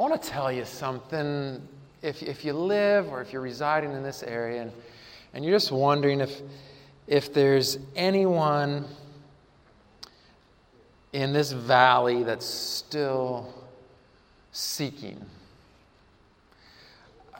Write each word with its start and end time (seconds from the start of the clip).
I 0.00 0.02
want 0.02 0.22
to 0.22 0.30
tell 0.30 0.50
you 0.50 0.64
something. 0.64 1.60
If, 2.00 2.22
if 2.22 2.42
you 2.42 2.54
live 2.54 3.08
or 3.08 3.20
if 3.20 3.34
you're 3.34 3.42
residing 3.42 3.92
in 3.92 4.02
this 4.02 4.22
area 4.22 4.62
and, 4.62 4.72
and 5.34 5.44
you're 5.44 5.54
just 5.54 5.70
wondering 5.70 6.22
if, 6.22 6.40
if 7.06 7.34
there's 7.34 7.76
anyone 7.94 8.86
in 11.12 11.34
this 11.34 11.52
valley 11.52 12.22
that's 12.22 12.46
still 12.46 13.52
seeking, 14.52 15.22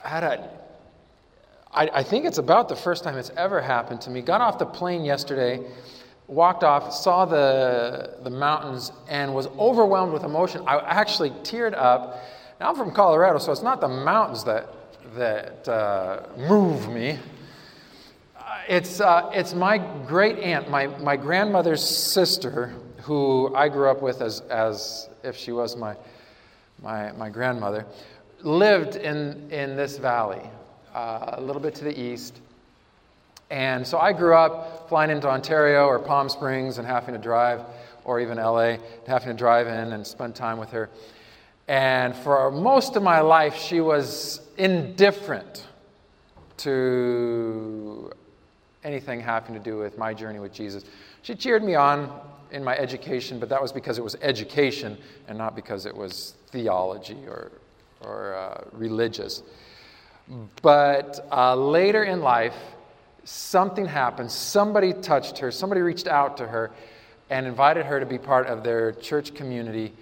I 0.05 0.07
had 0.07 0.23
a, 0.23 0.49
I, 1.73 1.89
I 1.91 2.03
think 2.03 2.25
it's 2.25 2.37
about 2.37 2.69
the 2.69 2.75
first 2.75 3.03
time 3.03 3.17
it's 3.17 3.31
ever 3.35 3.59
happened 3.59 4.01
to 4.01 4.11
me. 4.11 4.21
Got 4.21 4.41
off 4.41 4.59
the 4.59 4.67
plane 4.67 5.03
yesterday, 5.03 5.65
walked 6.27 6.63
off, 6.63 6.93
saw 6.93 7.25
the, 7.25 8.17
the 8.21 8.29
mountains, 8.29 8.91
and 9.09 9.33
was 9.33 9.47
overwhelmed 9.57 10.13
with 10.13 10.23
emotion. 10.23 10.61
I 10.67 10.77
actually 10.77 11.31
teared 11.31 11.75
up. 11.75 12.21
Now 12.61 12.69
I'm 12.69 12.75
from 12.75 12.91
Colorado, 12.91 13.39
so 13.39 13.51
it's 13.51 13.63
not 13.63 13.81
the 13.81 13.87
mountains 13.87 14.43
that, 14.43 14.67
that 15.15 15.67
uh, 15.67 16.27
move 16.37 16.89
me. 16.89 17.17
It's, 18.69 19.01
uh, 19.01 19.31
it's 19.33 19.55
my 19.55 19.79
great 20.05 20.37
aunt, 20.37 20.69
my, 20.69 20.85
my 20.85 21.17
grandmother's 21.17 21.83
sister, 21.83 22.71
who 23.01 23.51
I 23.55 23.67
grew 23.67 23.89
up 23.89 24.03
with 24.03 24.21
as, 24.21 24.41
as 24.41 25.09
if 25.23 25.35
she 25.35 25.51
was 25.51 25.75
my, 25.75 25.95
my, 26.83 27.11
my 27.13 27.31
grandmother, 27.31 27.83
lived 28.43 28.95
in, 28.95 29.49
in 29.49 29.75
this 29.75 29.97
valley, 29.97 30.47
uh, 30.93 31.37
a 31.37 31.41
little 31.41 31.63
bit 31.63 31.73
to 31.73 31.83
the 31.83 31.99
east. 31.99 32.41
And 33.49 33.87
so 33.87 33.97
I 33.97 34.13
grew 34.13 34.35
up 34.35 34.87
flying 34.87 35.09
into 35.09 35.27
Ontario 35.27 35.87
or 35.87 35.97
Palm 35.97 36.29
Springs 36.29 36.77
and 36.77 36.85
having 36.85 37.15
to 37.15 37.19
drive, 37.19 37.61
or 38.03 38.19
even 38.19 38.37
LA, 38.37 38.77
having 39.07 39.29
to 39.29 39.33
drive 39.33 39.65
in 39.65 39.93
and 39.93 40.05
spend 40.05 40.35
time 40.35 40.59
with 40.59 40.69
her. 40.69 40.91
And 41.71 42.13
for 42.13 42.51
most 42.51 42.97
of 42.97 43.01
my 43.01 43.21
life, 43.21 43.55
she 43.55 43.79
was 43.79 44.41
indifferent 44.57 45.65
to 46.57 48.11
anything 48.83 49.21
having 49.21 49.53
to 49.53 49.59
do 49.61 49.77
with 49.77 49.97
my 49.97 50.13
journey 50.13 50.39
with 50.39 50.51
Jesus. 50.51 50.83
She 51.21 51.33
cheered 51.33 51.63
me 51.63 51.75
on 51.75 52.11
in 52.51 52.61
my 52.61 52.77
education, 52.77 53.39
but 53.39 53.47
that 53.47 53.61
was 53.61 53.71
because 53.71 53.97
it 53.97 54.03
was 54.03 54.17
education 54.21 54.97
and 55.29 55.37
not 55.37 55.55
because 55.55 55.85
it 55.85 55.95
was 55.95 56.33
theology 56.47 57.19
or, 57.25 57.53
or 58.01 58.35
uh, 58.35 58.65
religious. 58.73 59.41
But 60.61 61.25
uh, 61.31 61.55
later 61.55 62.03
in 62.03 62.19
life, 62.19 62.57
something 63.23 63.85
happened. 63.85 64.29
Somebody 64.29 64.91
touched 64.91 65.37
her, 65.37 65.51
somebody 65.51 65.79
reached 65.79 66.07
out 66.07 66.35
to 66.35 66.47
her 66.47 66.71
and 67.29 67.47
invited 67.47 67.85
her 67.85 67.97
to 68.01 68.05
be 68.05 68.17
part 68.17 68.47
of 68.47 68.61
their 68.61 68.91
church 68.91 69.33
community. 69.33 69.93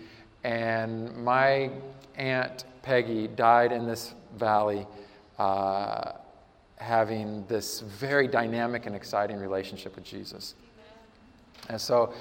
And 0.43 1.15
my 1.17 1.71
aunt 2.15 2.65
Peggy 2.81 3.27
died 3.27 3.71
in 3.71 3.85
this 3.85 4.13
valley. 4.37 4.87
Uh, 5.37 6.13
having 6.79 7.45
this 7.47 7.81
very 7.81 8.27
dynamic 8.27 8.85
and 8.85 8.95
exciting 8.95 9.37
relationship 9.37 9.95
with 9.95 10.05
Jesus. 10.05 10.55
And 11.69 11.79
so 11.79 12.13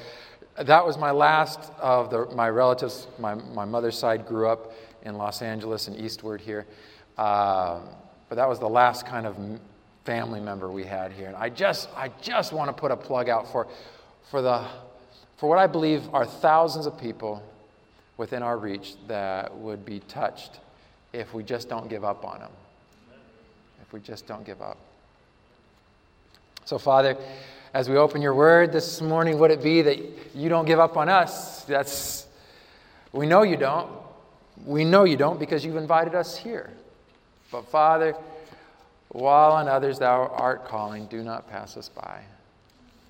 that 0.57 0.85
was 0.85 0.99
my 0.99 1.13
last 1.13 1.71
of 1.79 2.11
the, 2.11 2.27
my 2.35 2.51
relatives. 2.51 3.07
My, 3.19 3.35
my 3.35 3.65
mother's 3.65 3.97
side 3.97 4.27
grew 4.27 4.49
up 4.49 4.73
in 5.03 5.17
Los 5.17 5.43
Angeles 5.43 5.87
and 5.87 5.97
eastward 5.97 6.41
here. 6.41 6.67
Uh, 7.17 7.81
but 8.29 8.35
that 8.35 8.49
was 8.49 8.59
the 8.59 8.69
last 8.69 9.07
kind 9.07 9.27
of 9.27 9.37
family 10.05 10.41
member 10.41 10.71
we 10.71 10.85
had 10.85 11.13
here. 11.13 11.29
And 11.29 11.37
I 11.37 11.49
just, 11.49 11.89
I 11.97 12.11
just 12.21 12.53
want 12.53 12.69
to 12.69 12.73
put 12.73 12.91
a 12.91 12.97
plug 12.97 13.29
out 13.29 13.51
for, 13.51 13.69
for, 14.31 14.43
the, 14.43 14.67
for 15.37 15.49
what 15.49 15.59
I 15.59 15.69
believe 15.69 16.13
are 16.13 16.27
thousands 16.27 16.87
of 16.87 16.99
people 16.99 17.43
within 18.19 18.43
our 18.43 18.59
reach 18.59 18.95
that 19.07 19.57
would 19.57 19.87
be 19.87 20.01
touched 20.01 20.61
if 21.15 21.33
we 21.33 21.43
just 21.43 21.71
don't 21.71 21.89
give 21.89 22.05
up 22.05 22.25
on 22.27 22.41
them 22.41 22.53
if 23.89 23.95
we 23.95 24.01
just 24.01 24.27
don't 24.27 24.45
give 24.45 24.61
up. 24.61 24.77
So, 26.67 26.77
Father, 26.77 27.17
as 27.73 27.89
we 27.89 27.97
open 27.97 28.21
your 28.21 28.35
word 28.35 28.71
this 28.71 29.01
morning, 29.01 29.39
would 29.39 29.51
it 29.51 29.63
be 29.63 29.81
that 29.81 29.99
you 30.35 30.51
don't 30.51 30.67
give 30.67 30.79
up 30.79 30.99
on 30.99 31.09
us? 31.09 31.65
That's, 31.65 32.27
we 33.13 33.25
know 33.25 33.45
you 33.45 33.57
don't. 33.57 33.91
We 34.67 34.85
know 34.85 35.05
you 35.05 35.17
don't 35.17 35.41
because 35.41 35.65
you've 35.65 35.77
invited 35.77 36.15
us 36.15 36.37
here. 36.37 36.71
But, 37.51 37.67
Father, 37.69 38.15
while 39.09 39.53
on 39.53 39.69
others 39.69 39.99
thou 39.99 40.27
art 40.27 40.67
calling, 40.67 41.07
do 41.07 41.23
not 41.23 41.49
pass 41.49 41.79
us 41.79 41.89
by. 41.89 42.21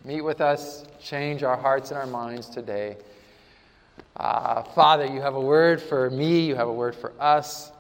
Meet 0.05 0.21
with 0.21 0.41
us, 0.41 0.85
change 1.03 1.43
our 1.43 1.57
hearts 1.57 1.91
and 1.91 1.99
our 1.99 2.07
minds 2.07 2.49
today. 2.49 2.97
Uh, 4.17 4.63
Father, 4.63 5.07
you 5.07 5.21
have 5.21 5.35
a 5.35 5.41
word 5.41 5.81
for 5.81 6.11
me, 6.11 6.47
you 6.47 6.57
have 6.57 6.69
a 6.69 6.73
word 6.73 6.95
for 6.95 7.13
us. 7.21 7.73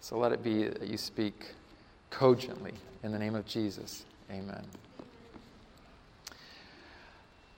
So 0.00 0.18
let 0.18 0.32
it 0.32 0.42
be 0.42 0.64
that 0.64 0.88
you 0.88 0.96
speak 0.96 1.46
cogently. 2.10 2.72
In 3.02 3.12
the 3.12 3.18
name 3.18 3.34
of 3.34 3.46
Jesus, 3.46 4.04
amen. 4.30 4.64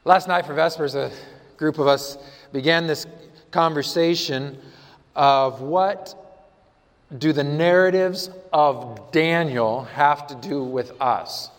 Last 0.04 0.28
night 0.28 0.46
for 0.46 0.54
Vespers, 0.54 0.94
a 0.94 1.10
group 1.56 1.78
of 1.78 1.86
us 1.86 2.16
began 2.52 2.86
this 2.86 3.06
conversation 3.50 4.58
of 5.14 5.60
what 5.60 6.14
do 7.18 7.32
the 7.32 7.44
narratives 7.44 8.30
of 8.52 9.12
Daniel 9.12 9.84
have 9.84 10.26
to 10.28 10.34
do 10.36 10.62
with 10.62 11.00
us. 11.00 11.50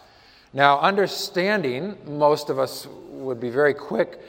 Now, 0.53 0.79
understanding, 0.79 1.97
most 2.05 2.49
of 2.49 2.59
us 2.59 2.87
would 3.09 3.39
be 3.39 3.49
very 3.49 3.73
quick 3.73 4.19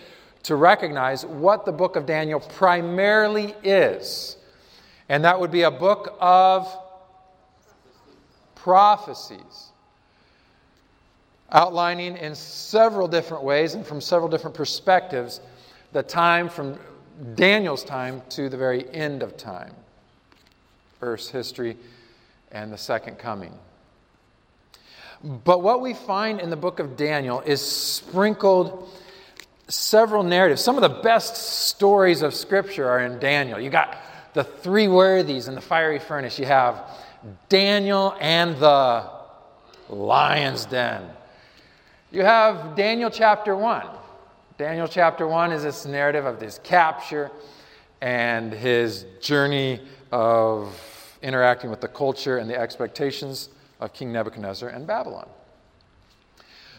to 0.44 0.56
recognize 0.56 1.24
what 1.26 1.64
the 1.64 1.72
book 1.72 1.96
of 1.96 2.06
Daniel 2.06 2.40
primarily 2.40 3.54
is. 3.62 4.36
And 5.08 5.24
that 5.24 5.40
would 5.40 5.50
be 5.50 5.62
a 5.62 5.70
book 5.70 6.16
of 6.20 6.72
prophecies, 8.54 9.68
outlining 11.50 12.16
in 12.16 12.34
several 12.34 13.08
different 13.08 13.42
ways 13.42 13.74
and 13.74 13.86
from 13.86 14.00
several 14.00 14.28
different 14.28 14.54
perspectives 14.54 15.40
the 15.92 16.02
time 16.02 16.48
from 16.48 16.78
Daniel's 17.34 17.82
time 17.82 18.22
to 18.30 18.48
the 18.48 18.56
very 18.56 18.88
end 18.94 19.22
of 19.22 19.36
time, 19.36 19.74
Earth's 21.00 21.30
history 21.30 21.76
and 22.52 22.72
the 22.72 22.78
second 22.78 23.18
coming. 23.18 23.52
But 25.44 25.62
what 25.62 25.80
we 25.80 25.94
find 25.94 26.40
in 26.40 26.50
the 26.50 26.56
book 26.56 26.78
of 26.78 26.96
Daniel 26.96 27.40
is 27.40 27.60
sprinkled 27.60 28.88
several 29.68 30.22
narratives. 30.22 30.62
Some 30.62 30.76
of 30.76 30.82
the 30.82 31.02
best 31.02 31.36
stories 31.36 32.22
of 32.22 32.34
Scripture 32.34 32.88
are 32.88 33.00
in 33.00 33.18
Daniel. 33.18 33.60
You 33.60 33.70
got 33.70 33.96
the 34.32 34.44
three 34.44 34.88
worthies 34.88 35.48
in 35.48 35.54
the 35.54 35.60
fiery 35.60 35.98
furnace. 35.98 36.38
You 36.38 36.46
have 36.46 36.84
Daniel 37.48 38.16
and 38.20 38.56
the 38.56 39.08
lion's 39.88 40.64
den. 40.64 41.08
You 42.10 42.22
have 42.22 42.74
Daniel 42.74 43.10
chapter 43.10 43.54
1. 43.54 43.86
Daniel 44.56 44.88
chapter 44.88 45.26
1 45.26 45.52
is 45.52 45.62
this 45.62 45.86
narrative 45.86 46.24
of 46.24 46.40
his 46.40 46.58
capture 46.64 47.30
and 48.00 48.52
his 48.52 49.04
journey 49.20 49.80
of 50.10 50.74
interacting 51.22 51.70
with 51.70 51.80
the 51.80 51.88
culture 51.88 52.38
and 52.38 52.48
the 52.48 52.58
expectations 52.58 53.50
of 53.80 53.92
King 53.92 54.12
Nebuchadnezzar 54.12 54.68
and 54.68 54.86
Babylon. 54.86 55.28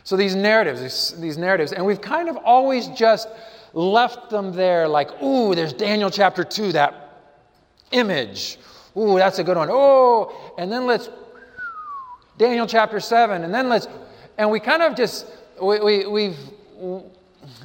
So 0.09 0.17
these 0.17 0.33
narratives, 0.33 1.13
these, 1.21 1.37
narratives, 1.37 1.71
and 1.71 1.85
we've 1.85 2.01
kind 2.01 2.29
of 2.29 2.37
always 2.37 2.87
just 2.87 3.27
left 3.73 4.31
them 4.31 4.51
there 4.53 4.87
like, 4.87 5.21
ooh, 5.21 5.53
there's 5.53 5.71
Daniel 5.71 6.09
chapter 6.09 6.43
2, 6.43 6.71
that 6.71 7.27
image 7.91 8.57
Ooh, 8.97 9.19
that's 9.19 9.37
a 9.37 9.43
good 9.43 9.55
one. 9.55 9.69
Oh, 9.71 10.55
and 10.57 10.71
then 10.71 10.87
let's, 10.87 11.11
Daniel 12.39 12.65
chapter 12.65 12.99
7, 12.99 13.43
and 13.43 13.53
then 13.53 13.69
let's, 13.69 13.87
and 14.39 14.49
we 14.49 14.59
kind 14.59 14.81
of 14.81 14.95
just, 14.95 15.27
we, 15.61 15.79
we, 15.79 16.07
we've, 16.07 16.39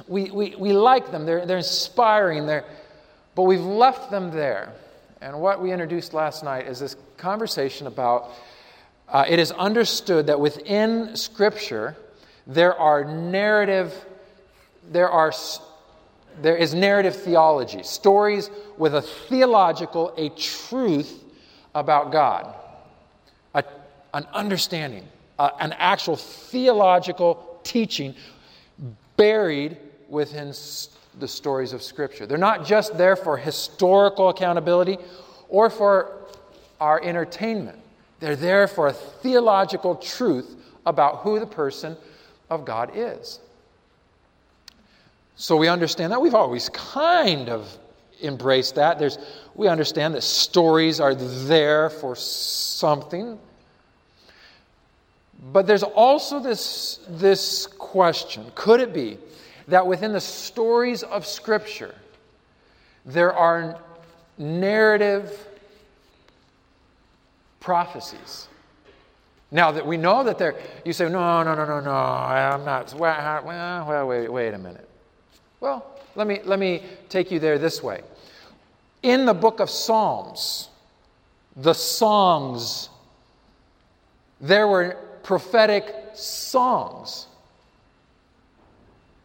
we, 0.07 0.29
we, 0.29 0.55
we 0.55 0.71
like 0.71 1.09
them. 1.09 1.25
They're, 1.25 1.47
they're 1.47 1.57
inspiring, 1.57 2.45
they're, 2.45 2.65
but 3.33 3.41
we've 3.41 3.59
left 3.59 4.11
them 4.11 4.29
there. 4.29 4.71
And 5.19 5.41
what 5.41 5.63
we 5.63 5.71
introduced 5.71 6.13
last 6.13 6.43
night 6.43 6.67
is 6.67 6.77
this 6.77 6.95
conversation 7.17 7.87
about 7.87 8.29
uh, 9.09 9.25
it 9.27 9.39
is 9.39 9.51
understood 9.51 10.27
that 10.27 10.39
within 10.39 11.15
Scripture, 11.15 11.97
there 12.47 12.75
are 12.77 13.03
narrative, 13.03 13.93
there 14.91 15.09
are 15.09 15.31
there 16.41 16.57
is 16.57 16.73
narrative 16.73 17.15
theology, 17.15 17.81
stories 17.83 18.49
with 18.77 18.93
a 18.95 19.01
theological, 19.01 20.13
a 20.17 20.29
truth 20.29 21.23
about 21.73 22.11
God, 22.11 22.53
a, 23.53 23.63
an 24.13 24.25
understanding, 24.33 25.07
uh, 25.39 25.51
an 25.59 25.73
actual 25.73 26.15
theological 26.17 27.59
teaching 27.63 28.15
buried 29.15 29.77
within 30.09 30.53
the 31.19 31.27
stories 31.27 31.71
of 31.71 31.81
Scripture. 31.81 32.25
They're 32.25 32.37
not 32.37 32.65
just 32.65 32.97
there 32.97 33.15
for 33.15 33.37
historical 33.37 34.29
accountability 34.29 34.97
or 35.47 35.69
for 35.69 36.17
our 36.81 37.01
entertainment, 37.01 37.79
they're 38.19 38.35
there 38.35 38.67
for 38.67 38.87
a 38.87 38.93
theological 38.93 39.95
truth 39.95 40.55
about 40.85 41.19
who 41.19 41.39
the 41.39 41.45
person 41.45 41.95
of 42.49 42.65
God 42.65 42.91
is. 42.95 43.39
So 45.35 45.57
we 45.57 45.67
understand 45.67 46.13
that. 46.13 46.21
We've 46.21 46.35
always 46.35 46.69
kind 46.69 47.49
of 47.49 47.77
embraced 48.21 48.75
that. 48.75 48.99
There's, 48.99 49.17
we 49.53 49.67
understand 49.67 50.15
that 50.15 50.21
stories 50.23 50.99
are 50.99 51.13
there 51.13 51.89
for 51.89 52.15
something. 52.15 53.37
But 55.51 55.67
there's 55.67 55.83
also 55.83 56.39
this, 56.39 56.99
this 57.09 57.67
question 57.67 58.51
could 58.55 58.79
it 58.79 58.93
be 58.93 59.17
that 59.67 59.85
within 59.85 60.13
the 60.13 60.21
stories 60.21 61.03
of 61.03 61.25
Scripture, 61.25 61.93
there 63.05 63.33
are 63.33 63.79
narrative 64.37 65.47
prophecies? 67.59 68.47
Now 69.55 69.71
that 69.71 69.87
we 69.87 69.95
know 69.95 70.21
that 70.25 70.37
there, 70.37 70.53
you 70.83 70.91
say, 70.91 71.07
no, 71.07 71.41
no, 71.41 71.55
no, 71.55 71.63
no, 71.63 71.79
no, 71.79 71.89
I'm 71.89 72.65
not. 72.65 72.93
Well, 72.93 73.13
uh, 73.13 73.41
well, 73.87 74.05
wait, 74.05 74.27
wait 74.27 74.53
a 74.53 74.57
minute. 74.57 74.85
Well, 75.61 75.97
let 76.13 76.27
me, 76.27 76.41
let 76.43 76.59
me 76.59 76.83
take 77.07 77.31
you 77.31 77.39
there 77.39 77.57
this 77.57 77.81
way. 77.81 78.01
In 79.01 79.25
the 79.25 79.33
book 79.33 79.61
of 79.61 79.69
Psalms, 79.69 80.67
the 81.55 81.71
songs, 81.71 82.89
there 84.41 84.67
were 84.67 84.97
prophetic 85.23 85.95
songs. 86.15 87.27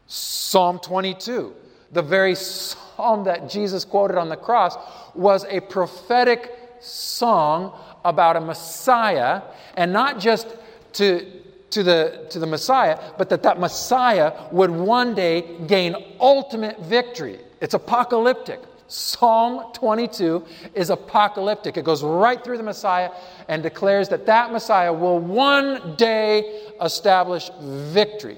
Psalm 0.06 0.78
22, 0.78 1.52
the 1.90 2.02
very 2.02 2.36
psalm 2.36 3.24
that 3.24 3.50
Jesus 3.50 3.84
quoted 3.84 4.16
on 4.16 4.28
the 4.28 4.36
cross, 4.36 4.76
was 5.12 5.44
a 5.46 5.58
prophetic 5.58 6.56
song 6.80 7.76
about 8.04 8.36
a 8.36 8.40
Messiah, 8.40 9.42
and 9.76 9.92
not 9.92 10.18
just 10.18 10.48
to, 10.94 11.26
to, 11.70 11.82
the, 11.82 12.26
to 12.30 12.38
the 12.38 12.46
Messiah, 12.46 12.98
but 13.18 13.28
that 13.30 13.42
that 13.42 13.58
Messiah 13.58 14.32
would 14.50 14.70
one 14.70 15.14
day 15.14 15.58
gain 15.66 15.94
ultimate 16.20 16.80
victory. 16.80 17.38
It's 17.60 17.74
apocalyptic. 17.74 18.60
Psalm 18.88 19.72
22 19.72 20.44
is 20.74 20.90
apocalyptic. 20.90 21.76
It 21.76 21.84
goes 21.84 22.02
right 22.02 22.42
through 22.42 22.56
the 22.56 22.64
Messiah 22.64 23.10
and 23.48 23.62
declares 23.62 24.08
that 24.08 24.26
that 24.26 24.50
Messiah 24.50 24.92
will 24.92 25.20
one 25.20 25.94
day 25.94 26.72
establish 26.82 27.50
victory. 27.60 28.36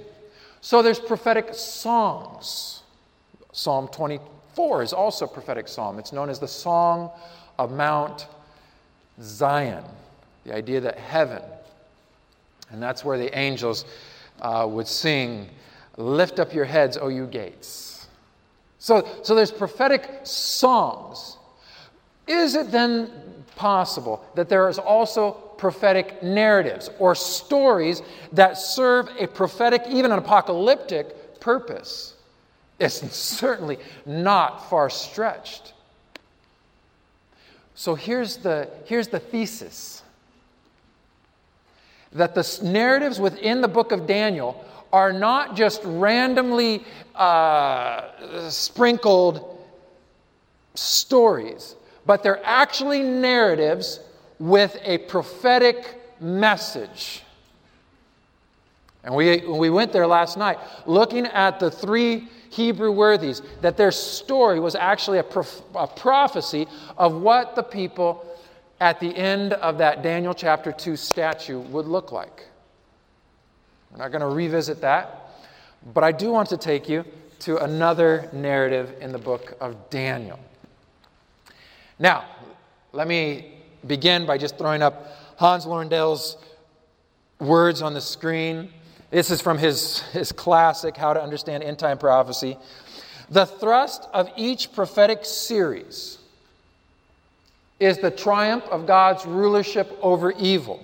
So 0.61 0.82
there's 0.82 1.00
prophetic 1.00 1.55
songs. 1.55 2.82
Psalm 3.53 3.88
24 3.88 4.82
is 4.82 4.93
also 4.93 5.25
a 5.25 5.29
prophetic 5.29 5.69
psalm. 5.69 5.99
It's 5.99 6.12
known 6.12 6.29
as 6.29 6.38
the 6.38 6.49
Song 6.49 7.11
of 7.58 7.73
Mount 7.73 8.26
Zion. 9.20 9.85
The 10.44 10.55
idea 10.55 10.81
that 10.81 10.99
heaven, 10.99 11.43
and 12.70 12.82
that's 12.82 13.05
where 13.05 13.19
the 13.19 13.37
angels 13.38 13.85
uh, 14.41 14.67
would 14.69 14.88
sing, 14.88 15.49
Lift 15.97 16.38
up 16.38 16.55
your 16.55 16.64
heads, 16.64 16.97
O 16.97 17.09
you 17.09 17.26
gates. 17.26 18.06
So, 18.79 19.06
so 19.23 19.35
there's 19.35 19.50
prophetic 19.50 20.09
songs. 20.25 21.37
Is 22.26 22.55
it 22.55 22.70
then 22.70 23.11
possible 23.56 24.25
that 24.35 24.49
there 24.49 24.69
is 24.69 24.79
also 24.79 25.32
prophetic 25.32 26.23
narratives 26.23 26.91
or 26.99 27.15
stories 27.15 28.03
that 28.32 28.56
serve 28.56 29.08
a 29.20 29.26
prophetic, 29.26 29.82
even 29.88 30.11
an 30.11 30.19
apocalyptic 30.19 31.41
purpose? 31.41 32.15
It's 32.79 33.15
certainly 33.15 33.79
not 34.06 34.69
far 34.69 34.91
stretched. 34.91 35.75
So 37.75 37.95
here's 37.95 38.39
the, 38.39 38.69
here's 38.85 39.09
the 39.09 39.19
thesis 39.19 40.03
that 42.13 42.35
the 42.35 42.61
narratives 42.63 43.19
within 43.19 43.63
the 43.63 43.69
book 43.69 43.93
of 43.93 44.07
Daniel 44.07 44.65
are 44.93 45.13
not 45.13 45.57
just 45.57 45.81
randomly 45.85 46.85
uh, 47.15 48.51
sprinkled 48.51 49.59
stories, 50.75 51.75
but 52.05 52.23
they're 52.23 52.45
actually 52.45 53.03
narratives 53.03 54.01
with 54.39 54.77
a 54.85 54.99
prophetic 54.99 56.01
message. 56.21 57.23
And 59.05 59.15
we, 59.15 59.39
we 59.39 59.71
went 59.71 59.93
there 59.93 60.07
last 60.07 60.37
night 60.37 60.59
looking 60.87 61.27
at 61.27 61.59
the 61.59 61.71
three 61.71 62.29
Hebrew 62.53 62.93
worthies, 62.93 63.41
that 63.63 63.79
their 63.79 63.91
story 63.91 64.61
was 64.61 64.75
actually 64.75 65.17
a, 65.17 65.23
prof- 65.23 65.63
a 65.75 65.87
prophecy 65.87 66.69
of 66.99 67.15
what 67.15 67.57
the 67.57 67.63
people 67.63 68.27
at 68.79 69.01
the 69.01 69.17
end 69.17 69.55
of 69.55 69.79
that 69.79 70.03
Daniel 70.03 70.35
chapter 70.35 70.71
2 70.71 70.95
statue 70.95 71.61
would 71.61 71.87
look 71.87 72.13
like. 72.13 72.47
We're 73.91 73.99
not 73.99 74.13
going 74.13 74.21
to 74.21 74.27
revisit 74.27 74.83
that, 74.83 75.31
but 75.95 76.05
I 76.05 76.13
do 76.13 76.31
want 76.31 76.51
to 76.51 76.59
take 76.59 76.91
you 76.91 77.07
to 77.39 77.57
another 77.57 78.29
narrative 78.35 78.97
in 79.01 79.13
the 79.13 79.19
book 79.19 79.57
of 79.59 79.89
Daniel. 79.89 80.39
Now, 81.99 82.27
let 82.93 83.09
me 83.09 83.55
begin 83.87 84.27
by 84.27 84.37
just 84.37 84.59
throwing 84.59 84.83
up 84.83 85.07
Hans 85.37 85.65
LaRondelle's 85.65 86.37
words 87.41 87.81
on 87.81 87.95
the 87.95 88.01
screen. 88.03 88.71
This 89.12 89.31
is 89.31 89.43
from 89.43 89.59
his, 89.59 90.00
his 90.12 90.32
classic, 90.32 90.97
How 90.97 91.12
to 91.12 91.23
Understand 91.23 91.62
End 91.62 91.79
Time 91.79 91.99
Prophecy. 91.99 92.56
The 93.29 93.44
thrust 93.44 94.09
of 94.14 94.31
each 94.38 94.73
prophetic 94.73 95.26
series 95.26 96.17
is 97.79 97.99
the 97.99 98.11
triumph 98.11 98.64
of 98.70 98.87
God's 98.87 99.26
rulership 99.26 99.99
over 100.00 100.32
evil. 100.32 100.82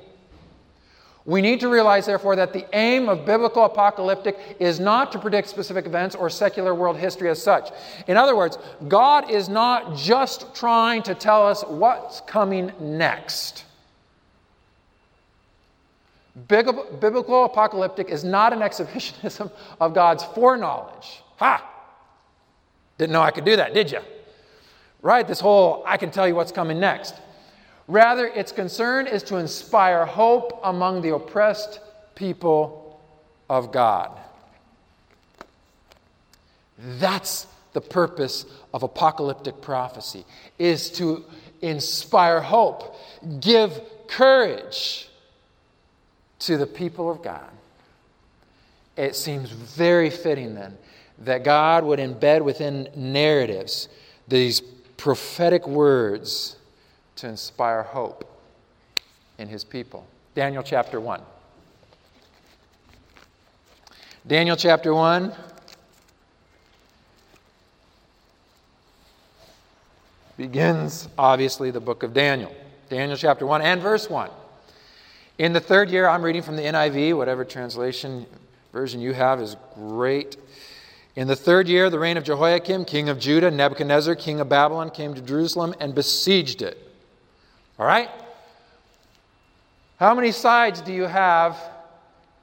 We 1.24 1.40
need 1.40 1.60
to 1.60 1.70
realize, 1.70 2.04
therefore, 2.04 2.36
that 2.36 2.52
the 2.52 2.66
aim 2.74 3.08
of 3.08 3.24
biblical 3.24 3.64
apocalyptic 3.64 4.58
is 4.60 4.78
not 4.78 5.10
to 5.12 5.18
predict 5.18 5.48
specific 5.48 5.86
events 5.86 6.14
or 6.14 6.28
secular 6.28 6.74
world 6.74 6.98
history 6.98 7.30
as 7.30 7.42
such. 7.42 7.70
In 8.08 8.18
other 8.18 8.36
words, 8.36 8.58
God 8.88 9.30
is 9.30 9.48
not 9.48 9.96
just 9.96 10.54
trying 10.54 11.02
to 11.04 11.14
tell 11.14 11.46
us 11.46 11.64
what's 11.66 12.20
coming 12.22 12.72
next. 12.78 13.64
Biblical 16.46 17.44
apocalyptic 17.44 18.10
is 18.10 18.22
not 18.22 18.52
an 18.52 18.62
exhibitionism 18.62 19.50
of 19.80 19.94
God's 19.94 20.24
foreknowledge. 20.24 21.22
Ha! 21.36 21.68
Didn't 22.98 23.12
know 23.12 23.22
I 23.22 23.30
could 23.30 23.44
do 23.44 23.56
that, 23.56 23.74
did 23.74 23.90
you? 23.90 24.00
Right? 25.02 25.26
This 25.26 25.40
whole 25.40 25.82
I 25.86 25.96
can 25.96 26.10
tell 26.10 26.28
you 26.28 26.34
what's 26.34 26.52
coming 26.52 26.78
next. 26.78 27.14
Rather, 27.86 28.26
its 28.26 28.52
concern 28.52 29.06
is 29.06 29.22
to 29.24 29.36
inspire 29.36 30.04
hope 30.04 30.60
among 30.62 31.00
the 31.00 31.14
oppressed 31.14 31.80
people 32.14 33.00
of 33.48 33.72
God. 33.72 34.10
That's 36.78 37.46
the 37.72 37.80
purpose 37.80 38.44
of 38.74 38.82
apocalyptic 38.82 39.60
prophecy 39.60 40.24
is 40.58 40.90
to 40.90 41.24
inspire 41.62 42.40
hope, 42.40 42.96
give 43.40 43.80
courage 44.06 45.07
to 46.40 46.56
the 46.56 46.66
people 46.66 47.10
of 47.10 47.22
God. 47.22 47.50
It 48.96 49.14
seems 49.14 49.50
very 49.50 50.10
fitting 50.10 50.54
then 50.54 50.76
that 51.18 51.44
God 51.44 51.84
would 51.84 51.98
embed 51.98 52.42
within 52.42 52.88
narratives 52.94 53.88
these 54.26 54.60
prophetic 54.96 55.66
words 55.66 56.56
to 57.16 57.28
inspire 57.28 57.82
hope 57.82 58.28
in 59.38 59.48
his 59.48 59.64
people. 59.64 60.06
Daniel 60.34 60.62
chapter 60.62 61.00
1. 61.00 61.20
Daniel 64.26 64.56
chapter 64.56 64.94
1. 64.94 65.32
Begins, 70.36 71.08
obviously, 71.18 71.72
the 71.72 71.80
book 71.80 72.04
of 72.04 72.12
Daniel. 72.12 72.54
Daniel 72.88 73.16
chapter 73.16 73.44
1 73.44 73.62
and 73.62 73.80
verse 73.82 74.08
1. 74.08 74.30
In 75.38 75.52
the 75.52 75.60
third 75.60 75.88
year, 75.88 76.08
I'm 76.08 76.22
reading 76.22 76.42
from 76.42 76.56
the 76.56 76.62
NIV, 76.62 77.16
whatever 77.16 77.44
translation 77.44 78.26
version 78.72 79.00
you 79.00 79.12
have 79.12 79.40
is 79.40 79.56
great. 79.76 80.36
In 81.14 81.28
the 81.28 81.36
third 81.36 81.68
year 81.68 81.90
the 81.90 81.98
reign 81.98 82.16
of 82.16 82.24
Jehoiakim, 82.24 82.84
king 82.84 83.08
of 83.08 83.20
Judah, 83.20 83.48
Nebuchadnezzar, 83.48 84.16
king 84.16 84.40
of 84.40 84.48
Babylon, 84.48 84.90
came 84.90 85.14
to 85.14 85.20
Jerusalem 85.20 85.76
and 85.78 85.94
besieged 85.94 86.60
it. 86.60 86.76
All 87.78 87.86
right? 87.86 88.10
How 90.00 90.12
many 90.12 90.32
sides 90.32 90.80
do 90.80 90.92
you 90.92 91.04
have 91.04 91.56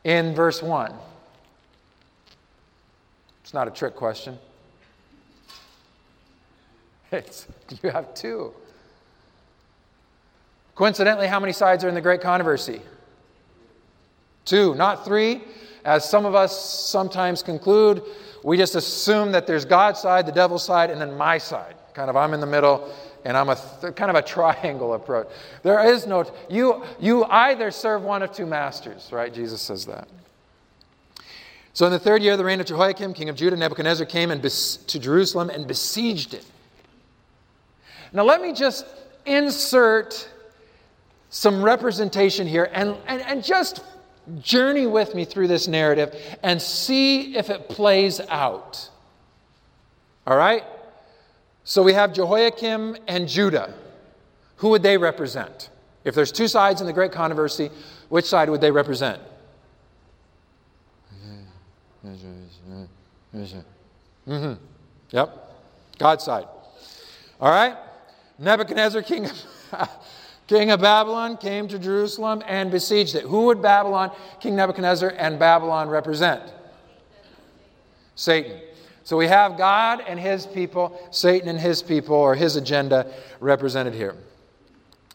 in 0.05 0.33
verse 0.33 0.63
1? 0.63 0.93
It's 3.43 3.53
not 3.53 3.67
a 3.67 3.71
trick 3.71 3.95
question. 3.95 4.37
It's, 7.11 7.47
you 7.81 7.91
have 7.91 8.13
two. 8.13 8.53
Coincidentally, 10.75 11.27
how 11.27 11.39
many 11.39 11.53
sides 11.53 11.83
are 11.83 11.89
in 11.89 11.95
the 11.95 12.01
Great 12.01 12.21
Controversy? 12.21 12.81
Two, 14.43 14.75
not 14.75 15.05
three. 15.05 15.41
As 15.85 16.07
some 16.07 16.25
of 16.25 16.35
us 16.35 16.87
sometimes 16.89 17.41
conclude, 17.41 18.03
we 18.43 18.57
just 18.57 18.75
assume 18.75 19.31
that 19.31 19.47
there's 19.47 19.65
God's 19.65 19.99
side, 19.99 20.25
the 20.25 20.31
devil's 20.31 20.65
side, 20.65 20.89
and 20.89 20.99
then 20.99 21.15
my 21.15 21.37
side. 21.37 21.75
Kind 21.93 22.09
of, 22.09 22.15
I'm 22.15 22.33
in 22.33 22.41
the 22.41 22.45
middle, 22.45 22.93
and 23.23 23.37
I'm 23.37 23.49
a 23.49 23.57
th- 23.81 23.95
kind 23.95 24.09
of 24.09 24.17
a 24.17 24.21
triangle 24.27 24.93
approach. 24.93 25.27
There 25.63 25.83
is 25.83 26.05
no, 26.05 26.25
you, 26.49 26.83
you 26.99 27.23
either 27.25 27.71
serve 27.71 28.03
one 28.03 28.21
of 28.21 28.33
two 28.33 28.45
masters, 28.45 29.09
right? 29.11 29.33
Jesus 29.33 29.61
says 29.61 29.85
that. 29.85 30.09
So 31.73 31.85
in 31.85 31.91
the 31.91 31.99
third 31.99 32.21
year 32.21 32.33
of 32.33 32.37
the 32.37 32.45
reign 32.45 32.59
of 32.59 32.65
Jehoiakim, 32.65 33.13
king 33.13 33.29
of 33.29 33.35
Judah, 33.35 33.55
Nebuchadnezzar 33.55 34.05
came 34.05 34.31
and 34.31 34.41
bes- 34.41 34.77
to 34.77 34.99
Jerusalem 34.99 35.49
and 35.49 35.67
besieged 35.67 36.33
it. 36.33 36.45
Now, 38.13 38.23
let 38.23 38.41
me 38.41 38.53
just 38.53 38.85
insert 39.25 40.29
some 41.29 41.61
representation 41.61 42.47
here 42.47 42.69
and, 42.73 42.95
and, 43.07 43.21
and 43.21 43.43
just 43.43 43.83
journey 44.39 44.87
with 44.87 45.13
me 45.13 45.25
through 45.25 45.47
this 45.47 45.67
narrative 45.67 46.15
and 46.43 46.61
see 46.61 47.35
if 47.35 47.49
it 47.49 47.69
plays 47.69 48.19
out. 48.29 48.89
All 50.25 50.37
right? 50.37 50.63
So 51.63 51.83
we 51.83 51.93
have 51.93 52.13
Jehoiakim 52.13 52.97
and 53.07 53.27
Judah. 53.27 53.73
Who 54.57 54.69
would 54.69 54.83
they 54.83 54.97
represent? 54.97 55.69
If 56.03 56.15
there's 56.15 56.31
two 56.31 56.47
sides 56.47 56.81
in 56.81 56.87
the 56.87 56.93
great 56.93 57.11
controversy, 57.11 57.69
which 58.09 58.25
side 58.25 58.49
would 58.49 58.61
they 58.61 58.71
represent? 58.71 59.21
Mm-hmm. 64.27 64.53
Yep. 65.11 65.51
God's 65.97 66.23
side. 66.23 66.47
All 67.39 67.49
right? 67.49 67.75
Nebuchadnezzar, 68.37 69.01
king 69.01 69.27
king 70.47 70.71
of 70.71 70.81
Babylon, 70.81 71.37
came 71.37 71.67
to 71.67 71.79
Jerusalem 71.79 72.43
and 72.47 72.71
besieged 72.71 73.15
it. 73.15 73.23
Who 73.23 73.45
would 73.45 73.61
Babylon, 73.61 74.11
King 74.39 74.55
Nebuchadnezzar, 74.55 75.13
and 75.17 75.39
Babylon 75.39 75.89
represent? 75.89 76.43
Satan. 78.15 78.59
So 79.03 79.17
we 79.17 79.27
have 79.27 79.57
God 79.57 80.01
and 80.07 80.19
his 80.19 80.47
people, 80.47 80.99
Satan 81.11 81.47
and 81.47 81.59
his 81.59 81.83
people, 81.83 82.15
or 82.15 82.33
his 82.33 82.55
agenda 82.55 83.11
represented 83.39 83.93
here. 83.93 84.15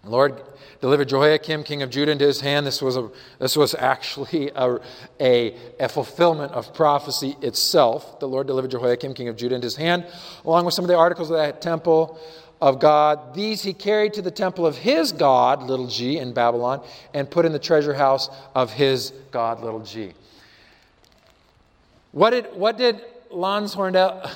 Lord 0.05 0.41
delivered 0.81 1.09
Jehoiakim, 1.09 1.65
king 1.65 1.83
of 1.83 1.91
Judah, 1.91 2.13
into 2.13 2.25
his 2.25 2.41
hand. 2.41 2.67
This 2.67 2.81
was, 2.81 2.97
a, 2.97 3.11
this 3.39 3.57
was 3.57 3.75
actually 3.75 4.51
a, 4.55 4.79
a, 5.21 5.57
a, 5.79 5.89
fulfillment 5.89 6.53
of 6.53 6.73
prophecy 6.73 7.37
itself. 7.43 8.19
The 8.19 8.29
Lord 8.29 8.47
delivered 8.47 8.71
Jehoiakim, 8.71 9.15
king 9.15 9.29
of 9.29 9.37
Judah, 9.37 9.57
into 9.57 9.67
his 9.67 9.77
hand, 9.77 10.07
along 10.45 10.65
with 10.65 10.75
some 10.75 10.85
of 10.85 10.89
the 10.89 10.97
articles 10.97 11.31
of 11.31 11.37
that 11.37 11.61
temple 11.61 12.19
of 12.61 12.79
God. 12.79 13.35
These 13.35 13.63
he 13.63 13.73
carried 13.73 14.15
to 14.15 14.23
the 14.23 14.31
temple 14.31 14.67
of 14.67 14.77
his 14.77 15.13
God, 15.13 15.63
little 15.63 15.87
g, 15.87 16.19
in 16.19 16.33
Babylon, 16.33 16.85
and 17.15 17.31
put 17.31 17.47
in 17.47 17.53
the 17.53 17.59
treasure 17.59 17.95
house 17.95 18.29
of 18.55 18.73
his 18.73 19.13
God, 19.31 19.63
little 19.63 19.81
g. 19.81 20.13
What 22.13 22.31
did, 22.31 22.47
what 22.55 22.77
did 22.77 23.01
Lons 23.31 23.75
Horndell, 23.75 24.31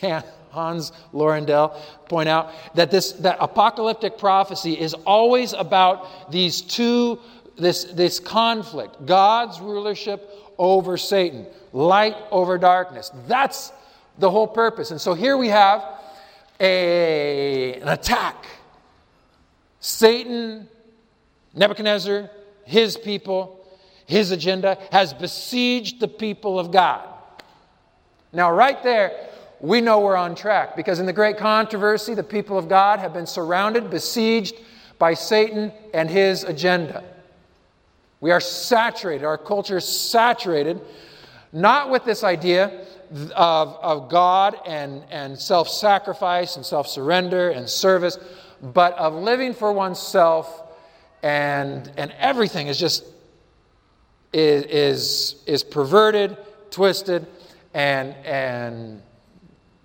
Hans 0.50 0.92
LaRondelle 1.12 1.76
point 2.08 2.28
out? 2.28 2.52
That 2.74 2.90
this 2.90 3.12
that 3.12 3.38
apocalyptic 3.40 4.18
prophecy 4.18 4.78
is 4.78 4.94
always 4.94 5.52
about 5.52 6.30
these 6.30 6.60
two, 6.60 7.18
this, 7.58 7.84
this 7.84 8.20
conflict 8.20 9.04
God's 9.04 9.60
rulership 9.60 10.30
over 10.58 10.96
Satan, 10.96 11.46
light 11.72 12.16
over 12.30 12.56
darkness. 12.56 13.10
That's 13.26 13.72
the 14.18 14.30
whole 14.30 14.46
purpose. 14.46 14.90
And 14.90 15.00
so 15.00 15.14
here 15.14 15.36
we 15.36 15.48
have 15.48 15.82
a, 16.60 17.74
an 17.80 17.88
attack. 17.88 18.46
Satan, 19.80 20.68
Nebuchadnezzar, 21.54 22.30
his 22.64 22.96
people, 22.96 23.66
his 24.06 24.30
agenda 24.30 24.78
has 24.90 25.12
besieged 25.12 26.00
the 26.00 26.08
people 26.08 26.58
of 26.58 26.70
God. 26.70 27.08
Now, 28.32 28.52
right 28.52 28.82
there, 28.82 29.28
we 29.60 29.80
know 29.80 30.00
we're 30.00 30.16
on 30.16 30.34
track 30.34 30.76
because 30.76 30.98
in 30.98 31.06
the 31.06 31.12
great 31.12 31.36
controversy, 31.36 32.14
the 32.14 32.22
people 32.22 32.58
of 32.58 32.68
God 32.68 32.98
have 32.98 33.12
been 33.12 33.26
surrounded, 33.26 33.90
besieged 33.90 34.56
by 34.98 35.14
Satan 35.14 35.72
and 35.92 36.08
his 36.08 36.44
agenda. 36.44 37.04
We 38.20 38.30
are 38.30 38.40
saturated, 38.40 39.24
our 39.24 39.38
culture 39.38 39.78
is 39.78 39.86
saturated, 39.86 40.80
not 41.52 41.90
with 41.90 42.04
this 42.04 42.22
idea 42.22 42.86
of, 43.34 43.76
of 43.80 44.08
God 44.08 44.56
and, 44.66 45.04
and 45.10 45.38
self 45.38 45.68
sacrifice 45.68 46.56
and 46.56 46.64
self 46.64 46.86
surrender 46.86 47.50
and 47.50 47.68
service, 47.68 48.18
but 48.62 48.94
of 48.94 49.14
living 49.14 49.54
for 49.54 49.72
oneself, 49.72 50.62
and, 51.22 51.90
and 51.96 52.12
everything 52.18 52.68
is 52.68 52.78
just 52.78 53.04
is, 54.32 54.64
is, 54.64 55.42
is 55.46 55.64
perverted, 55.64 56.36
twisted, 56.70 57.26
and, 57.74 58.14
and 58.24 59.02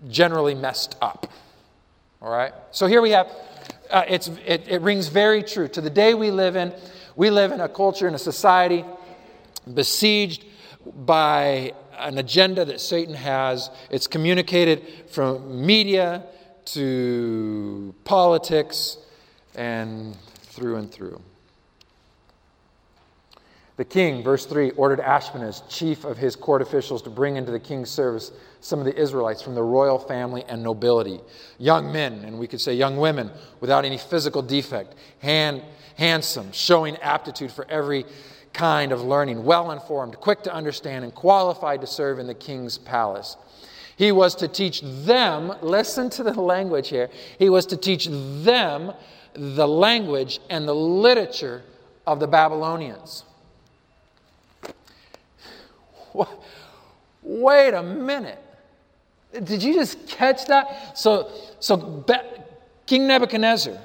generally 0.08 0.56
messed 0.56 0.96
up. 1.02 1.28
All 2.22 2.32
right? 2.32 2.54
So 2.72 2.88
here 2.88 3.02
we 3.02 3.12
have, 3.12 3.30
uh, 3.90 4.04
it's, 4.08 4.30
it, 4.46 4.68
it 4.68 4.82
rings 4.82 5.08
very 5.08 5.44
true. 5.44 5.68
To 5.70 5.82
the 5.82 5.90
day 5.90 6.14
we 6.14 6.32
live 6.32 6.56
in, 6.56 6.74
we 7.16 7.30
live 7.30 7.52
in 7.52 7.62
a 7.62 7.70
culture 7.70 8.08
and 8.08 8.16
a 8.16 8.20
society 8.20 8.86
besieged 9.74 10.46
by 11.06 11.74
an 11.98 12.18
agenda 12.18 12.66
that 12.66 12.80
Satan 12.82 13.13
has. 13.13 13.70
It's 13.89 14.08
communicated 14.08 14.86
from 15.10 15.66
media 15.66 16.24
to 16.66 17.96
politics 18.04 18.98
and 19.56 20.16
through 20.44 20.77
and 20.77 20.92
through. 20.92 21.22
The 23.77 23.86
king, 23.86 24.24
verse 24.24 24.46
3, 24.48 24.72
ordered 24.72 25.00
Ashpenaz, 25.00 25.62
chief 25.70 26.04
of 26.04 26.18
his 26.18 26.36
court 26.36 26.63
officials, 26.63 27.04
to 27.04 27.12
bring 27.12 27.36
into 27.36 27.51
the 27.51 27.60
king's 27.60 27.92
service 27.92 28.32
some 28.60 28.80
of 28.80 28.86
the 28.86 29.00
Israelites 29.00 29.44
from 29.44 29.54
the 29.54 29.62
royal 29.62 30.00
family 30.00 30.44
and 30.48 30.63
nobility. 30.63 31.20
Young 31.60 31.92
men, 31.92 32.24
and 32.25 32.39
we 32.39 32.48
could 32.48 32.60
say 32.60 32.74
young 32.74 32.98
women, 32.98 33.30
without 33.60 33.86
any 33.86 34.00
physical 34.00 34.42
defect, 34.42 34.96
hand, 35.20 35.62
handsome, 35.96 36.51
showing 36.54 36.98
aptitude 36.98 37.51
for 37.51 37.70
every 37.70 38.06
kind 38.58 38.92
of 38.92 39.04
learning, 39.04 39.44
well 39.44 39.72
informed, 39.72 40.20
quick 40.20 40.42
to 40.42 40.52
understand, 40.52 41.06
and 41.06 41.14
qualified 41.14 41.80
to 41.80 41.86
serve 41.86 42.18
in 42.18 42.26
the 42.26 42.34
king's 42.34 42.80
palace. 42.80 43.38
He 43.98 44.12
was 44.12 44.34
to 44.36 44.48
teach 44.48 44.82
them, 44.82 45.54
listen 45.62 46.10
to 46.12 46.24
the 46.24 46.34
language 46.34 46.90
here, 46.90 47.10
he 47.38 47.50
was 47.50 47.68
to 47.68 47.78
teach 47.78 48.08
them 48.08 48.94
the 49.34 49.68
language 49.68 50.40
and 50.50 50.68
the 50.68 50.74
literature 50.74 51.64
of 52.08 52.20
the 52.20 52.28
Babylonians. 52.28 53.24
Wait 57.22 57.74
a 57.76 57.84
minute. 57.84 58.44
Did 59.44 59.62
you 59.62 59.76
just 59.76 60.08
catch 60.08 60.48
that? 60.48 60.98
So, 60.98 61.30
so 61.60 62.04
King 62.88 63.06
Nebuchadnezzar, 63.06 63.78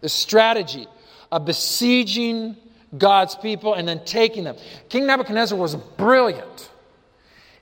the 0.00 0.08
strategy 0.08 0.86
of 1.30 1.44
besieging 1.44 2.56
God's 2.96 3.34
people 3.34 3.74
and 3.74 3.86
then 3.86 4.04
taking 4.04 4.44
them. 4.44 4.56
King 4.88 5.06
Nebuchadnezzar 5.06 5.58
was 5.58 5.74
brilliant 5.74 6.70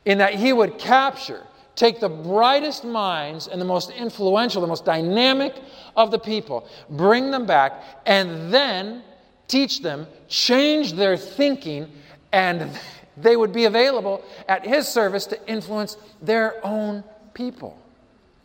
in 0.05 0.19
that 0.19 0.35
he 0.35 0.53
would 0.53 0.79
capture, 0.79 1.43
take 1.77 2.01
the 2.01 2.09
brightest 2.09 2.85
minds 2.85 3.49
and 3.49 3.61
the 3.61 3.65
most 3.65 3.91
influential, 3.91 4.61
the 4.61 4.67
most 4.67 4.85
dynamic 4.85 5.55
of 5.97 6.11
the 6.11 6.19
people, 6.19 6.69
bring 6.91 7.31
them 7.31 7.47
back, 7.47 7.83
and 8.07 8.53
then 8.53 9.03
teach 9.49 9.83
them, 9.83 10.07
change 10.29 10.93
their 10.93 11.17
thinking, 11.17 11.91
and 12.33 12.71
they 13.17 13.37
would 13.37 13.53
be 13.53 13.65
available 13.65 14.23
at 14.49 14.67
his 14.67 14.87
service 14.89 15.27
to 15.27 15.49
influence 15.49 15.97
their 16.21 16.65
own 16.67 17.05
people. 17.33 17.79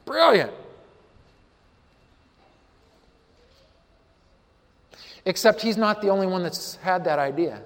Brilliant. 0.05 0.53
Except 5.29 5.61
he's 5.61 5.77
not 5.77 6.01
the 6.01 6.09
only 6.09 6.25
one 6.25 6.41
that's 6.41 6.77
had 6.77 7.03
that 7.03 7.19
idea. 7.19 7.61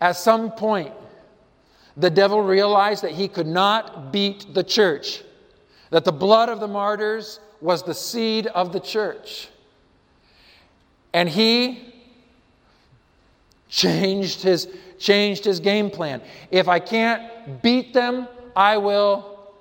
At 0.00 0.16
some 0.16 0.50
point, 0.50 0.94
the 1.94 2.08
devil 2.08 2.40
realized 2.40 3.02
that 3.02 3.10
he 3.10 3.28
could 3.28 3.46
not 3.46 4.12
beat 4.12 4.54
the 4.54 4.64
church, 4.64 5.22
that 5.90 6.06
the 6.06 6.12
blood 6.12 6.48
of 6.48 6.60
the 6.60 6.68
martyrs 6.68 7.38
was 7.60 7.82
the 7.82 7.92
seed 7.92 8.46
of 8.46 8.72
the 8.72 8.80
church. 8.80 9.50
And 11.12 11.28
he 11.28 11.92
changed 13.68 14.40
his, 14.40 14.68
changed 14.98 15.44
his 15.44 15.60
game 15.60 15.90
plan. 15.90 16.22
If 16.50 16.66
I 16.66 16.78
can't 16.78 17.60
beat 17.60 17.92
them, 17.92 18.26
I 18.56 18.78
will 18.78 19.52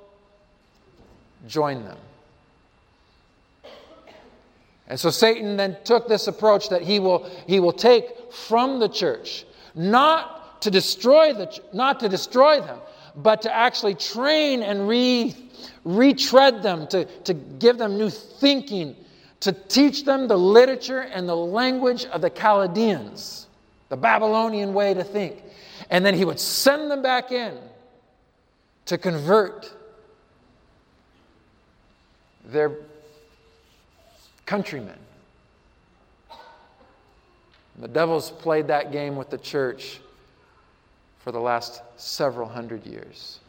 join 1.47 1.83
them. 1.83 1.97
And 4.87 4.99
so 4.99 5.09
Satan 5.09 5.57
then 5.57 5.77
took 5.83 6.07
this 6.07 6.27
approach 6.27 6.69
that 6.69 6.81
he 6.81 6.99
will, 6.99 7.29
he 7.47 7.59
will 7.59 7.73
take 7.73 8.31
from 8.31 8.79
the 8.79 8.87
church, 8.87 9.45
not 9.73 10.61
to 10.61 10.71
destroy 10.71 11.33
the 11.33 11.59
not 11.73 11.99
to 11.99 12.09
destroy 12.09 12.59
them, 12.61 12.79
but 13.15 13.41
to 13.43 13.53
actually 13.53 13.95
train 13.95 14.61
and 14.61 14.87
re, 14.87 15.35
retread 15.83 16.61
them, 16.61 16.87
to, 16.87 17.05
to 17.23 17.33
give 17.33 17.77
them 17.77 17.97
new 17.97 18.09
thinking, 18.09 18.95
to 19.39 19.51
teach 19.51 20.05
them 20.05 20.27
the 20.27 20.37
literature 20.37 21.01
and 21.01 21.27
the 21.27 21.35
language 21.35 22.05
of 22.05 22.21
the 22.21 22.29
Chaldeans, 22.29 23.47
the 23.89 23.97
Babylonian 23.97 24.73
way 24.73 24.93
to 24.93 25.03
think. 25.03 25.41
And 25.89 26.05
then 26.05 26.13
he 26.13 26.25
would 26.25 26.39
send 26.39 26.89
them 26.89 27.01
back 27.01 27.31
in 27.31 27.57
to 28.85 28.97
convert 28.97 29.71
their 32.45 32.69
countrymen. 34.45 34.99
The 37.77 37.87
devil's 37.87 38.31
played 38.31 38.67
that 38.67 38.91
game 38.91 39.15
with 39.15 39.29
the 39.29 39.37
church 39.37 39.99
for 41.19 41.31
the 41.31 41.39
last 41.39 41.81
several 41.97 42.47
hundred 42.47 42.85
years. 42.85 43.39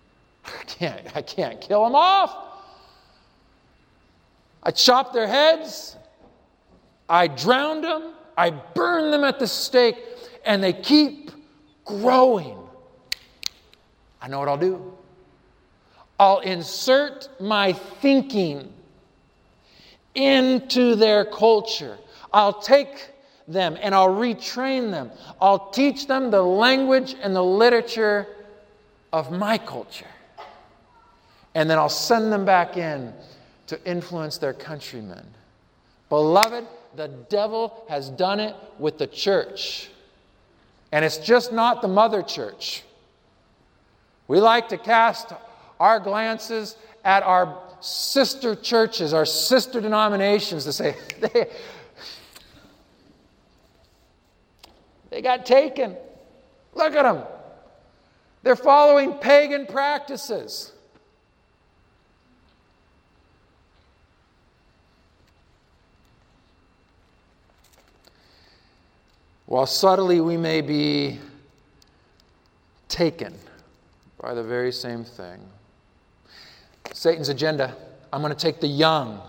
I 0.44 0.64
can't, 0.64 1.16
I 1.16 1.22
can't 1.22 1.60
kill 1.60 1.84
them 1.84 1.94
off. 1.94 2.36
I 4.62 4.70
chopped 4.70 5.14
their 5.14 5.26
heads, 5.26 5.96
I 7.08 7.28
drowned 7.28 7.82
them, 7.82 8.12
I 8.36 8.50
burned 8.50 9.12
them 9.12 9.24
at 9.24 9.38
the 9.38 9.46
stake, 9.46 9.96
and 10.44 10.62
they 10.62 10.74
keep 10.74 11.30
growing. 11.86 12.58
I 14.20 14.28
know 14.28 14.38
what 14.38 14.48
I'll 14.48 14.58
do. 14.58 14.92
I'll 16.18 16.40
insert 16.40 17.30
my 17.40 17.72
thinking 17.72 18.70
into 20.14 20.94
their 20.96 21.24
culture. 21.24 21.98
I'll 22.32 22.60
take 22.60 23.10
them 23.48 23.76
and 23.80 23.94
I'll 23.94 24.14
retrain 24.14 24.90
them. 24.90 25.10
I'll 25.40 25.70
teach 25.70 26.06
them 26.06 26.30
the 26.30 26.42
language 26.42 27.16
and 27.20 27.34
the 27.34 27.42
literature 27.42 28.26
of 29.12 29.30
my 29.32 29.58
culture. 29.58 30.06
And 31.54 31.68
then 31.68 31.78
I'll 31.78 31.88
send 31.88 32.32
them 32.32 32.44
back 32.44 32.76
in 32.76 33.12
to 33.66 33.84
influence 33.84 34.38
their 34.38 34.52
countrymen. 34.52 35.26
Beloved, 36.08 36.66
the 36.96 37.08
devil 37.08 37.84
has 37.88 38.10
done 38.10 38.40
it 38.40 38.54
with 38.78 38.98
the 38.98 39.06
church. 39.06 39.90
And 40.92 41.04
it's 41.04 41.18
just 41.18 41.52
not 41.52 41.82
the 41.82 41.88
mother 41.88 42.22
church. 42.22 42.82
We 44.28 44.40
like 44.40 44.68
to 44.68 44.78
cast 44.78 45.32
our 45.78 45.98
glances 45.98 46.76
at 47.04 47.22
our 47.22 47.58
sister 47.80 48.54
churches, 48.54 49.12
our 49.12 49.26
sister 49.26 49.80
denominations, 49.80 50.64
to 50.64 50.72
say, 50.72 50.96
they, 51.20 51.46
they 55.10 55.22
got 55.22 55.46
taken. 55.46 55.96
Look 56.74 56.94
at 56.94 57.02
them. 57.02 57.24
They're 58.42 58.56
following 58.56 59.14
pagan 59.14 59.66
practices. 59.66 60.72
While 69.46 69.66
subtly 69.66 70.20
we 70.20 70.36
may 70.36 70.60
be 70.60 71.18
taken 72.88 73.34
by 74.20 74.32
the 74.32 74.44
very 74.44 74.70
same 74.70 75.04
thing. 75.04 75.40
Satan's 76.92 77.28
agenda 77.28 77.76
I'm 78.12 78.22
going 78.22 78.34
to 78.34 78.38
take 78.38 78.60
the 78.60 78.66
young. 78.66 79.20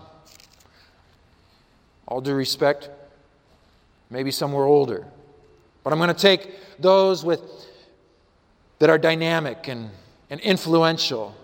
All 2.08 2.20
due 2.20 2.34
respect, 2.34 2.90
maybe 4.10 4.30
some 4.30 4.52
were 4.52 4.64
older. 4.64 5.06
But 5.84 5.92
I'm 5.92 5.98
going 5.98 6.14
to 6.14 6.20
take 6.20 6.54
those 6.78 7.24
with, 7.24 7.40
that 8.78 8.90
are 8.90 8.98
dynamic 8.98 9.68
and, 9.68 9.90
and 10.30 10.40
influential, 10.40 11.34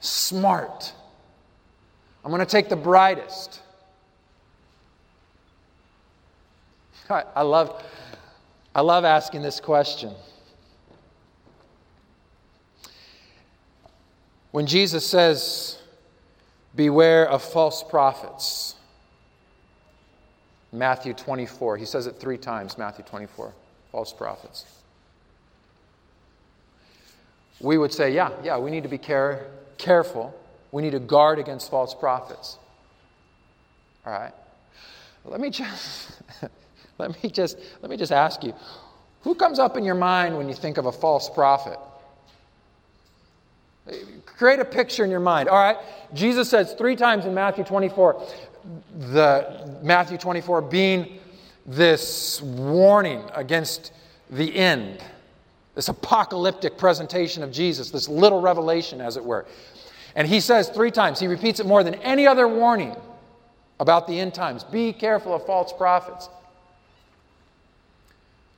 smart. 0.00 0.92
I'm 2.24 2.30
going 2.30 2.40
to 2.40 2.46
take 2.46 2.68
the 2.68 2.76
brightest. 2.76 3.60
I, 7.10 7.24
I, 7.34 7.42
love, 7.42 7.82
I 8.74 8.82
love 8.82 9.04
asking 9.04 9.42
this 9.42 9.60
question. 9.60 10.12
When 14.50 14.66
Jesus 14.66 15.06
says, 15.06 15.78
Beware 16.74 17.28
of 17.28 17.42
false 17.42 17.82
prophets, 17.82 18.74
Matthew 20.72 21.14
24, 21.14 21.76
he 21.76 21.84
says 21.84 22.06
it 22.06 22.20
three 22.20 22.36
times, 22.36 22.76
Matthew 22.76 23.04
24, 23.04 23.52
false 23.90 24.12
prophets. 24.12 24.64
We 27.60 27.78
would 27.78 27.92
say, 27.92 28.14
yeah, 28.14 28.30
yeah, 28.44 28.58
we 28.58 28.70
need 28.70 28.82
to 28.82 28.88
be 28.88 28.98
care, 28.98 29.46
careful. 29.78 30.38
We 30.70 30.82
need 30.82 30.92
to 30.92 31.00
guard 31.00 31.38
against 31.38 31.70
false 31.70 31.94
prophets. 31.94 32.58
All 34.06 34.12
right. 34.12 34.32
Let 35.24 35.40
me 35.40 35.50
just 35.50 36.22
let 36.98 37.22
me 37.22 37.30
just 37.30 37.58
let 37.82 37.90
me 37.90 37.96
just 37.96 38.12
ask 38.12 38.44
you, 38.44 38.54
who 39.22 39.34
comes 39.34 39.58
up 39.58 39.76
in 39.76 39.84
your 39.84 39.94
mind 39.94 40.36
when 40.36 40.48
you 40.48 40.54
think 40.54 40.78
of 40.78 40.86
a 40.86 40.92
false 40.92 41.28
prophet? 41.28 41.78
Create 44.26 44.60
a 44.60 44.64
picture 44.64 45.04
in 45.04 45.10
your 45.10 45.20
mind. 45.20 45.48
All 45.48 45.58
right. 45.58 45.76
Jesus 46.14 46.48
says 46.48 46.74
three 46.74 46.96
times 46.96 47.26
in 47.26 47.34
Matthew 47.34 47.64
24, 47.64 48.26
the 49.12 49.78
Matthew 49.82 50.18
24 50.18 50.62
being 50.62 51.18
this 51.66 52.40
warning 52.40 53.22
against 53.34 53.92
the 54.30 54.54
end, 54.54 55.02
this 55.74 55.88
apocalyptic 55.88 56.78
presentation 56.78 57.42
of 57.42 57.52
Jesus, 57.52 57.90
this 57.90 58.08
little 58.08 58.40
revelation, 58.40 59.00
as 59.00 59.16
it 59.16 59.24
were. 59.24 59.46
And 60.14 60.26
he 60.26 60.40
says 60.40 60.68
three 60.68 60.90
times, 60.90 61.20
he 61.20 61.26
repeats 61.26 61.60
it 61.60 61.66
more 61.66 61.84
than 61.84 61.94
any 61.96 62.26
other 62.26 62.48
warning 62.48 62.96
about 63.80 64.06
the 64.08 64.18
end 64.18 64.34
times 64.34 64.64
be 64.64 64.92
careful 64.92 65.34
of 65.34 65.46
false 65.46 65.72
prophets. 65.72 66.28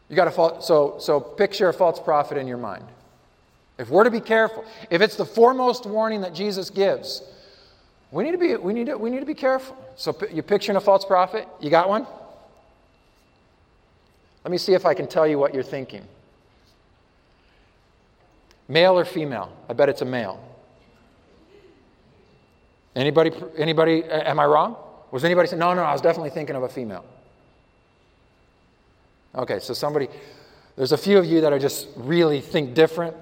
You 0.08 0.16
got 0.16 0.32
to 0.32 0.62
so 0.62 0.96
so 0.98 1.20
picture 1.20 1.68
a 1.68 1.72
false 1.72 2.00
prophet 2.00 2.36
in 2.38 2.48
your 2.48 2.58
mind. 2.58 2.84
If 3.80 3.88
we're 3.88 4.04
to 4.04 4.10
be 4.10 4.20
careful, 4.20 4.66
if 4.90 5.00
it's 5.00 5.16
the 5.16 5.24
foremost 5.24 5.86
warning 5.86 6.20
that 6.20 6.34
Jesus 6.34 6.68
gives, 6.68 7.22
we 8.10 8.24
need 8.24 8.32
to 8.32 8.38
be, 8.38 8.54
we 8.56 8.74
need 8.74 8.88
to, 8.88 8.98
we 8.98 9.08
need 9.08 9.20
to 9.20 9.26
be 9.26 9.32
careful. 9.32 9.74
So 9.96 10.14
you're 10.30 10.42
picturing 10.42 10.76
a 10.76 10.82
false 10.82 11.06
prophet? 11.06 11.48
You 11.60 11.70
got 11.70 11.88
one? 11.88 12.06
Let 14.44 14.50
me 14.50 14.58
see 14.58 14.74
if 14.74 14.84
I 14.84 14.92
can 14.92 15.06
tell 15.06 15.26
you 15.26 15.38
what 15.38 15.54
you're 15.54 15.62
thinking. 15.62 16.04
Male 18.68 18.98
or 18.98 19.06
female? 19.06 19.50
I 19.66 19.72
bet 19.72 19.88
it's 19.88 20.02
a 20.02 20.04
male. 20.04 20.46
Anybody, 22.94 23.32
anybody, 23.56 24.04
am 24.04 24.38
I 24.38 24.44
wrong? 24.44 24.76
Was 25.10 25.24
anybody 25.24 25.48
saying, 25.48 25.58
no, 25.58 25.72
no, 25.72 25.84
I 25.84 25.92
was 25.92 26.02
definitely 26.02 26.30
thinking 26.30 26.54
of 26.54 26.64
a 26.64 26.68
female. 26.68 27.06
Okay, 29.34 29.58
so 29.58 29.72
somebody, 29.72 30.08
there's 30.76 30.92
a 30.92 30.98
few 30.98 31.16
of 31.16 31.24
you 31.24 31.40
that 31.40 31.52
are 31.54 31.58
just 31.58 31.88
really 31.96 32.42
think 32.42 32.74
different 32.74 33.16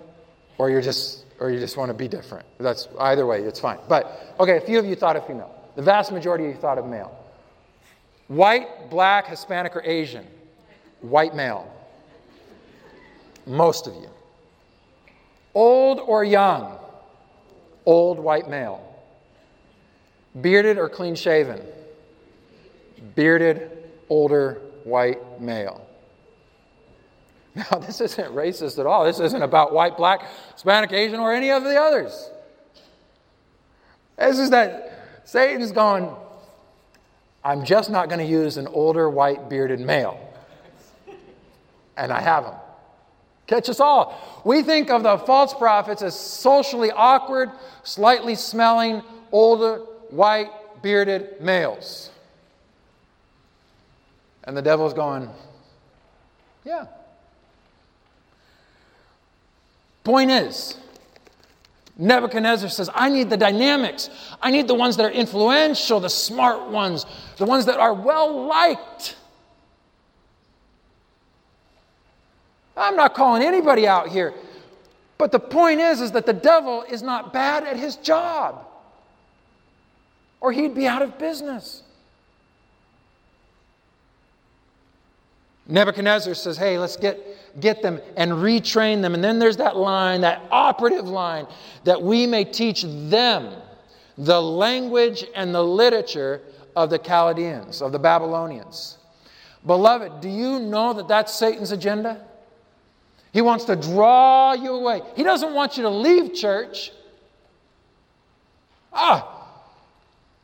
or 0.59 0.68
you're 0.71 0.83
just 0.83 1.25
or 1.40 1.51
you 1.51 1.59
just 1.59 1.77
want 1.77 1.88
to 1.88 1.94
be 1.94 2.09
different. 2.09 2.44
That's 2.59 2.88
either 2.99 3.25
way, 3.27 3.42
it's 3.42 3.61
fine. 3.61 3.79
But 3.88 4.35
okay, 4.40 4.57
a 4.57 4.61
few 4.61 4.79
of 4.79 4.85
you 4.85 4.94
thought 4.94 5.16
of 5.16 5.27
female. 5.27 5.55
The 5.77 5.83
vast 5.83 6.12
majority 6.12 6.44
of 6.47 6.51
you 6.51 6.57
thought 6.57 6.79
of 6.79 6.87
male. 6.87 7.16
White, 8.27 8.90
black, 8.90 9.29
Hispanic, 9.29 9.75
or 9.75 9.83
Asian. 9.85 10.27
White 11.01 11.35
male. 11.35 11.73
Most 13.47 13.87
of 13.87 13.94
you. 13.94 14.11
Old 15.55 16.01
or 16.01 16.25
young. 16.25 16.79
Old 17.87 18.18
white 18.18 18.49
male. 18.51 18.85
Bearded 20.40 20.77
or 20.79 20.88
clean 20.88 21.14
shaven. 21.14 21.61
Bearded, 23.14 23.71
older 24.09 24.61
white 24.85 25.40
male. 25.40 25.88
Now, 27.71 27.79
this 27.79 28.01
isn't 28.01 28.35
racist 28.35 28.79
at 28.79 28.87
all. 28.87 29.05
This 29.05 29.18
isn't 29.18 29.42
about 29.42 29.73
white, 29.73 29.97
black, 29.97 30.23
Hispanic, 30.53 30.92
Asian, 30.92 31.18
or 31.18 31.33
any 31.33 31.51
of 31.51 31.64
the 31.64 31.77
others. 31.77 32.31
This 34.16 34.38
is 34.38 34.51
that 34.51 35.23
Satan's 35.25 35.73
going, 35.73 36.14
I'm 37.42 37.64
just 37.64 37.90
not 37.90 38.09
going 38.09 38.21
to 38.21 38.25
use 38.25 38.59
an 38.59 38.68
older, 38.68 39.11
white, 39.11 39.49
bearded 39.49 39.81
male. 39.81 40.21
And 41.97 42.12
I 42.12 42.21
have 42.21 42.44
them. 42.44 42.55
Catch 43.49 43.68
us 43.71 43.81
all. 43.81 44.42
We 44.44 44.62
think 44.62 44.90
of 44.90 45.03
the 45.03 45.18
false 45.18 45.53
prophets 45.55 46.03
as 46.03 46.18
socially 46.18 46.92
awkward, 46.92 47.51
slightly 47.83 48.37
smelling, 48.37 49.03
older, 49.33 49.79
white, 50.11 50.51
bearded 50.83 51.40
males. 51.40 52.11
And 54.44 54.57
the 54.57 54.62
devil's 54.62 54.94
going, 54.94 55.29
Yeah, 56.64 56.87
Point 60.09 60.31
is, 60.31 60.75
Nebuchadnezzar 61.99 62.71
says, 62.71 62.88
I 62.94 63.11
need 63.11 63.29
the 63.29 63.37
dynamics. 63.37 64.09
I 64.40 64.51
need 64.51 64.66
the 64.66 64.73
ones 64.73 64.97
that 64.97 65.05
are 65.05 65.11
influential, 65.11 66.01
the 66.01 66.09
smart 66.09 66.71
ones, 66.71 67.05
the 67.37 67.44
ones 67.44 67.66
that 67.66 67.79
are 67.79 67.92
well 67.92 68.47
liked. 68.47 69.16
I'm 72.75 72.97
not 72.97 73.12
calling 73.12 73.42
anybody 73.42 73.87
out 73.87 74.09
here. 74.09 74.33
But 75.18 75.31
the 75.31 75.38
point 75.38 75.81
is, 75.81 76.01
is 76.01 76.12
that 76.12 76.25
the 76.25 76.33
devil 76.33 76.85
is 76.88 77.03
not 77.03 77.35
bad 77.35 77.64
at 77.64 77.77
his 77.77 77.97
job, 77.97 78.66
or 80.40 80.53
he'd 80.53 80.75
be 80.75 80.87
out 80.87 81.03
of 81.03 81.18
business. 81.18 81.83
Nebuchadnezzar 85.68 86.35
says, 86.35 86.57
Hey, 86.57 86.78
let's 86.78 86.96
get 86.96 87.18
get 87.61 87.83
them 87.83 88.00
and 88.16 88.33
retrain 88.33 89.02
them. 89.02 89.14
And 89.14 89.22
then 89.22 89.38
there's 89.38 89.57
that 89.59 89.76
line, 89.76 90.22
that 90.22 90.42
operative 90.50 91.09
line, 91.09 91.46
that 91.85 92.00
we 92.00 92.26
may 92.26 92.44
teach 92.44 92.83
them 92.83 93.54
the 94.16 94.40
language 94.40 95.24
and 95.35 95.54
the 95.54 95.62
literature 95.62 96.42
of 96.74 96.90
the 96.90 96.98
Chaldeans, 96.98 97.83
of 97.83 97.92
the 97.92 97.98
Babylonians. 97.98 98.98
Beloved, 99.66 100.20
do 100.20 100.28
you 100.28 100.59
know 100.61 100.92
that 100.92 101.09
that's 101.09 101.35
Satan's 101.35 101.72
agenda? 101.72 102.24
He 103.33 103.42
wants 103.42 103.64
to 103.66 103.76
draw 103.76 104.54
you 104.54 104.72
away. 104.72 105.02
He 105.16 105.22
doesn't 105.22 105.52
want 105.52 105.76
you 105.76 105.83
to 105.83 105.90
leave 105.90 106.35
church. 106.35 106.92
Ah, 108.92 109.38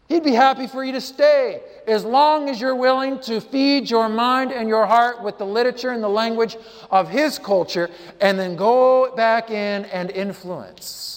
He'd 0.09 0.23
be 0.23 0.33
happy 0.33 0.67
for 0.67 0.85
you 0.85 0.93
to 0.93 1.01
stay 1.01 1.61
as 1.87 2.05
long 2.05 2.49
as 2.49 2.61
you're 2.61 2.75
willing 2.75 3.19
to 3.21 3.41
feed 3.41 3.91
your 3.91 4.09
mind 4.09 4.53
and 4.53 4.69
your 4.69 4.87
heart 4.87 5.23
with 5.23 5.39
the 5.39 5.47
literature 5.47 5.91
and 5.91 6.03
the 6.03 6.09
language 6.09 6.57
of 6.91 7.09
His 7.09 7.39
culture 7.39 7.91
and 8.21 8.39
then 8.39 8.57
go 8.57 9.15
back 9.15 9.51
in 9.51 9.85
and 9.87 10.11
influence. 10.11 11.15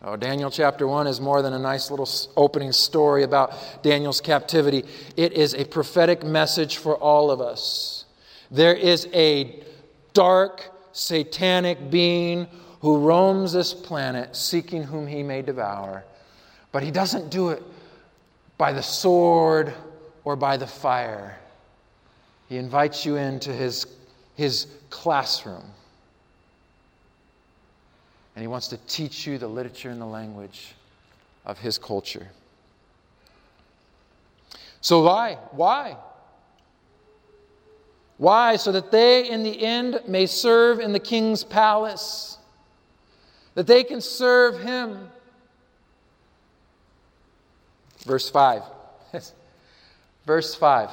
Oh, 0.00 0.14
Daniel 0.14 0.50
chapter 0.50 0.86
1 0.86 1.08
is 1.08 1.20
more 1.20 1.42
than 1.42 1.52
a 1.52 1.58
nice 1.58 1.90
little 1.90 2.08
opening 2.36 2.70
story 2.70 3.24
about 3.24 3.82
Daniel's 3.82 4.20
captivity. 4.20 4.84
It 5.16 5.32
is 5.32 5.54
a 5.54 5.64
prophetic 5.64 6.22
message 6.22 6.76
for 6.76 6.96
all 6.96 7.32
of 7.32 7.40
us. 7.40 8.04
There 8.50 8.74
is 8.74 9.08
a 9.12 9.60
dark, 10.12 10.70
satanic 10.92 11.90
being 11.90 12.46
who 12.80 12.98
roams 12.98 13.52
this 13.52 13.74
planet 13.74 14.36
seeking 14.36 14.84
whom 14.84 15.06
he 15.08 15.22
may 15.22 15.42
devour. 15.42 16.04
But 16.78 16.84
he 16.84 16.92
doesn't 16.92 17.30
do 17.30 17.48
it 17.48 17.60
by 18.56 18.72
the 18.72 18.84
sword 18.84 19.74
or 20.22 20.36
by 20.36 20.56
the 20.56 20.66
fire. 20.68 21.36
He 22.48 22.56
invites 22.56 23.04
you 23.04 23.16
into 23.16 23.52
his, 23.52 23.84
his 24.36 24.68
classroom. 24.88 25.64
And 28.36 28.42
he 28.44 28.46
wants 28.46 28.68
to 28.68 28.76
teach 28.86 29.26
you 29.26 29.38
the 29.38 29.48
literature 29.48 29.90
and 29.90 30.00
the 30.00 30.06
language 30.06 30.76
of 31.44 31.58
his 31.58 31.78
culture. 31.78 32.28
So, 34.80 35.02
why? 35.02 35.34
Why? 35.50 35.96
Why? 38.18 38.54
So 38.54 38.70
that 38.70 38.92
they 38.92 39.28
in 39.28 39.42
the 39.42 39.64
end 39.64 39.98
may 40.06 40.26
serve 40.26 40.78
in 40.78 40.92
the 40.92 41.00
king's 41.00 41.42
palace 41.42 42.38
that 43.58 43.66
they 43.66 43.82
can 43.82 44.00
serve 44.00 44.60
Him. 44.60 45.10
Verse 48.04 48.30
5. 48.30 48.62
Verse 50.26 50.54
5. 50.54 50.90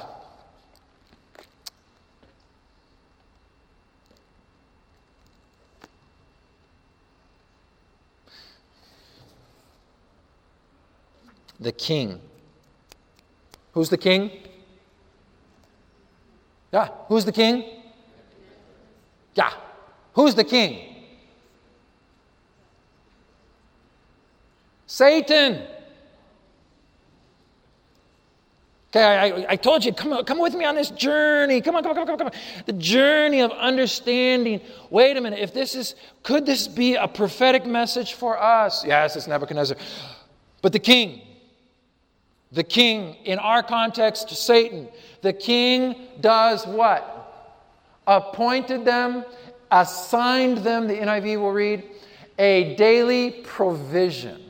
The 11.58 11.72
king. 11.72 12.20
Who's 13.72 13.88
the 13.88 13.96
king? 13.96 14.30
Yeah, 16.72 16.88
who's 17.08 17.24
the 17.24 17.32
king? 17.32 17.64
Yeah, 19.34 19.52
who's 20.12 20.34
the 20.34 20.44
king? 20.44 20.96
Satan. 24.86 25.62
Okay, 28.96 29.04
I, 29.04 29.52
I 29.52 29.56
told 29.56 29.84
you, 29.84 29.92
come, 29.92 30.24
come 30.24 30.38
with 30.38 30.54
me 30.54 30.64
on 30.64 30.74
this 30.74 30.88
journey. 30.88 31.60
Come 31.60 31.76
on, 31.76 31.82
come 31.82 31.90
on, 31.90 31.96
come 31.96 32.12
on, 32.12 32.18
come 32.18 32.26
on. 32.28 32.32
The 32.64 32.72
journey 32.72 33.42
of 33.42 33.50
understanding. 33.52 34.62
Wait 34.88 35.18
a 35.18 35.20
minute, 35.20 35.38
if 35.38 35.52
this 35.52 35.74
is, 35.74 35.96
could 36.22 36.46
this 36.46 36.66
be 36.66 36.94
a 36.94 37.06
prophetic 37.06 37.66
message 37.66 38.14
for 38.14 38.42
us? 38.42 38.86
Yes, 38.86 39.14
it's 39.14 39.26
Nebuchadnezzar. 39.26 39.76
But 40.62 40.72
the 40.72 40.78
king, 40.78 41.20
the 42.52 42.64
king, 42.64 43.16
in 43.26 43.38
our 43.38 43.62
context, 43.62 44.30
Satan, 44.30 44.88
the 45.20 45.34
king 45.34 46.08
does 46.22 46.66
what? 46.66 47.52
Appointed 48.06 48.86
them, 48.86 49.26
assigned 49.70 50.58
them, 50.58 50.86
the 50.86 50.94
NIV 50.94 51.38
will 51.38 51.52
read, 51.52 51.84
a 52.38 52.74
daily 52.76 53.42
provision 53.44 54.45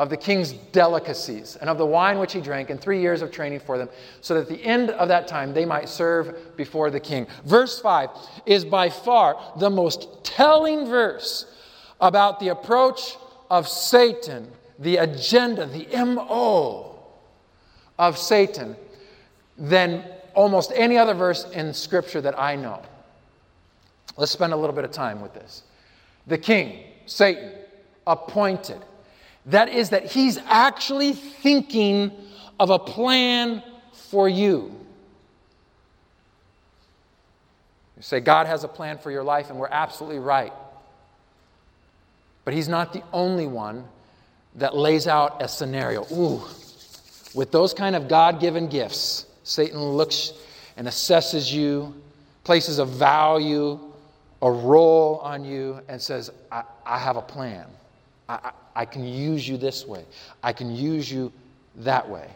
of 0.00 0.08
the 0.08 0.16
king's 0.16 0.52
delicacies 0.72 1.56
and 1.60 1.68
of 1.68 1.76
the 1.76 1.84
wine 1.84 2.18
which 2.18 2.32
he 2.32 2.40
drank, 2.40 2.70
and 2.70 2.80
three 2.80 3.02
years 3.02 3.20
of 3.20 3.30
training 3.30 3.60
for 3.60 3.76
them, 3.76 3.86
so 4.22 4.32
that 4.32 4.40
at 4.40 4.48
the 4.48 4.64
end 4.64 4.88
of 4.88 5.08
that 5.08 5.28
time 5.28 5.52
they 5.52 5.66
might 5.66 5.90
serve 5.90 6.56
before 6.56 6.88
the 6.88 6.98
king. 6.98 7.26
Verse 7.44 7.78
5 7.78 8.08
is 8.46 8.64
by 8.64 8.88
far 8.88 9.36
the 9.58 9.68
most 9.68 10.24
telling 10.24 10.86
verse 10.86 11.54
about 12.00 12.40
the 12.40 12.48
approach 12.48 13.18
of 13.50 13.68
Satan, 13.68 14.50
the 14.78 14.96
agenda, 14.96 15.66
the 15.66 15.86
MO 16.02 16.98
of 17.98 18.16
Satan, 18.16 18.76
than 19.58 20.02
almost 20.32 20.72
any 20.74 20.96
other 20.96 21.12
verse 21.12 21.44
in 21.50 21.74
Scripture 21.74 22.22
that 22.22 22.40
I 22.40 22.56
know. 22.56 22.80
Let's 24.16 24.32
spend 24.32 24.54
a 24.54 24.56
little 24.56 24.74
bit 24.74 24.86
of 24.86 24.92
time 24.92 25.20
with 25.20 25.34
this. 25.34 25.64
The 26.26 26.38
king, 26.38 26.84
Satan, 27.04 27.52
appointed 28.06 28.82
that 29.46 29.68
is, 29.68 29.90
that 29.90 30.06
He's 30.06 30.38
actually 30.38 31.12
thinking 31.12 32.12
of 32.58 32.70
a 32.70 32.78
plan 32.78 33.62
for 33.92 34.28
you. 34.28 34.76
You 37.96 38.02
say, 38.02 38.20
God 38.20 38.46
has 38.46 38.64
a 38.64 38.68
plan 38.68 38.98
for 38.98 39.10
your 39.10 39.22
life, 39.22 39.50
and 39.50 39.58
we're 39.58 39.68
absolutely 39.68 40.18
right. 40.18 40.52
But 42.44 42.54
He's 42.54 42.68
not 42.68 42.92
the 42.92 43.02
only 43.12 43.46
one 43.46 43.84
that 44.56 44.76
lays 44.76 45.06
out 45.06 45.42
a 45.42 45.48
scenario. 45.48 46.06
Ooh, 46.12 46.42
with 47.34 47.50
those 47.50 47.74
kind 47.74 47.94
of 47.94 48.08
God 48.08 48.40
given 48.40 48.68
gifts, 48.68 49.26
Satan 49.44 49.80
looks 49.80 50.32
and 50.76 50.86
assesses 50.86 51.52
you, 51.52 51.94
places 52.44 52.78
a 52.78 52.84
value, 52.84 53.78
a 54.42 54.50
role 54.50 55.18
on 55.18 55.44
you, 55.44 55.80
and 55.88 56.00
says, 56.00 56.30
I, 56.50 56.62
I 56.84 56.98
have 56.98 57.16
a 57.16 57.22
plan. 57.22 57.66
I, 58.28 58.52
I 58.74 58.84
can 58.84 59.04
use 59.04 59.48
you 59.48 59.56
this 59.56 59.86
way. 59.86 60.04
I 60.42 60.52
can 60.52 60.74
use 60.74 61.10
you 61.10 61.32
that 61.76 62.08
way. 62.08 62.28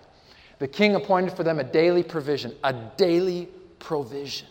The 0.59 0.69
king 0.69 0.95
appointed 0.95 1.33
for 1.33 1.43
them 1.43 1.59
a 1.59 1.65
daily 1.65 2.03
provision, 2.03 2.55
a 2.63 2.73
daily 2.73 3.49
provision. 3.79 4.49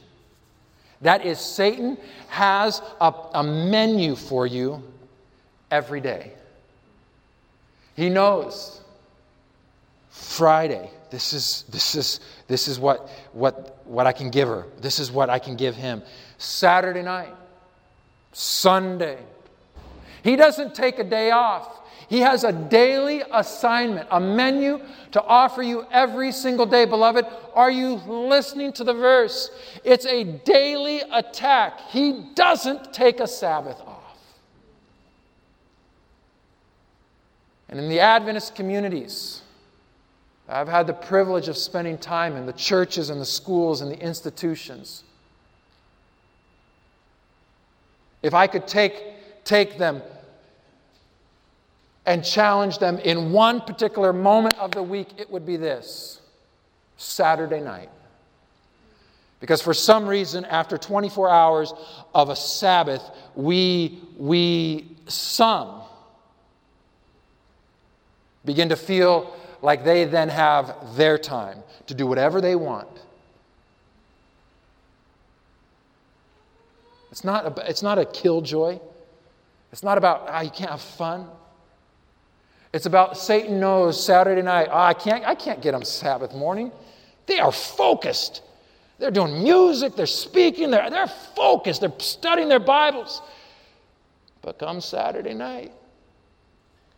That 1.02 1.26
is, 1.26 1.39
Satan 1.39 1.98
has 2.30 2.82
a, 3.02 3.13
a 3.34 3.43
menu 3.43 4.15
for 4.15 4.48
you 4.48 4.84
every 5.69 6.00
day. 6.00 6.32
He 7.96 8.10
knows 8.10 8.82
Friday, 10.10 10.89
this 11.10 11.34
is, 11.34 11.65
this 11.69 11.96
is, 11.96 12.19
this 12.48 12.67
is 12.67 12.80
what, 12.80 13.10
what, 13.34 13.82
what 13.86 14.08
I 14.08 14.13
can 14.13 14.30
give 14.30 14.48
her. 14.48 14.65
This 14.80 15.00
is 15.00 15.12
what 15.12 15.30
I 15.30 15.39
can 15.39 15.56
give 15.56 15.76
him. 15.76 16.02
Saturday 16.38 17.02
night, 17.02 17.34
Sunday, 18.32 19.17
he 20.23 20.36
doesn't 20.36 20.73
take 20.73 20.99
a 20.99 21.03
day 21.03 21.31
off. 21.31 21.81
He 22.07 22.19
has 22.19 22.43
a 22.43 22.51
daily 22.51 23.23
assignment, 23.31 24.07
a 24.12 24.19
menu 24.19 24.79
to 25.12 25.23
offer 25.23 25.63
you 25.63 25.86
every 25.91 26.31
single 26.31 26.65
day. 26.65 26.86
Beloved, 26.86 27.25
are 27.55 27.71
you 27.71 27.95
listening 28.07 28.71
to 28.73 28.83
the 28.83 28.93
verse? 28.93 29.51
It's 29.83 30.05
a 30.05 30.23
daily 30.23 31.01
attack. 31.12 31.79
He 31.89 32.25
doesn't 32.36 32.93
take 32.93 33.19
a 33.19 33.27
Sabbath 33.27 33.79
off. 33.81 34.17
And 37.69 37.79
in 37.79 37.89
the 37.89 37.99
Adventist 37.99 38.53
communities, 38.53 39.41
I've 40.47 40.67
had 40.67 40.86
the 40.86 40.93
privilege 40.93 41.47
of 41.47 41.57
spending 41.57 41.97
time 41.97 42.36
in 42.36 42.45
the 42.45 42.53
churches 42.53 43.09
and 43.09 43.19
the 43.19 43.25
schools 43.25 43.81
and 43.81 43.91
the 43.91 43.99
institutions. 43.99 45.03
If 48.21 48.33
I 48.33 48.45
could 48.45 48.67
take, 48.67 49.43
take 49.43 49.77
them 49.77 50.01
and 52.05 52.23
challenge 52.23 52.79
them 52.79 52.97
in 52.99 53.31
one 53.31 53.61
particular 53.61 54.11
moment 54.11 54.57
of 54.59 54.71
the 54.71 54.83
week, 54.83 55.09
it 55.17 55.29
would 55.29 55.45
be 55.45 55.57
this 55.57 56.21
Saturday 56.97 57.61
night. 57.61 57.89
Because 59.39 59.61
for 59.61 59.73
some 59.73 60.07
reason, 60.07 60.45
after 60.45 60.77
24 60.77 61.29
hours 61.29 61.73
of 62.13 62.29
a 62.29 62.35
Sabbath, 62.35 63.01
we, 63.35 63.99
we 64.17 64.87
some 65.07 65.81
begin 68.45 68.69
to 68.69 68.75
feel 68.75 69.35
like 69.61 69.83
they 69.83 70.05
then 70.05 70.29
have 70.29 70.95
their 70.95 71.17
time 71.17 71.63
to 71.87 71.93
do 71.93 72.07
whatever 72.07 72.41
they 72.41 72.55
want. 72.55 72.87
It's 77.11 77.23
not 77.23 77.45
a, 77.45 77.69
it's 77.69 77.83
not 77.83 77.99
a 77.99 78.05
killjoy. 78.05 78.79
It's 79.71 79.83
not 79.83 79.97
about, 79.97 80.25
ah, 80.29 80.41
you 80.41 80.49
can't 80.49 80.71
have 80.71 80.81
fun. 80.81 81.27
It's 82.73 82.88
about 82.88 83.17
Satan 83.17 83.59
knows 83.59 84.03
Saturday 84.03 84.41
night, 84.41 84.67
oh, 84.71 84.77
I, 84.77 84.93
can't, 84.93 85.23
I 85.23 85.36
can't 85.36 85.62
get 85.62 85.73
them 85.73 85.83
Sabbath 85.83 86.33
morning. 86.33 86.71
They 87.27 87.39
are 87.39 87.51
focused. 87.51 88.41
They're 88.97 89.12
doing 89.12 89.43
music, 89.43 89.95
they're 89.95 90.05
speaking, 90.05 90.71
they're, 90.71 90.89
they're 90.89 91.07
focused, 91.07 91.81
they're 91.81 91.93
studying 91.99 92.49
their 92.49 92.59
Bibles. 92.59 93.21
But 94.41 94.59
come 94.59 94.81
Saturday 94.81 95.33
night, 95.33 95.71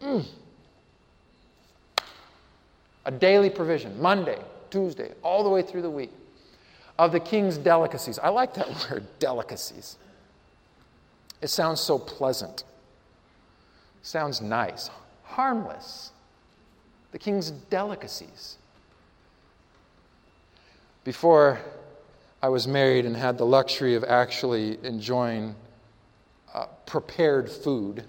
mm, 0.01 0.25
a 3.05 3.11
daily 3.11 3.49
provision, 3.49 4.01
Monday, 4.01 4.39
Tuesday, 4.69 5.13
all 5.23 5.43
the 5.43 5.49
way 5.49 5.61
through 5.61 5.81
the 5.81 5.89
week, 5.89 6.11
of 6.97 7.11
the 7.11 7.19
king's 7.19 7.57
delicacies. 7.57 8.17
I 8.19 8.29
like 8.29 8.53
that 8.55 8.67
word, 8.89 9.05
delicacies. 9.19 9.97
It 11.41 11.49
sounds 11.49 11.81
so 11.81 11.99
pleasant 11.99 12.63
Sounds 14.05 14.39
nice, 14.39 14.91
harmless. 15.35 16.11
The 17.11 17.19
king's 17.19 17.51
delicacies. 17.51 18.57
Before 21.03 21.59
I 22.41 22.47
was 22.49 22.67
married 22.67 23.05
and 23.05 23.17
had 23.17 23.37
the 23.37 23.45
luxury 23.45 23.95
of 23.95 24.03
actually 24.05 24.79
enjoying 24.83 25.55
uh, 26.53 26.67
prepared 26.85 27.51
food, 27.51 28.05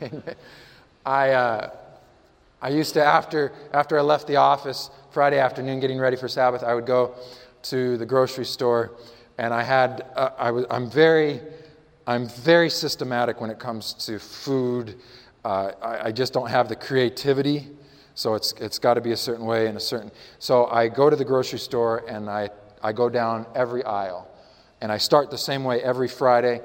I, 1.06 1.30
uh, 1.32 1.70
I 2.62 2.68
used 2.70 2.94
to, 2.94 3.04
after, 3.04 3.52
after 3.72 3.98
I 3.98 4.02
left 4.02 4.26
the 4.26 4.36
office 4.36 4.90
Friday 5.10 5.38
afternoon 5.38 5.80
getting 5.80 5.98
ready 5.98 6.16
for 6.16 6.28
Sabbath, 6.28 6.64
I 6.64 6.74
would 6.74 6.86
go 6.86 7.14
to 7.64 7.98
the 7.98 8.06
grocery 8.06 8.46
store 8.46 8.92
and 9.36 9.52
I 9.52 9.62
had, 9.62 10.06
uh, 10.16 10.30
I 10.38 10.50
was, 10.50 10.64
I'm 10.70 10.90
very, 10.90 11.42
I'm 12.08 12.28
very 12.28 12.70
systematic 12.70 13.40
when 13.40 13.50
it 13.50 13.58
comes 13.58 13.92
to 14.06 14.20
food. 14.20 14.94
Uh, 15.44 15.72
I, 15.82 16.06
I, 16.06 16.12
just 16.12 16.32
don't 16.32 16.48
have 16.48 16.68
the 16.68 16.76
creativity, 16.76 17.68
so 18.14 18.34
it's, 18.34 18.52
it's 18.60 18.78
got 18.78 18.94
to 18.94 19.00
be 19.00 19.10
a 19.10 19.16
certain 19.16 19.44
way 19.44 19.66
and 19.66 19.76
a 19.76 19.80
certain. 19.80 20.12
So 20.38 20.66
I 20.66 20.86
go 20.86 21.10
to 21.10 21.16
the 21.16 21.24
grocery 21.24 21.58
store 21.58 22.04
and 22.08 22.30
I, 22.30 22.50
I 22.80 22.92
go 22.92 23.08
down 23.08 23.46
every 23.56 23.82
aisle. 23.84 24.28
And 24.80 24.92
I 24.92 24.98
start 24.98 25.30
the 25.30 25.38
same 25.38 25.64
way 25.64 25.82
every 25.82 26.06
Friday, 26.06 26.60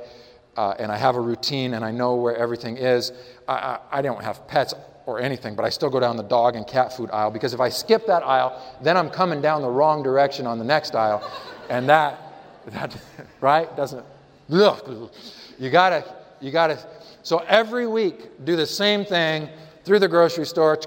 uh, 0.58 0.76
and 0.78 0.92
I 0.92 0.98
have 0.98 1.16
a 1.16 1.20
routine 1.20 1.74
and 1.74 1.84
I 1.84 1.92
know 1.92 2.16
where 2.16 2.36
everything 2.36 2.78
is. 2.78 3.12
I, 3.48 3.54
I, 3.54 3.80
I 3.92 4.02
don't 4.04 4.24
have 4.24 4.48
pets 4.48 4.76
or 5.08 5.20
anything, 5.20 5.56
but 5.56 5.66
I 5.66 5.70
still 5.70 5.90
go 5.90 6.00
down 6.00 6.18
the 6.18 6.24
dog 6.24 6.56
and 6.56 6.68
cat 6.68 6.96
food 6.96 7.10
aisle 7.12 7.32
because 7.32 7.56
if 7.56 7.60
I 7.60 7.70
skip 7.70 8.06
that 8.06 8.22
aisle, 8.22 8.62
then 8.84 8.96
I'm 8.96 9.10
coming 9.10 9.42
down 9.42 9.64
the 9.64 9.70
wrong 9.70 10.04
direction 10.04 10.46
on 10.46 10.60
the 10.60 10.66
next 10.66 10.94
aisle. 10.94 11.28
And 11.70 11.90
that, 11.90 12.20
that 12.68 12.96
right, 13.42 13.76
doesn't, 13.76 14.06
you 14.52 15.70
gotta, 15.70 16.04
you 16.42 16.52
gotta, 16.52 16.78
so 17.24 17.38
every 17.48 17.88
week 17.88 18.44
do 18.44 18.58
the 18.58 18.66
same 18.66 19.06
thing 19.06 19.48
through 19.86 20.00
the 20.00 20.10
grocery 20.10 20.46
store, 20.46 20.78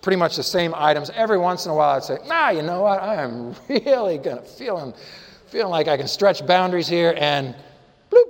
pretty 0.00 0.16
much 0.16 0.36
the 0.36 0.42
same 0.42 0.72
items. 0.74 1.10
Every 1.10 1.36
once 1.36 1.66
in 1.66 1.70
a 1.70 1.74
while 1.74 1.96
I'd 1.96 2.04
say, 2.04 2.16
nah, 2.26 2.48
you 2.48 2.62
know 2.62 2.80
what, 2.80 3.02
I 3.02 3.16
am 3.22 3.54
really 3.68 4.16
gonna, 4.16 4.40
feeling, 4.40 4.94
feeling 5.48 5.70
like 5.70 5.86
I 5.86 5.98
can 5.98 6.08
stretch 6.08 6.46
boundaries 6.46 6.88
here 6.88 7.14
and 7.18 7.54
bloop, 8.10 8.24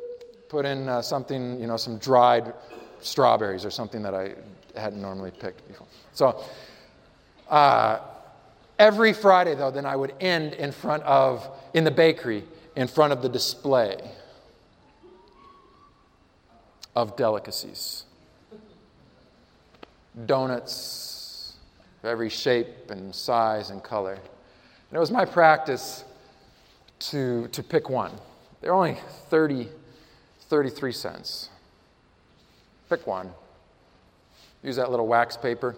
put 0.49 0.67
in 0.67 0.89
uh, 0.89 1.03
something, 1.03 1.61
you 1.61 1.69
know, 1.69 1.77
some 1.77 1.99
dried 1.99 2.53
strawberries 3.01 3.65
or 3.65 3.71
something 3.71 4.03
that 4.03 4.15
I 4.15 4.35
hadn't 4.75 5.01
normally 5.01 5.31
picked 5.31 5.69
before. 5.69 5.87
So 6.15 6.43
uh, 7.49 8.01
every 8.81 9.13
Friday, 9.13 9.55
though, 9.55 9.71
then 9.71 9.87
I 9.87 9.95
would 9.95 10.15
end 10.19 10.55
in 10.55 10.73
front 10.73 11.05
of, 11.05 11.49
in 11.75 11.85
the 11.85 11.93
bakery, 11.93 12.43
in 12.75 12.89
front 12.89 13.13
of 13.13 13.23
the 13.23 13.29
display 13.29 14.01
of 16.95 17.17
delicacies. 17.17 18.05
Donuts 20.27 21.55
of 22.03 22.09
every 22.09 22.29
shape 22.29 22.91
and 22.91 23.15
size 23.15 23.71
and 23.71 23.83
color. 23.83 24.15
And 24.15 24.97
it 24.97 24.99
was 24.99 25.11
my 25.11 25.25
practice 25.25 26.05
to, 27.01 27.49
to 27.49 27.63
pick 27.63 27.89
one. 27.89 28.13
They're 28.61 28.75
only 28.75 28.99
30, 29.29 29.69
33 30.49 30.93
cents. 30.93 31.51
Pick 32.89 33.07
one. 33.07 33.31
Use 34.63 34.77
that 34.77 34.91
little 34.91 35.07
wax 35.07 35.37
paper, 35.37 35.77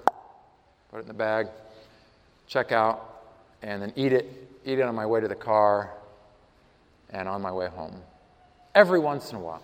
put 0.90 0.98
it 0.98 1.00
in 1.00 1.08
the 1.08 1.14
bag, 1.14 1.48
check 2.46 2.72
out, 2.72 3.24
and 3.62 3.82
then 3.82 3.92
eat 3.96 4.12
it. 4.12 4.48
Eat 4.64 4.78
it 4.78 4.82
on 4.82 4.94
my 4.94 5.06
way 5.06 5.20
to 5.20 5.28
the 5.28 5.34
car 5.34 5.90
and 7.10 7.28
on 7.28 7.42
my 7.42 7.52
way 7.52 7.68
home. 7.68 8.00
Every 8.74 8.98
once 8.98 9.30
in 9.30 9.36
a 9.36 9.40
while, 9.40 9.62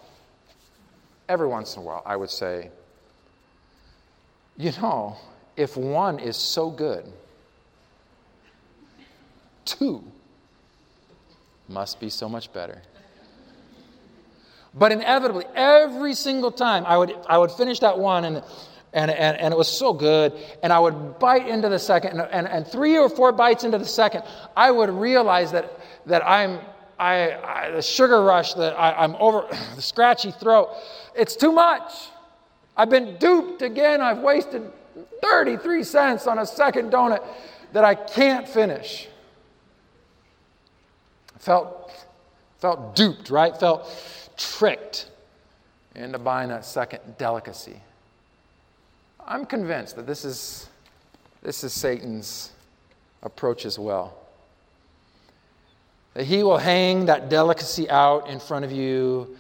every 1.29 1.47
once 1.49 1.77
in 1.77 1.83
a 1.83 1.85
while, 1.85 2.03
I 2.05 2.17
would 2.17 2.31
say, 2.31 2.71
you 4.57 4.73
know, 4.81 5.17
if 5.57 5.77
one 5.77 6.19
is 6.19 6.37
so 6.37 6.71
good, 6.71 7.05
two 9.65 10.03
must 11.69 12.01
be 12.01 12.09
so 12.09 12.29
much 12.29 12.53
better. 12.53 12.81
But 14.75 14.93
inevitably, 14.93 15.47
every 15.55 16.15
single 16.15 16.51
time, 16.51 16.85
I 16.87 16.99
would, 16.99 17.15
I 17.29 17.39
would 17.39 17.51
finish 17.51 17.81
that 17.81 17.99
one 17.99 18.25
and 18.25 18.43
and, 18.97 19.11
and, 19.11 19.37
and 19.39 19.53
it 19.53 19.57
was 19.57 19.69
so 19.69 19.93
good. 19.93 20.33
And 20.63 20.73
I 20.73 20.79
would 20.79 21.19
bite 21.19 21.47
into 21.47 21.69
the 21.69 21.79
second, 21.79 22.19
and, 22.19 22.29
and, 22.33 22.49
and 22.49 22.67
three 22.67 22.97
or 22.97 23.11
four 23.11 23.31
bites 23.31 23.63
into 23.63 23.79
the 23.79 23.85
second, 23.85 24.23
I 24.57 24.71
would 24.71 24.89
realize 24.89 25.53
that, 25.53 25.79
that 26.07 26.27
I'm, 26.27 26.61
I, 26.99 27.33
I 27.33 27.71
the 27.73 27.83
sugar 27.83 28.23
rush, 28.23 28.55
that 28.55 28.75
I, 28.79 28.93
I'm 28.93 29.15
over, 29.17 29.47
the 29.77 29.83
scratchy 29.83 30.31
throat, 30.31 30.71
it's 31.17 31.37
too 31.37 31.53
much. 31.53 32.09
I've 32.77 32.91
been 32.91 33.17
duped 33.17 33.63
again. 33.63 34.01
I've 34.01 34.19
wasted 34.19 34.71
33 35.23 35.83
cents 35.83 36.27
on 36.27 36.39
a 36.39 36.47
second 36.47 36.93
donut 36.93 37.23
that 37.73 37.85
I 37.85 37.95
can't 37.95 38.49
finish. 38.49 39.09
Felt, 41.39 41.91
felt 42.59 42.95
duped, 42.95 43.31
right? 43.31 43.59
Felt 43.59 43.89
tricked 44.37 45.11
into 45.95 46.19
buying 46.19 46.51
that 46.51 46.65
second 46.65 47.01
delicacy. 47.19 47.81
I'm 49.27 49.47
convinced 49.47 49.97
that 49.97 50.07
this 50.07 50.25
is, 50.25 50.69
this 51.43 51.65
is 51.65 51.73
Satan's 51.73 52.53
approach 53.23 53.65
as 53.65 53.79
well. 53.79 54.17
That 56.15 56.25
he 56.25 56.43
will 56.43 56.59
hang 56.59 57.07
that 57.07 57.29
delicacy 57.29 57.89
out 57.91 58.29
in 58.29 58.39
front 58.39 58.65
of 58.65 58.73
you 58.73 59.37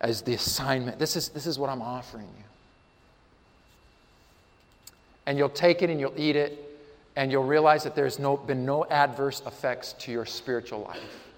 as 0.00 0.22
the 0.22 0.34
assignment. 0.34 0.98
This 0.98 1.16
is, 1.16 1.28
this 1.28 1.46
is 1.46 1.58
what 1.58 1.70
I'm 1.70 1.82
offering 1.82 2.26
you. 2.26 2.44
And 5.26 5.36
you'll 5.36 5.48
take 5.48 5.82
it 5.82 5.90
and 5.90 6.00
you'll 6.00 6.14
eat 6.16 6.36
it, 6.36 6.58
and 7.16 7.30
you'll 7.30 7.44
realize 7.44 7.84
that 7.84 7.94
there's 7.94 8.18
no, 8.18 8.36
been 8.36 8.64
no 8.64 8.84
adverse 8.86 9.42
effects 9.46 9.92
to 9.94 10.12
your 10.12 10.24
spiritual 10.24 10.80
life. 10.80 11.28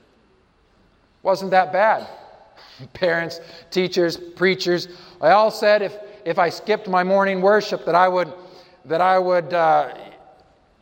Wasn't 1.22 1.50
that 1.50 1.72
bad? 1.72 2.08
Parents, 2.92 3.40
teachers, 3.70 4.16
preachers, 4.16 4.88
they 5.20 5.30
all 5.30 5.50
said 5.50 5.82
if, 5.82 5.96
if 6.24 6.38
I 6.38 6.48
skipped 6.48 6.88
my 6.88 7.02
morning 7.02 7.40
worship 7.40 7.84
that 7.86 7.94
I 7.94 8.08
would, 8.08 8.32
that 8.84 9.00
I 9.00 9.18
would 9.18 9.52
uh, 9.52 9.94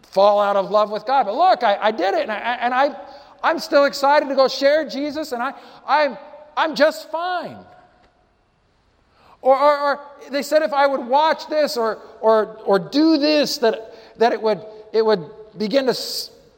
fall 0.03 0.41
out 0.41 0.57
of 0.57 0.71
love 0.71 0.91
with 0.91 1.07
God. 1.07 1.25
But 1.25 1.35
look, 1.35 1.63
I, 1.63 1.77
I 1.77 1.91
did 1.91 2.15
it, 2.15 2.23
and, 2.23 2.33
I, 2.33 2.37
and 2.37 2.75
I, 2.75 2.97
I'm 3.43 3.59
still 3.59 3.85
excited 3.87 4.29
to 4.29 4.35
go 4.35 4.49
share 4.49 4.89
Jesus, 4.89 5.33
and 5.33 5.43
I, 5.43 5.55
I'm, 5.87 6.19
I'm 6.61 6.75
just 6.75 7.11
fine. 7.11 7.57
Or, 9.41 9.57
or, 9.57 9.81
or, 9.81 10.01
they 10.31 10.43
said 10.43 10.61
if 10.61 10.75
I 10.75 10.87
would 10.87 11.01
watch 11.01 11.49
this 11.49 11.79
or, 11.79 12.03
or, 12.21 12.59
or 12.67 12.79
do 12.79 13.17
this, 13.17 13.57
that, 13.59 13.95
that 14.19 14.35
it, 14.35 14.43
would, 14.43 14.61
it 14.93 15.03
would 15.03 15.25
begin 15.57 15.87
to 15.87 15.99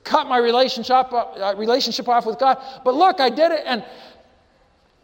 cut 0.03 0.27
my 0.27 0.38
relationship, 0.38 1.12
uh, 1.12 1.55
relationship 1.57 2.09
off 2.09 2.27
with 2.27 2.41
God. 2.41 2.61
But 2.85 2.95
look, 2.95 3.21
I 3.21 3.31
did 3.31 3.53
it, 3.53 3.62
and, 3.65 3.85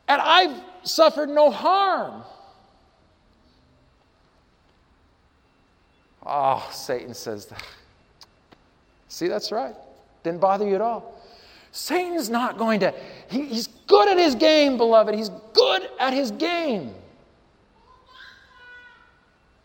and 0.09 0.21
I've 0.21 0.61
suffered 0.83 1.29
no 1.29 1.53
harm. 1.53 2.25
Oh, 6.27 6.69
Satan 6.73 7.15
says, 7.15 7.47
that. 7.47 7.63
See, 9.07 9.29
that's 9.29 9.53
right. 9.53 9.77
Didn't 10.25 10.41
bother 10.41 10.67
you 10.67 10.75
at 10.75 10.81
all. 10.81 11.15
Satan's 11.71 12.29
not 12.29 12.59
going 12.59 12.81
to, 12.81 12.93
he, 13.31 13.45
he's 13.45 13.67
good 13.87 14.09
at 14.09 14.19
his 14.19 14.35
game, 14.35 14.77
beloved. 14.77 15.15
He's 15.15 15.31
good 15.53 15.89
at 15.99 16.13
his 16.13 16.31
game. 16.31 16.95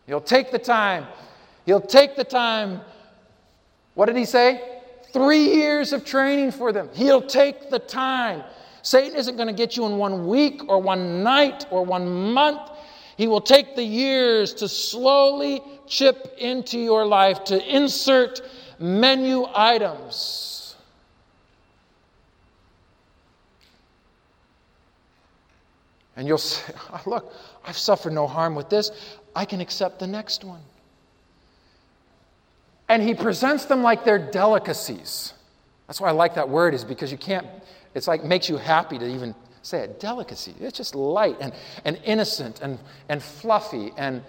He'll 0.06 0.20
take 0.20 0.50
the 0.50 0.58
time. 0.58 1.06
He'll 1.66 1.80
take 1.80 2.16
the 2.16 2.24
time. 2.24 2.80
What 3.94 4.06
did 4.06 4.16
he 4.16 4.24
say? 4.24 4.80
Three 5.12 5.44
years 5.54 5.92
of 5.92 6.04
training 6.04 6.50
for 6.50 6.72
them. 6.72 6.90
He'll 6.92 7.22
take 7.22 7.70
the 7.70 7.78
time. 7.78 8.42
Satan 8.82 9.16
isn't 9.16 9.36
going 9.36 9.48
to 9.48 9.54
get 9.54 9.76
you 9.76 9.86
in 9.86 9.96
one 9.96 10.26
week 10.26 10.62
or 10.68 10.78
one 10.78 11.22
night 11.22 11.66
or 11.70 11.84
one 11.84 12.32
month. 12.32 12.70
He 13.16 13.28
will 13.28 13.40
take 13.40 13.76
the 13.76 13.82
years 13.82 14.52
to 14.54 14.68
slowly 14.68 15.62
chip 15.86 16.34
into 16.38 16.78
your 16.78 17.06
life, 17.06 17.44
to 17.44 17.74
insert 17.74 18.42
menu 18.78 19.46
items. 19.54 20.63
And 26.16 26.28
you'll 26.28 26.38
say, 26.38 26.72
oh, 26.92 27.02
Look, 27.06 27.32
I've 27.66 27.78
suffered 27.78 28.12
no 28.12 28.26
harm 28.26 28.54
with 28.54 28.70
this. 28.70 28.90
I 29.34 29.44
can 29.44 29.60
accept 29.60 29.98
the 29.98 30.06
next 30.06 30.44
one. 30.44 30.60
And 32.88 33.02
he 33.02 33.14
presents 33.14 33.64
them 33.64 33.82
like 33.82 34.04
they're 34.04 34.30
delicacies. 34.30 35.32
That's 35.86 36.00
why 36.00 36.08
I 36.08 36.12
like 36.12 36.34
that 36.34 36.48
word, 36.48 36.74
is 36.74 36.84
because 36.84 37.10
you 37.10 37.18
can't, 37.18 37.46
it's 37.94 38.06
like 38.06 38.24
makes 38.24 38.48
you 38.48 38.56
happy 38.56 38.98
to 38.98 39.06
even 39.06 39.34
say 39.62 39.80
it. 39.80 40.00
Delicacy. 40.00 40.54
It's 40.60 40.76
just 40.76 40.94
light 40.94 41.36
and, 41.40 41.52
and 41.84 41.98
innocent 42.04 42.60
and, 42.60 42.78
and 43.08 43.22
fluffy 43.22 43.92
and 43.96 44.22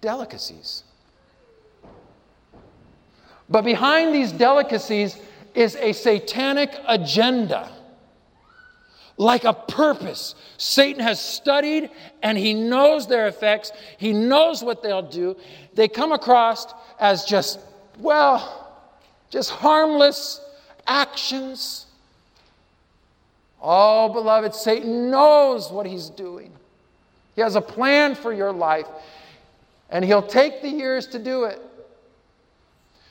delicacies. 0.00 0.82
But 3.48 3.62
behind 3.62 4.14
these 4.14 4.32
delicacies 4.32 5.18
is 5.54 5.76
a 5.76 5.92
satanic 5.92 6.78
agenda. 6.86 7.70
Like 9.18 9.44
a 9.44 9.52
purpose. 9.52 10.34
Satan 10.56 11.02
has 11.02 11.20
studied 11.20 11.90
and 12.22 12.38
he 12.38 12.54
knows 12.54 13.06
their 13.06 13.26
effects, 13.26 13.72
he 13.98 14.12
knows 14.12 14.62
what 14.62 14.82
they'll 14.82 15.02
do. 15.02 15.36
They 15.74 15.88
come 15.88 16.12
across 16.12 16.66
as 16.98 17.24
just, 17.24 17.60
well, 17.98 18.72
just 19.30 19.50
harmless 19.50 20.40
actions. 20.86 21.86
Oh, 23.60 24.08
beloved, 24.12 24.54
Satan 24.54 25.10
knows 25.10 25.70
what 25.70 25.84
he's 25.84 26.08
doing. 26.08 26.52
He 27.34 27.42
has 27.42 27.56
a 27.56 27.60
plan 27.60 28.14
for 28.14 28.32
your 28.32 28.52
life, 28.52 28.86
and 29.90 30.04
he'll 30.04 30.22
take 30.22 30.62
the 30.62 30.68
years 30.68 31.06
to 31.08 31.18
do 31.18 31.44
it. 31.44 31.60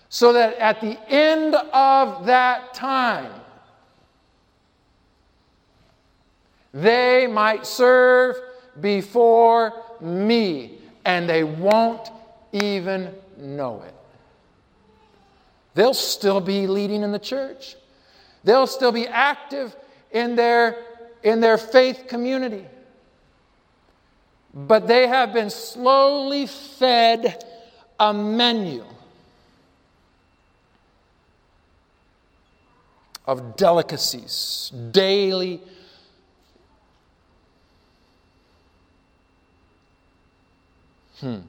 So 0.09 0.33
that 0.33 0.55
at 0.55 0.79
the 0.79 0.97
end 1.09 1.55
of 1.55 2.25
that 2.25 2.73
time, 2.73 3.31
they 6.73 7.27
might 7.27 7.65
serve 7.65 8.35
before 8.79 9.73
me, 10.01 10.79
and 11.05 11.29
they 11.29 11.43
won't 11.43 12.09
even 12.51 13.13
know 13.37 13.81
it. 13.81 13.93
They'll 15.73 15.93
still 15.93 16.41
be 16.41 16.67
leading 16.67 17.03
in 17.03 17.11
the 17.11 17.19
church, 17.19 17.75
they'll 18.43 18.67
still 18.67 18.91
be 18.91 19.07
active 19.07 19.75
in 20.11 20.35
their, 20.35 20.77
in 21.23 21.39
their 21.39 21.57
faith 21.57 22.05
community. 22.07 22.65
But 24.53 24.87
they 24.87 25.07
have 25.07 25.33
been 25.33 25.51
slowly 25.51 26.47
fed 26.47 27.45
a 27.99 28.13
menu 28.13 28.83
of 33.27 33.55
delicacies, 33.55 34.71
daily 34.91 35.61
Hmm. 41.19 41.39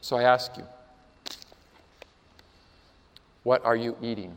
So 0.00 0.16
I 0.16 0.24
ask 0.24 0.56
you, 0.56 0.64
what 3.42 3.64
are 3.64 3.76
you 3.76 3.96
eating? 4.02 4.36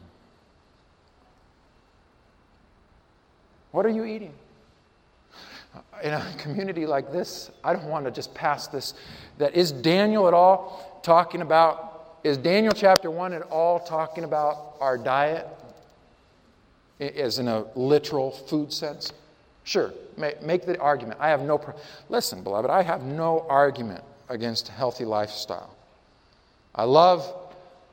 What 3.72 3.86
are 3.86 3.90
you 3.90 4.06
eating? 4.06 4.34
In 6.04 6.14
a 6.14 6.26
community 6.38 6.86
like 6.86 7.12
this, 7.12 7.52
I 7.64 7.74
don't 7.74 7.90
want 7.90 8.06
to 8.06 8.12
just 8.12 8.34
pass 8.34 8.68
this. 8.68 8.94
That 9.40 9.56
is 9.56 9.72
Daniel 9.72 10.28
at 10.28 10.34
all 10.34 11.02
talking 11.04 11.42
about, 11.42 12.18
is 12.24 12.38
Daniel 12.38 12.74
chapter 12.74 13.12
1 13.12 13.34
at 13.34 13.42
all 13.44 13.80
talking 13.80 14.24
about 14.24 14.76
our 14.80 14.98
diet? 14.98 15.48
As 17.00 17.40
in 17.40 17.48
a 17.48 17.66
literal 17.76 18.32
food 18.32 18.72
sense? 18.72 19.12
Sure, 19.68 19.92
make 20.16 20.66
the 20.66 20.80
argument. 20.80 21.20
I 21.20 21.28
have 21.28 21.42
no. 21.42 21.58
Pro- 21.58 21.74
Listen, 22.08 22.42
beloved, 22.42 22.70
I 22.70 22.82
have 22.84 23.04
no 23.04 23.46
argument 23.50 24.02
against 24.30 24.70
a 24.70 24.72
healthy 24.72 25.04
lifestyle. 25.04 25.76
I 26.74 26.86
love, 26.86 27.30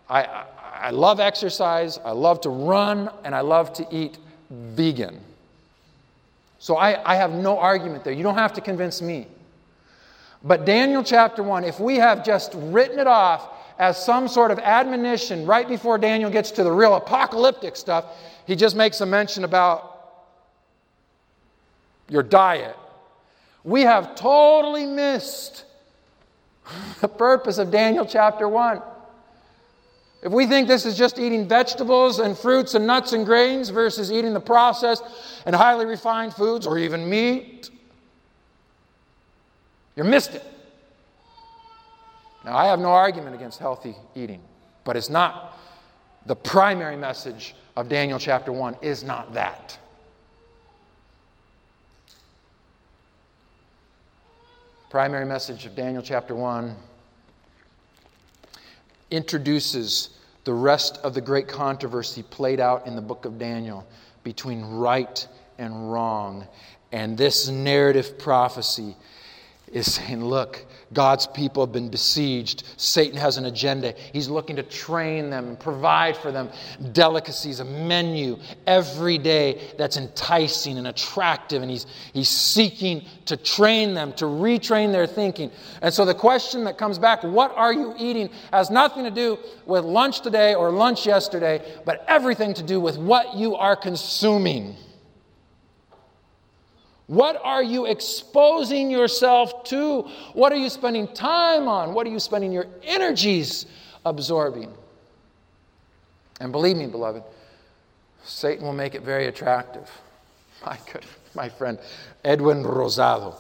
I, 0.08 0.44
I 0.72 0.90
love 0.90 1.18
exercise. 1.18 1.98
I 2.04 2.12
love 2.12 2.40
to 2.42 2.48
run, 2.48 3.10
and 3.24 3.34
I 3.34 3.40
love 3.40 3.72
to 3.72 3.86
eat 3.90 4.18
vegan. 4.50 5.18
So 6.60 6.76
I, 6.76 7.12
I 7.12 7.16
have 7.16 7.32
no 7.32 7.58
argument 7.58 8.04
there. 8.04 8.12
You 8.12 8.22
don't 8.22 8.38
have 8.38 8.52
to 8.52 8.60
convince 8.60 9.02
me. 9.02 9.26
But 10.44 10.64
Daniel 10.64 11.02
chapter 11.02 11.42
1, 11.42 11.64
if 11.64 11.80
we 11.80 11.96
have 11.96 12.24
just 12.24 12.52
written 12.54 13.00
it 13.00 13.08
off 13.08 13.48
as 13.80 14.02
some 14.02 14.28
sort 14.28 14.52
of 14.52 14.60
admonition 14.60 15.44
right 15.44 15.66
before 15.66 15.98
Daniel 15.98 16.30
gets 16.30 16.52
to 16.52 16.62
the 16.62 16.70
real 16.70 16.94
apocalyptic 16.94 17.74
stuff, 17.74 18.04
he 18.46 18.54
just 18.54 18.76
makes 18.76 19.00
a 19.00 19.06
mention 19.06 19.42
about 19.42 19.93
your 22.08 22.22
diet, 22.22 22.76
we 23.62 23.82
have 23.82 24.14
totally 24.14 24.86
missed 24.86 25.64
the 27.00 27.08
purpose 27.08 27.58
of 27.58 27.70
Daniel 27.70 28.04
chapter 28.04 28.48
1. 28.48 28.80
If 30.22 30.32
we 30.32 30.46
think 30.46 30.68
this 30.68 30.86
is 30.86 30.96
just 30.96 31.18
eating 31.18 31.46
vegetables 31.46 32.18
and 32.18 32.36
fruits 32.36 32.74
and 32.74 32.86
nuts 32.86 33.12
and 33.12 33.26
grains 33.26 33.68
versus 33.68 34.10
eating 34.10 34.32
the 34.32 34.40
processed 34.40 35.04
and 35.44 35.54
highly 35.54 35.84
refined 35.84 36.32
foods 36.32 36.66
or 36.66 36.78
even 36.78 37.08
meat, 37.08 37.68
you 39.96 40.04
missed 40.04 40.34
it. 40.34 40.44
Now, 42.44 42.56
I 42.56 42.66
have 42.66 42.78
no 42.78 42.88
argument 42.90 43.34
against 43.34 43.58
healthy 43.58 43.94
eating, 44.14 44.40
but 44.84 44.96
it's 44.96 45.10
not 45.10 45.58
the 46.26 46.36
primary 46.36 46.96
message 46.96 47.54
of 47.76 47.88
Daniel 47.88 48.18
chapter 48.18 48.50
1 48.50 48.76
is 48.80 49.04
not 49.04 49.34
that. 49.34 49.78
Primary 54.94 55.26
message 55.26 55.66
of 55.66 55.74
Daniel 55.74 56.00
chapter 56.00 56.36
1 56.36 56.72
introduces 59.10 60.10
the 60.44 60.54
rest 60.54 60.98
of 60.98 61.14
the 61.14 61.20
great 61.20 61.48
controversy 61.48 62.22
played 62.22 62.60
out 62.60 62.86
in 62.86 62.94
the 62.94 63.02
book 63.02 63.24
of 63.24 63.36
Daniel 63.36 63.84
between 64.22 64.64
right 64.64 65.26
and 65.58 65.92
wrong. 65.92 66.46
And 66.92 67.18
this 67.18 67.48
narrative 67.48 68.20
prophecy 68.20 68.94
is 69.72 69.94
saying, 69.94 70.24
look, 70.24 70.64
God's 70.92 71.26
people 71.26 71.64
have 71.64 71.72
been 71.72 71.88
besieged. 71.88 72.62
Satan 72.76 73.16
has 73.18 73.36
an 73.36 73.46
agenda. 73.46 73.94
He's 74.12 74.28
looking 74.28 74.54
to 74.56 74.62
train 74.62 75.30
them 75.30 75.48
and 75.48 75.58
provide 75.58 76.16
for 76.16 76.30
them 76.30 76.48
delicacies, 76.92 77.58
a 77.58 77.64
menu 77.64 78.38
every 78.66 79.18
day 79.18 79.72
that's 79.76 79.96
enticing 79.96 80.78
and 80.78 80.86
attractive. 80.86 81.62
And 81.62 81.70
he's, 81.70 81.86
he's 82.12 82.28
seeking 82.28 83.04
to 83.24 83.36
train 83.36 83.94
them, 83.94 84.12
to 84.14 84.26
retrain 84.26 84.92
their 84.92 85.06
thinking. 85.06 85.50
And 85.82 85.92
so 85.92 86.04
the 86.04 86.14
question 86.14 86.64
that 86.64 86.78
comes 86.78 86.98
back, 86.98 87.24
what 87.24 87.52
are 87.56 87.72
you 87.72 87.94
eating, 87.98 88.30
has 88.52 88.70
nothing 88.70 89.02
to 89.04 89.10
do 89.10 89.38
with 89.66 89.84
lunch 89.84 90.20
today 90.20 90.54
or 90.54 90.70
lunch 90.70 91.06
yesterday, 91.06 91.60
but 91.84 92.04
everything 92.06 92.54
to 92.54 92.62
do 92.62 92.80
with 92.80 92.96
what 92.96 93.34
you 93.34 93.56
are 93.56 93.74
consuming. 93.74 94.76
What 97.06 97.38
are 97.42 97.62
you 97.62 97.86
exposing 97.86 98.90
yourself 98.90 99.64
to? 99.64 100.02
What 100.32 100.52
are 100.52 100.56
you 100.56 100.70
spending 100.70 101.06
time 101.08 101.68
on? 101.68 101.92
What 101.92 102.06
are 102.06 102.10
you 102.10 102.18
spending 102.18 102.50
your 102.50 102.66
energies 102.82 103.66
absorbing? 104.06 104.72
And 106.40 106.50
believe 106.50 106.76
me, 106.76 106.86
beloved, 106.86 107.22
Satan 108.24 108.64
will 108.64 108.72
make 108.72 108.94
it 108.94 109.02
very 109.02 109.26
attractive. 109.26 109.90
My 110.64 110.78
good, 110.90 111.04
my 111.34 111.50
friend, 111.50 111.78
Edwin 112.24 112.62
Rosado. 112.62 113.36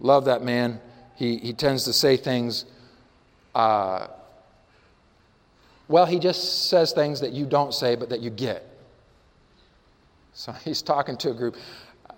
Love 0.00 0.26
that 0.26 0.42
man. 0.42 0.80
He, 1.14 1.38
he 1.38 1.54
tends 1.54 1.84
to 1.84 1.94
say 1.94 2.18
things, 2.18 2.66
uh, 3.54 4.08
well, 5.88 6.04
he 6.04 6.18
just 6.18 6.68
says 6.68 6.92
things 6.92 7.20
that 7.20 7.32
you 7.32 7.46
don't 7.46 7.72
say, 7.72 7.94
but 7.94 8.10
that 8.10 8.20
you 8.20 8.28
get. 8.28 8.65
So 10.36 10.52
he's 10.64 10.82
talking 10.82 11.16
to 11.16 11.30
a 11.30 11.34
group 11.34 11.56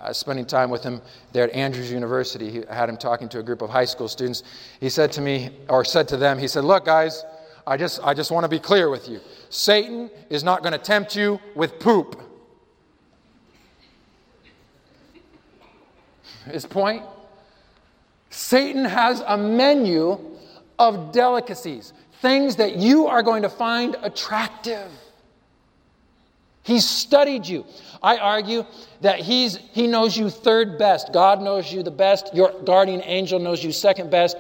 uh, 0.00 0.12
spending 0.12 0.44
time 0.44 0.68
with 0.70 0.82
him 0.82 1.00
there 1.32 1.44
at 1.44 1.50
Andrews 1.50 1.90
University. 1.90 2.50
He 2.50 2.62
had 2.68 2.88
him 2.88 2.96
talking 2.96 3.28
to 3.30 3.38
a 3.38 3.42
group 3.42 3.62
of 3.62 3.70
high 3.70 3.86
school 3.86 4.08
students. 4.08 4.42
He 4.80 4.90
said 4.90 5.10
to 5.12 5.20
me, 5.20 5.50
or 5.68 5.84
said 5.84 6.08
to 6.08 6.16
them, 6.16 6.38
he 6.38 6.48
said, 6.48 6.64
Look, 6.64 6.84
guys, 6.84 7.24
I 7.66 7.76
just, 7.76 8.00
I 8.02 8.14
just 8.14 8.30
want 8.30 8.44
to 8.44 8.48
be 8.48 8.58
clear 8.58 8.90
with 8.90 9.08
you. 9.08 9.20
Satan 9.50 10.10
is 10.30 10.44
not 10.44 10.62
going 10.62 10.72
to 10.72 10.78
tempt 10.78 11.16
you 11.16 11.40
with 11.54 11.78
poop. 11.80 12.20
His 16.50 16.66
point? 16.66 17.04
Satan 18.30 18.84
has 18.84 19.22
a 19.26 19.36
menu 19.36 20.18
of 20.78 21.12
delicacies, 21.12 21.92
things 22.20 22.56
that 22.56 22.76
you 22.76 23.06
are 23.06 23.22
going 23.22 23.42
to 23.42 23.48
find 23.48 23.96
attractive. 24.02 24.90
He's 26.68 26.86
studied 26.86 27.46
you. 27.46 27.64
I 28.02 28.18
argue 28.18 28.66
that 29.00 29.20
he's, 29.20 29.56
he 29.72 29.86
knows 29.86 30.18
you 30.18 30.28
third 30.28 30.78
best. 30.78 31.14
God 31.14 31.40
knows 31.40 31.72
you 31.72 31.82
the 31.82 31.90
best. 31.90 32.34
Your 32.34 32.52
guardian 32.62 33.00
angel 33.04 33.38
knows 33.38 33.64
you 33.64 33.72
second 33.72 34.10
best. 34.10 34.36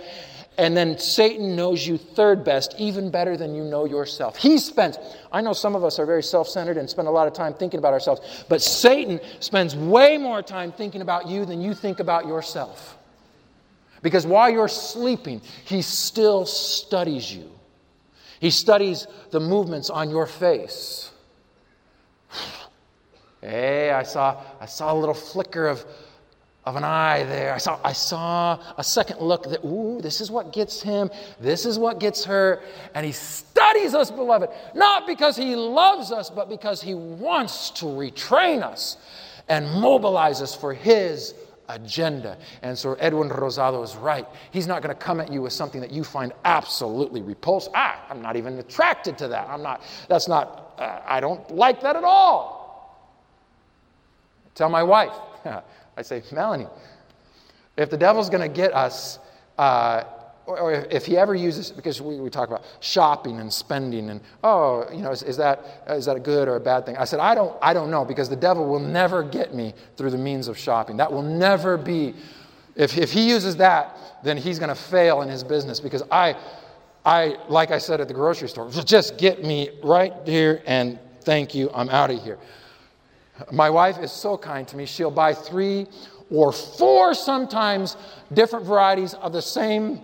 And 0.58 0.76
then 0.76 0.98
Satan 0.98 1.56
knows 1.56 1.86
you 1.86 1.96
third 1.96 2.44
best, 2.44 2.74
even 2.76 3.10
better 3.10 3.34
than 3.34 3.54
you 3.54 3.64
know 3.64 3.86
yourself. 3.86 4.36
He 4.36 4.58
spends, 4.58 4.98
I 5.32 5.40
know 5.40 5.54
some 5.54 5.74
of 5.74 5.84
us 5.84 5.98
are 5.98 6.04
very 6.04 6.22
self 6.22 6.48
centered 6.48 6.76
and 6.76 6.90
spend 6.90 7.08
a 7.08 7.10
lot 7.10 7.26
of 7.28 7.32
time 7.32 7.54
thinking 7.54 7.78
about 7.78 7.94
ourselves, 7.94 8.44
but 8.46 8.60
Satan 8.60 9.20
spends 9.40 9.74
way 9.74 10.18
more 10.18 10.42
time 10.42 10.70
thinking 10.70 11.00
about 11.00 11.28
you 11.28 11.46
than 11.46 11.62
you 11.62 11.72
think 11.72 11.98
about 11.98 12.26
yourself. 12.26 12.98
Because 14.02 14.26
while 14.26 14.50
you're 14.50 14.68
sleeping, 14.68 15.40
he 15.64 15.80
still 15.80 16.44
studies 16.44 17.34
you, 17.34 17.50
he 18.38 18.50
studies 18.50 19.06
the 19.30 19.40
movements 19.40 19.88
on 19.88 20.10
your 20.10 20.26
face. 20.26 21.10
Hey, 23.40 23.90
I 23.90 24.02
saw, 24.02 24.42
I 24.60 24.66
saw 24.66 24.92
a 24.92 24.96
little 24.98 25.14
flicker 25.14 25.66
of, 25.68 25.84
of 26.64 26.76
an 26.76 26.84
eye 26.84 27.22
there. 27.24 27.54
I 27.54 27.58
saw, 27.58 27.78
I 27.84 27.92
saw 27.92 28.58
a 28.76 28.84
second 28.84 29.20
look 29.20 29.44
that, 29.44 29.64
ooh, 29.64 30.00
this 30.02 30.20
is 30.20 30.30
what 30.30 30.52
gets 30.52 30.82
him, 30.82 31.10
this 31.40 31.64
is 31.64 31.78
what 31.78 32.00
gets 32.00 32.24
her. 32.24 32.62
And 32.94 33.06
he 33.06 33.12
studies 33.12 33.94
us, 33.94 34.10
beloved, 34.10 34.50
not 34.74 35.06
because 35.06 35.36
he 35.36 35.54
loves 35.54 36.10
us, 36.10 36.30
but 36.30 36.48
because 36.48 36.82
he 36.82 36.94
wants 36.94 37.70
to 37.70 37.86
retrain 37.86 38.62
us 38.62 38.96
and 39.48 39.70
mobilize 39.80 40.42
us 40.42 40.54
for 40.54 40.74
his 40.74 41.34
agenda. 41.68 42.36
And 42.62 42.76
so 42.76 42.94
Edwin 42.94 43.28
Rosado 43.28 43.84
is 43.84 43.94
right. 43.96 44.26
He's 44.50 44.66
not 44.66 44.82
going 44.82 44.94
to 44.94 45.00
come 45.00 45.20
at 45.20 45.30
you 45.30 45.42
with 45.42 45.52
something 45.52 45.80
that 45.80 45.92
you 45.92 46.02
find 46.02 46.32
absolutely 46.44 47.22
repulsive. 47.22 47.72
Ah, 47.76 48.04
I'm 48.10 48.20
not 48.20 48.36
even 48.36 48.58
attracted 48.58 49.16
to 49.18 49.28
that. 49.28 49.48
I'm 49.48 49.62
not, 49.62 49.82
that's 50.08 50.28
not, 50.28 50.74
uh, 50.78 51.00
I 51.06 51.20
don't 51.20 51.48
like 51.50 51.80
that 51.82 51.94
at 51.94 52.04
all. 52.04 52.57
Tell 54.58 54.68
my 54.68 54.82
wife. 54.82 55.12
I 55.96 56.02
say, 56.02 56.20
Melanie, 56.32 56.66
if 57.76 57.90
the 57.90 57.96
devil's 57.96 58.28
going 58.28 58.42
to 58.42 58.52
get 58.52 58.74
us, 58.74 59.20
uh, 59.56 60.02
or, 60.46 60.58
or, 60.58 60.72
if 60.90 61.06
he 61.06 61.16
ever 61.16 61.32
uses, 61.32 61.70
because 61.70 62.02
we, 62.02 62.18
we 62.18 62.28
talk 62.28 62.48
about 62.48 62.64
shopping 62.80 63.38
and 63.38 63.52
spending 63.52 64.10
and, 64.10 64.20
oh, 64.42 64.84
you 64.92 65.00
know, 65.00 65.12
is, 65.12 65.22
is, 65.22 65.36
that, 65.36 65.84
is 65.90 66.06
that 66.06 66.16
a 66.16 66.20
good 66.20 66.48
or 66.48 66.56
a 66.56 66.60
bad 66.60 66.84
thing? 66.84 66.96
I 66.96 67.04
said, 67.04 67.20
I 67.20 67.36
don't, 67.36 67.56
I 67.62 67.72
don't 67.72 67.88
know, 67.88 68.04
because 68.04 68.28
the 68.28 68.34
devil 68.34 68.66
will 68.66 68.80
never 68.80 69.22
get 69.22 69.54
me 69.54 69.74
through 69.96 70.10
the 70.10 70.18
means 70.18 70.48
of 70.48 70.58
shopping. 70.58 70.96
That 70.96 71.12
will 71.12 71.22
never 71.22 71.76
be, 71.76 72.16
if, 72.74 72.98
if 72.98 73.12
he 73.12 73.28
uses 73.30 73.56
that, 73.58 73.96
then 74.24 74.36
he's 74.36 74.58
going 74.58 74.70
to 74.70 74.74
fail 74.74 75.22
in 75.22 75.28
his 75.28 75.44
business 75.44 75.78
because 75.78 76.02
I, 76.10 76.36
I, 77.04 77.36
like 77.48 77.70
I 77.70 77.78
said 77.78 78.00
at 78.00 78.08
the 78.08 78.14
grocery 78.14 78.48
store, 78.48 78.68
just 78.70 79.18
get 79.18 79.44
me 79.44 79.70
right 79.84 80.14
here 80.24 80.62
and 80.66 80.98
thank 81.20 81.54
you, 81.54 81.70
I'm 81.72 81.90
out 81.90 82.10
of 82.10 82.20
here. 82.24 82.38
My 83.52 83.70
wife 83.70 83.98
is 83.98 84.12
so 84.12 84.36
kind 84.36 84.66
to 84.68 84.76
me. 84.76 84.86
She'll 84.86 85.10
buy 85.10 85.34
three 85.34 85.86
or 86.30 86.52
four, 86.52 87.14
sometimes 87.14 87.96
different 88.32 88.66
varieties 88.66 89.14
of 89.14 89.32
the 89.32 89.42
same 89.42 90.00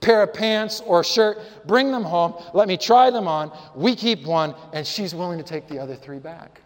pair 0.00 0.22
of 0.22 0.32
pants 0.32 0.80
or 0.86 1.02
shirt, 1.02 1.38
bring 1.66 1.90
them 1.90 2.04
home, 2.04 2.34
let 2.54 2.68
me 2.68 2.76
try 2.76 3.10
them 3.10 3.26
on. 3.26 3.56
We 3.74 3.96
keep 3.96 4.24
one, 4.24 4.54
and 4.72 4.86
she's 4.86 5.14
willing 5.14 5.38
to 5.38 5.44
take 5.44 5.68
the 5.68 5.78
other 5.78 5.96
three 5.96 6.18
back. 6.18 6.60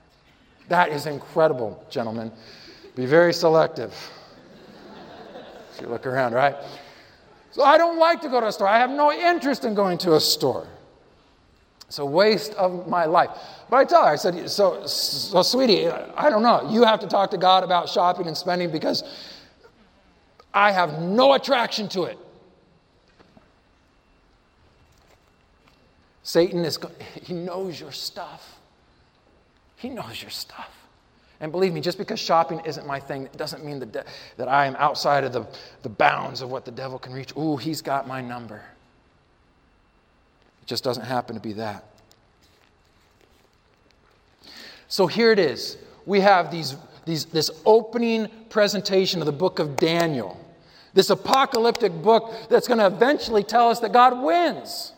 That 0.69 0.91
is 0.91 1.07
incredible, 1.07 1.85
gentlemen. 1.91 2.33
Be 2.95 3.07
very 3.07 3.33
selective. 3.33 3.95
you 5.81 5.87
look 5.89 6.07
around, 6.07 6.35
right? 6.35 6.57
So 7.51 7.63
I 7.63 7.79
don't 7.79 7.99
like 7.99 8.21
to 8.23 8.29
go 8.29 8.41
to 8.41 8.47
a 8.47 8.53
store. 8.53 8.69
I 8.69 8.79
have 8.79 8.91
no 8.91 9.13
interest 9.13 9.65
in 9.65 9.75
going 9.75 9.99
to 9.99 10.15
a 10.15 10.21
store. 10.21 10.67
It's 11.93 11.99
a 11.99 12.07
waste 12.07 12.55
of 12.55 12.89
my 12.89 13.05
life. 13.05 13.29
But 13.69 13.77
I 13.77 13.85
tell 13.85 14.07
her, 14.07 14.13
I 14.13 14.17
said, 14.17 14.49
so, 14.49 14.87
so, 14.87 15.43
sweetie, 15.43 15.89
I 15.89 16.31
don't 16.31 16.43
know. 16.43 16.71
You 16.71 16.85
have 16.85 17.01
to 17.01 17.07
talk 17.07 17.31
to 17.33 17.37
God 17.37 17.65
about 17.65 17.87
shopping 17.87 18.27
and 18.29 18.35
spending 18.35 18.71
because 18.71 19.05
I 20.55 20.73
have 20.73 21.03
no 21.03 21.35
attraction 21.35 21.91
to 21.91 22.05
it. 22.05 22.19
Satan 26.23 26.65
is, 26.65 26.79
he 27.25 27.35
knows 27.35 27.79
your 27.79 27.93
stuff. 27.93 28.59
He 29.77 29.91
knows 29.91 30.23
your 30.23 30.31
stuff. 30.31 30.71
And 31.41 31.53
believe 31.53 31.75
me, 31.75 31.83
just 31.83 31.99
because 31.99 32.19
shopping 32.19 32.63
isn't 32.65 32.87
my 32.87 33.01
thing, 33.01 33.25
it 33.25 33.37
doesn't 33.37 33.67
mean 33.67 33.81
that, 33.81 34.07
that 34.39 34.49
I 34.49 34.65
am 34.65 34.77
outside 34.77 35.25
of 35.25 35.35
the, 35.35 35.47
the 35.83 35.91
bounds 35.91 36.41
of 36.41 36.51
what 36.51 36.65
the 36.65 36.71
devil 36.71 36.99
can 36.99 37.13
reach. 37.13 37.37
Ooh, 37.37 37.59
he's 37.59 37.83
got 37.83 38.09
my 38.09 38.23
number. 38.23 38.63
Just 40.73 40.85
doesn't 40.85 41.05
happen 41.05 41.35
to 41.35 41.41
be 41.43 41.53
that. 41.53 41.85
So 44.89 45.07
here 45.07 45.31
it 45.31 45.39
is. 45.39 45.77
We 46.07 46.21
have 46.21 46.51
these, 46.51 46.77
these, 47.05 47.27
this 47.27 47.51
opening 47.67 48.31
presentation 48.49 49.21
of 49.21 49.27
the 49.27 49.33
book 49.33 49.59
of 49.59 49.77
Daniel, 49.77 50.43
this 50.95 51.11
apocalyptic 51.11 51.93
book 51.93 52.33
that's 52.49 52.67
going 52.67 52.79
to 52.79 52.87
eventually 52.87 53.45
tell 53.45 53.69
us 53.69 53.81
that 53.81 53.93
God 53.93 54.23
wins. 54.23 54.95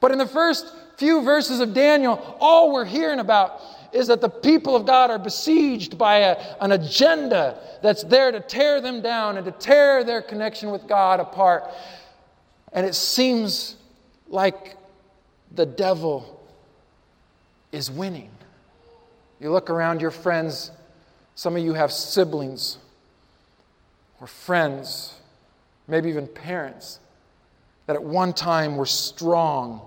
But 0.00 0.10
in 0.10 0.18
the 0.18 0.26
first 0.26 0.66
few 0.96 1.22
verses 1.22 1.60
of 1.60 1.72
Daniel, 1.72 2.36
all 2.40 2.72
we're 2.72 2.86
hearing 2.86 3.20
about 3.20 3.60
is 3.92 4.08
that 4.08 4.20
the 4.20 4.28
people 4.28 4.74
of 4.74 4.84
God 4.84 5.12
are 5.12 5.20
besieged 5.20 5.96
by 5.96 6.16
a, 6.16 6.56
an 6.60 6.72
agenda 6.72 7.56
that's 7.84 8.02
there 8.02 8.32
to 8.32 8.40
tear 8.40 8.80
them 8.80 9.00
down 9.00 9.36
and 9.36 9.46
to 9.46 9.52
tear 9.52 10.02
their 10.02 10.22
connection 10.22 10.72
with 10.72 10.88
God 10.88 11.20
apart. 11.20 11.70
And 12.72 12.84
it 12.84 12.96
seems 12.96 13.76
like 14.28 14.76
the 15.54 15.66
devil 15.66 16.40
is 17.72 17.90
winning. 17.90 18.30
You 19.40 19.52
look 19.52 19.70
around 19.70 20.00
your 20.00 20.10
friends, 20.10 20.70
some 21.34 21.56
of 21.56 21.62
you 21.62 21.74
have 21.74 21.92
siblings 21.92 22.78
or 24.20 24.26
friends, 24.26 25.14
maybe 25.86 26.08
even 26.08 26.26
parents, 26.26 26.98
that 27.86 27.96
at 27.96 28.02
one 28.02 28.32
time 28.32 28.76
were 28.76 28.86
strong, 28.86 29.80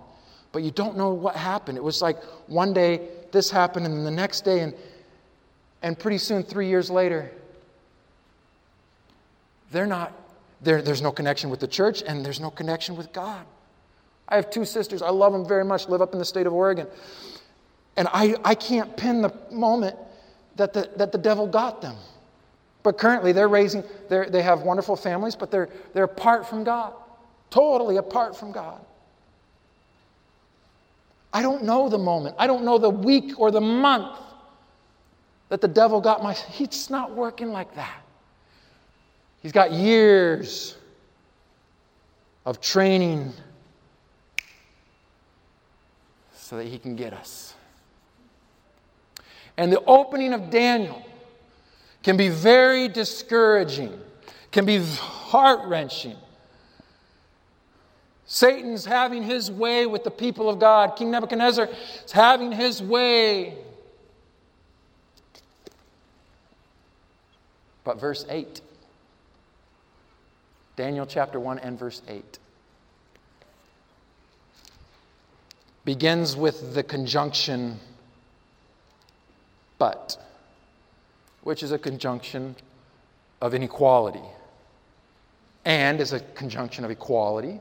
but 0.51 0.63
you 0.63 0.71
don't 0.71 0.97
know 0.97 1.09
what 1.09 1.35
happened. 1.35 1.77
It 1.77 1.83
was 1.83 2.01
like 2.01 2.21
one 2.47 2.73
day 2.73 3.09
this 3.31 3.51
happened, 3.51 3.85
and 3.85 4.05
the 4.05 4.11
next 4.11 4.41
day, 4.41 4.59
and, 4.59 4.73
and 5.81 5.97
pretty 5.97 6.17
soon, 6.17 6.43
three 6.43 6.67
years 6.67 6.89
later, 6.89 7.31
they're 9.71 9.87
not, 9.87 10.13
there's 10.61 11.01
no 11.01 11.11
connection 11.11 11.49
with 11.49 11.59
the 11.59 11.67
church, 11.67 12.03
and 12.05 12.25
there's 12.25 12.39
no 12.39 12.49
connection 12.49 12.95
with 12.95 13.13
God. 13.13 13.45
I 14.31 14.37
have 14.37 14.49
two 14.49 14.65
sisters. 14.65 15.01
I 15.01 15.09
love 15.09 15.33
them 15.33 15.45
very 15.45 15.65
much, 15.65 15.89
live 15.89 16.01
up 16.01 16.13
in 16.13 16.19
the 16.19 16.25
state 16.25 16.47
of 16.47 16.53
Oregon. 16.53 16.87
And 17.97 18.07
I, 18.13 18.35
I 18.45 18.55
can't 18.55 18.95
pin 18.95 19.21
the 19.21 19.33
moment 19.51 19.97
that 20.55 20.71
the, 20.71 20.89
that 20.95 21.11
the 21.11 21.17
devil 21.17 21.45
got 21.45 21.81
them. 21.81 21.97
But 22.81 22.97
currently, 22.97 23.33
they're 23.33 23.49
raising, 23.49 23.83
they're, 24.09 24.29
they 24.29 24.41
have 24.41 24.61
wonderful 24.61 24.95
families, 24.95 25.35
but 25.35 25.51
they're, 25.51 25.69
they're 25.93 26.05
apart 26.05 26.47
from 26.47 26.63
God, 26.63 26.93
totally 27.49 27.97
apart 27.97 28.35
from 28.35 28.53
God. 28.53 28.79
I 31.33 31.41
don't 31.41 31.63
know 31.63 31.89
the 31.89 31.97
moment. 31.97 32.35
I 32.39 32.47
don't 32.47 32.63
know 32.63 32.77
the 32.77 32.89
week 32.89 33.39
or 33.39 33.51
the 33.51 33.61
month 33.61 34.17
that 35.49 35.61
the 35.61 35.67
devil 35.67 36.01
got 36.01 36.23
my. 36.23 36.33
He's 36.33 36.89
not 36.89 37.13
working 37.13 37.51
like 37.51 37.75
that. 37.75 38.01
He's 39.41 39.51
got 39.51 39.71
years 39.71 40.77
of 42.45 42.61
training 42.61 43.33
so 46.51 46.57
that 46.57 46.67
he 46.67 46.77
can 46.77 46.97
get 46.97 47.13
us. 47.13 47.53
And 49.55 49.71
the 49.71 49.81
opening 49.85 50.33
of 50.33 50.49
Daniel 50.49 51.01
can 52.03 52.17
be 52.17 52.27
very 52.27 52.89
discouraging, 52.89 53.97
can 54.51 54.65
be 54.65 54.83
heart 54.83 55.65
wrenching. 55.69 56.17
Satan's 58.25 58.83
having 58.83 59.23
his 59.23 59.49
way 59.49 59.85
with 59.85 60.03
the 60.03 60.11
people 60.11 60.49
of 60.49 60.59
God. 60.59 60.97
King 60.97 61.09
Nebuchadnezzar 61.11 61.69
is 62.03 62.11
having 62.11 62.51
his 62.51 62.83
way. 62.83 63.57
But 67.85 67.97
verse 67.97 68.25
8, 68.27 68.59
Daniel 70.75 71.05
chapter 71.05 71.39
1 71.39 71.59
and 71.59 71.79
verse 71.79 72.01
8. 72.09 72.39
Begins 75.91 76.37
with 76.37 76.73
the 76.73 76.81
conjunction 76.81 77.77
but, 79.77 80.17
which 81.43 81.63
is 81.63 81.73
a 81.73 81.77
conjunction 81.77 82.55
of 83.41 83.53
inequality. 83.53 84.23
And 85.65 85.99
is 85.99 86.13
a 86.13 86.21
conjunction 86.21 86.85
of 86.85 86.91
equality, 86.91 87.59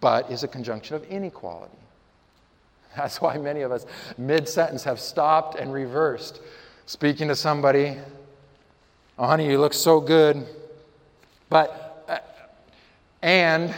but 0.00 0.30
is 0.30 0.42
a 0.42 0.48
conjunction 0.48 0.96
of 0.96 1.04
inequality. 1.04 1.76
That's 2.96 3.20
why 3.20 3.36
many 3.36 3.60
of 3.60 3.72
us, 3.72 3.84
mid 4.16 4.48
sentence, 4.48 4.82
have 4.84 4.98
stopped 4.98 5.58
and 5.58 5.70
reversed. 5.70 6.40
Speaking 6.86 7.28
to 7.28 7.36
somebody, 7.36 7.98
oh, 9.18 9.26
honey, 9.26 9.50
you 9.50 9.58
look 9.58 9.74
so 9.74 10.00
good, 10.00 10.46
but, 11.50 12.06
uh, 12.08 12.18
and, 13.20 13.74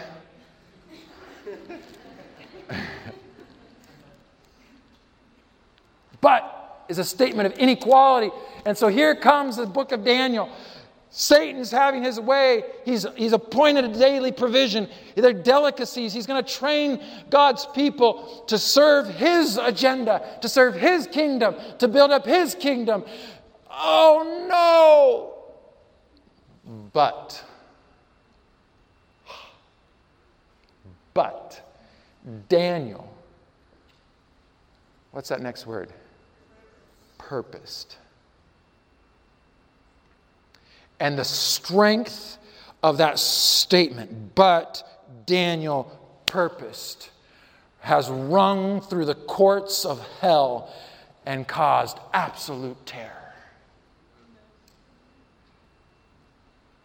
but 6.24 6.86
is 6.88 6.98
a 6.98 7.04
statement 7.04 7.52
of 7.52 7.58
inequality. 7.58 8.30
And 8.64 8.78
so 8.78 8.88
here 8.88 9.14
comes 9.14 9.56
the 9.56 9.66
book 9.66 9.92
of 9.92 10.04
Daniel. 10.04 10.48
Satan's 11.10 11.70
having 11.70 12.02
his 12.02 12.18
way. 12.18 12.64
He's, 12.86 13.04
he's 13.14 13.34
appointed 13.34 13.84
a 13.84 13.88
daily 13.88 14.32
provision. 14.32 14.88
They're 15.16 15.34
delicacies. 15.34 16.14
He's 16.14 16.26
going 16.26 16.42
to 16.42 16.50
train 16.50 17.04
God's 17.28 17.66
people 17.66 18.42
to 18.46 18.56
serve 18.56 19.06
his 19.06 19.58
agenda, 19.58 20.38
to 20.40 20.48
serve 20.48 20.74
his 20.74 21.06
kingdom, 21.06 21.56
to 21.78 21.88
build 21.88 22.10
up 22.10 22.24
his 22.24 22.54
kingdom. 22.54 23.04
Oh 23.70 24.46
no! 24.48 25.30
But, 26.94 27.44
but, 31.12 31.60
Daniel, 32.48 33.12
what's 35.10 35.28
that 35.28 35.42
next 35.42 35.66
word? 35.66 35.92
Purposed. 37.28 37.96
and 41.00 41.18
the 41.18 41.24
strength 41.24 42.38
of 42.82 42.98
that 42.98 43.18
statement. 43.18 44.34
But 44.34 44.82
Daniel 45.26 45.84
purposed 46.26 47.10
has 47.80 48.08
rung 48.08 48.80
through 48.80 49.04
the 49.04 49.14
courts 49.14 49.84
of 49.84 50.00
hell 50.20 50.72
and 51.26 51.46
caused 51.46 51.98
absolute 52.12 52.86
terror. 52.86 53.10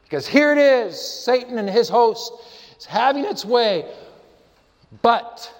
Because 0.04 0.28
here 0.28 0.52
it 0.52 0.58
is 0.58 1.00
Satan 1.00 1.58
and 1.58 1.70
his 1.70 1.88
host 1.88 2.34
is 2.78 2.86
having 2.86 3.24
its 3.24 3.46
way, 3.46 3.86
but 5.02 5.54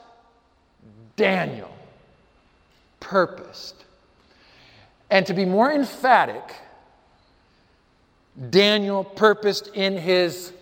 Daniel 1.16 1.72
purposed. 3.00 3.79
And 5.10 5.26
to 5.26 5.34
be 5.34 5.46
more 5.46 5.72
emphatic, 5.72 6.44
Daniel 8.50 9.04
purposed 9.04 9.70
in 9.74 9.98
his 9.98 10.54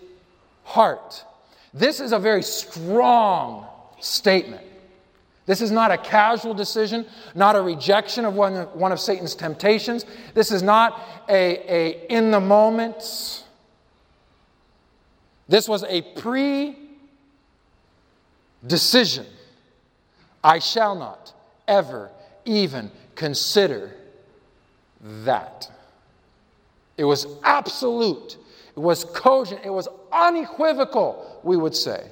heart. 0.64 1.24
This 1.74 2.00
is 2.00 2.12
a 2.12 2.18
very 2.18 2.42
strong 2.42 3.66
statement. 4.00 4.62
This 5.46 5.62
is 5.62 5.70
not 5.70 5.90
a 5.90 5.96
casual 5.96 6.52
decision, 6.52 7.06
not 7.34 7.56
a 7.56 7.62
rejection 7.62 8.24
of 8.24 8.34
one, 8.34 8.64
one 8.74 8.92
of 8.92 9.00
Satan's 9.00 9.34
temptations. 9.34 10.04
This 10.34 10.50
is 10.50 10.62
not 10.62 11.00
a, 11.28 11.74
a 11.74 12.06
in 12.08 12.30
the 12.30 12.40
moment. 12.40 13.44
This 15.48 15.66
was 15.66 15.84
a 15.84 16.02
pre 16.02 16.76
decision. 18.66 19.24
I 20.44 20.58
shall 20.58 20.94
not 20.94 21.32
ever 21.66 22.10
even 22.44 22.90
consider 23.14 23.94
that. 25.24 25.70
It 26.96 27.04
was 27.04 27.26
absolute, 27.42 28.36
it 28.76 28.80
was 28.80 29.04
cogent, 29.04 29.60
it 29.64 29.70
was 29.70 29.88
unequivocal, 30.12 31.40
we 31.42 31.56
would 31.56 31.74
say. 31.74 32.08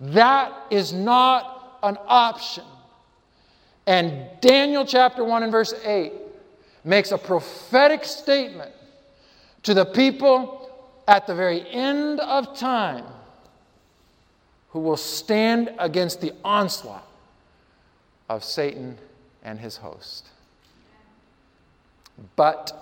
That 0.00 0.52
is 0.70 0.92
not 0.92 1.78
an 1.82 1.96
option. 2.06 2.64
And 3.86 4.26
Daniel 4.40 4.84
chapter 4.84 5.22
1 5.22 5.42
and 5.44 5.52
verse 5.52 5.74
8 5.84 6.12
makes 6.84 7.12
a 7.12 7.18
prophetic 7.18 8.04
statement 8.04 8.72
to 9.62 9.74
the 9.74 9.84
people 9.84 10.60
at 11.06 11.26
the 11.26 11.34
very 11.34 11.68
end 11.70 12.20
of 12.20 12.56
time 12.56 13.04
who 14.70 14.80
will 14.80 14.96
stand 14.96 15.72
against 15.78 16.20
the 16.20 16.32
onslaught 16.44 17.06
of 18.28 18.42
Satan 18.42 18.98
and 19.42 19.60
his 19.60 19.76
host. 19.76 20.28
But 22.36 22.72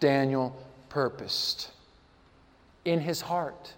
Daniel 0.00 0.56
purposed 0.88 1.70
in 2.84 3.00
his 3.00 3.20
heart. 3.20 3.74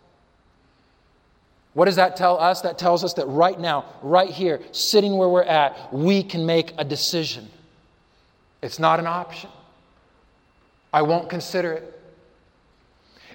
What 1.75 1.85
does 1.85 1.97
that 1.97 2.17
tell 2.17 2.41
us? 2.41 2.63
That 2.63 2.79
tells 2.79 3.05
us 3.05 3.15
that 3.15 3.27
right 3.27 3.59
now, 3.59 3.85
right 4.03 4.31
here, 4.31 4.61
sitting 4.73 5.17
where 5.17 5.29
we're 5.29 5.43
at, 5.43 5.93
we 5.93 6.23
can 6.23 6.45
make 6.45 6.73
a 6.79 6.85
decision. 6.85 7.49
It's 8.63 8.79
not 8.79 8.99
an 8.99 9.07
option. 9.07 9.51
I 10.93 11.03
won't 11.03 11.31
consider 11.31 11.73
it. 11.73 12.01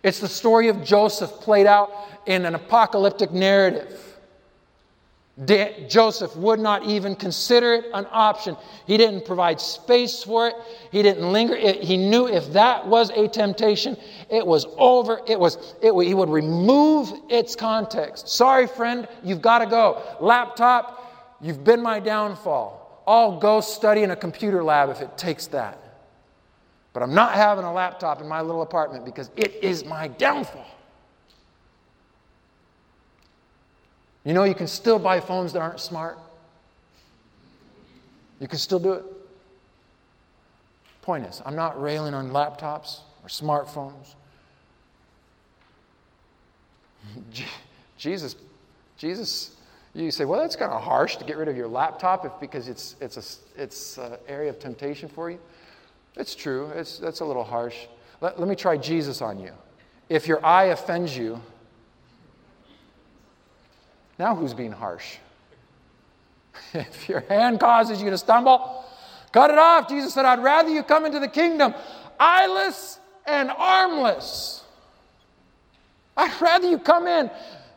It's 0.04 0.20
the 0.20 0.28
story 0.28 0.68
of 0.68 0.84
Joseph 0.84 1.32
played 1.40 1.66
out 1.66 1.92
in 2.26 2.46
an 2.46 2.56
apocalyptic 2.56 3.32
narrative. 3.32 4.13
De- 5.46 5.88
Joseph 5.90 6.36
would 6.36 6.60
not 6.60 6.84
even 6.86 7.16
consider 7.16 7.74
it 7.74 7.86
an 7.94 8.06
option. 8.12 8.56
He 8.86 8.98
didn't 8.98 9.26
provide 9.26 9.60
space 9.60 10.24
for 10.24 10.48
it. 10.48 10.56
He 10.92 11.02
didn't 11.02 11.32
linger. 11.32 11.56
It, 11.56 11.82
he 11.82 11.98
knew 11.98 12.28
if 12.28 12.54
that 12.54 12.86
was 12.86 13.10
a 13.10 13.28
temptation, 13.28 13.98
it 14.30 14.46
was 14.46 14.68
over. 14.78 15.22
It 15.28 15.40
was. 15.40 15.74
It, 15.82 15.92
he 16.06 16.14
would 16.14 16.30
remove 16.30 17.12
its 17.30 17.56
context. 17.56 18.30
Sorry, 18.30 18.68
friend, 18.68 19.08
you've 19.24 19.42
got 19.42 19.60
to 19.60 19.66
go. 19.66 20.04
Laptop, 20.20 21.38
you've 21.42 21.64
been 21.64 21.82
my 21.82 22.00
downfall. 22.00 23.04
I'll 23.08 23.40
go 23.40 23.60
study 23.60 24.04
in 24.04 24.12
a 24.12 24.16
computer 24.16 24.64
lab 24.64 24.90
if 24.90 25.02
it 25.02 25.18
takes 25.18 25.48
that. 25.48 25.80
But 26.94 27.02
I'm 27.02 27.16
not 27.16 27.34
having 27.34 27.66
a 27.66 27.74
laptop 27.74 28.22
in 28.22 28.28
my 28.28 28.42
little 28.42 28.62
apartment 28.62 29.04
because 29.04 29.32
it 29.36 29.56
is 29.64 29.84
my 29.84 30.10
downfall. 30.10 30.68
You 34.26 34.34
know, 34.34 34.44
you 34.44 34.56
can 34.56 34.68
still 34.68 35.00
buy 35.00 35.20
phones 35.20 35.54
that 35.54 35.62
aren't 35.62 35.80
smart. 35.80 36.18
You 38.40 38.48
can 38.48 38.60
still 38.60 38.80
do 38.80 38.94
it. 38.94 39.04
Point 41.02 41.26
is, 41.26 41.42
I'm 41.46 41.56
not 41.56 41.82
railing 41.82 42.14
on 42.14 42.32
laptops 42.32 43.00
or 43.24 43.28
smartphones. 43.28 44.16
Jesus, 47.98 48.36
Jesus, 48.98 49.56
you 49.94 50.12
say, 50.12 50.26
well, 50.26 50.42
that's 50.42 50.56
kind 50.56 50.72
of 50.72 50.82
harsh 50.82 51.18
to 51.18 51.26
get 51.26 51.38
rid 51.38 51.48
of 51.48 51.56
your 51.56 51.68
laptop 51.68 52.26
if, 52.26 52.32
because 52.40 52.68
it's, 52.68 52.96
it's 53.00 53.18
an 53.18 53.24
it's 53.56 53.98
a 53.98 54.20
area 54.28 54.50
of 54.50 54.60
temptation 54.60 55.08
for 55.08 55.30
you. 55.30 55.40
It's 56.16 56.36
true. 56.36 56.70
It's, 56.76 57.00
that's 57.00 57.20
a 57.20 57.26
little 57.26 57.44
harsh. 57.44 57.76
Let, 58.22 58.40
let 58.40 58.48
me 58.48 58.56
try 58.56 58.78
Jesus 58.78 59.22
on 59.22 59.40
you. 59.40 59.52
If 60.10 60.28
your 60.28 60.44
eye 60.46 60.66
offends 60.66 61.16
you, 61.16 61.40
now 64.20 64.36
who's 64.36 64.54
being 64.54 64.72
harsh? 64.72 65.18
if 66.74 67.10
your 67.10 67.22
hand 67.22 67.60
causes 67.60 68.02
you 68.02 68.10
to 68.10 68.18
stumble, 68.18 68.86
cut 69.32 69.52
it 69.52 69.58
off. 69.58 69.90
Jesus 69.90 70.14
said, 70.14 70.26
I'd 70.26 70.44
rather 70.44 70.70
you 70.70 70.84
come 70.84 71.06
into 71.06 71.20
the 71.20 71.28
kingdom 71.28 71.74
eyeless 72.20 73.00
and 73.26 73.50
armless. 73.50 74.64
I'd 76.16 76.40
rather 76.42 76.70
you 76.70 76.78
come 76.78 77.08
in 77.08 77.30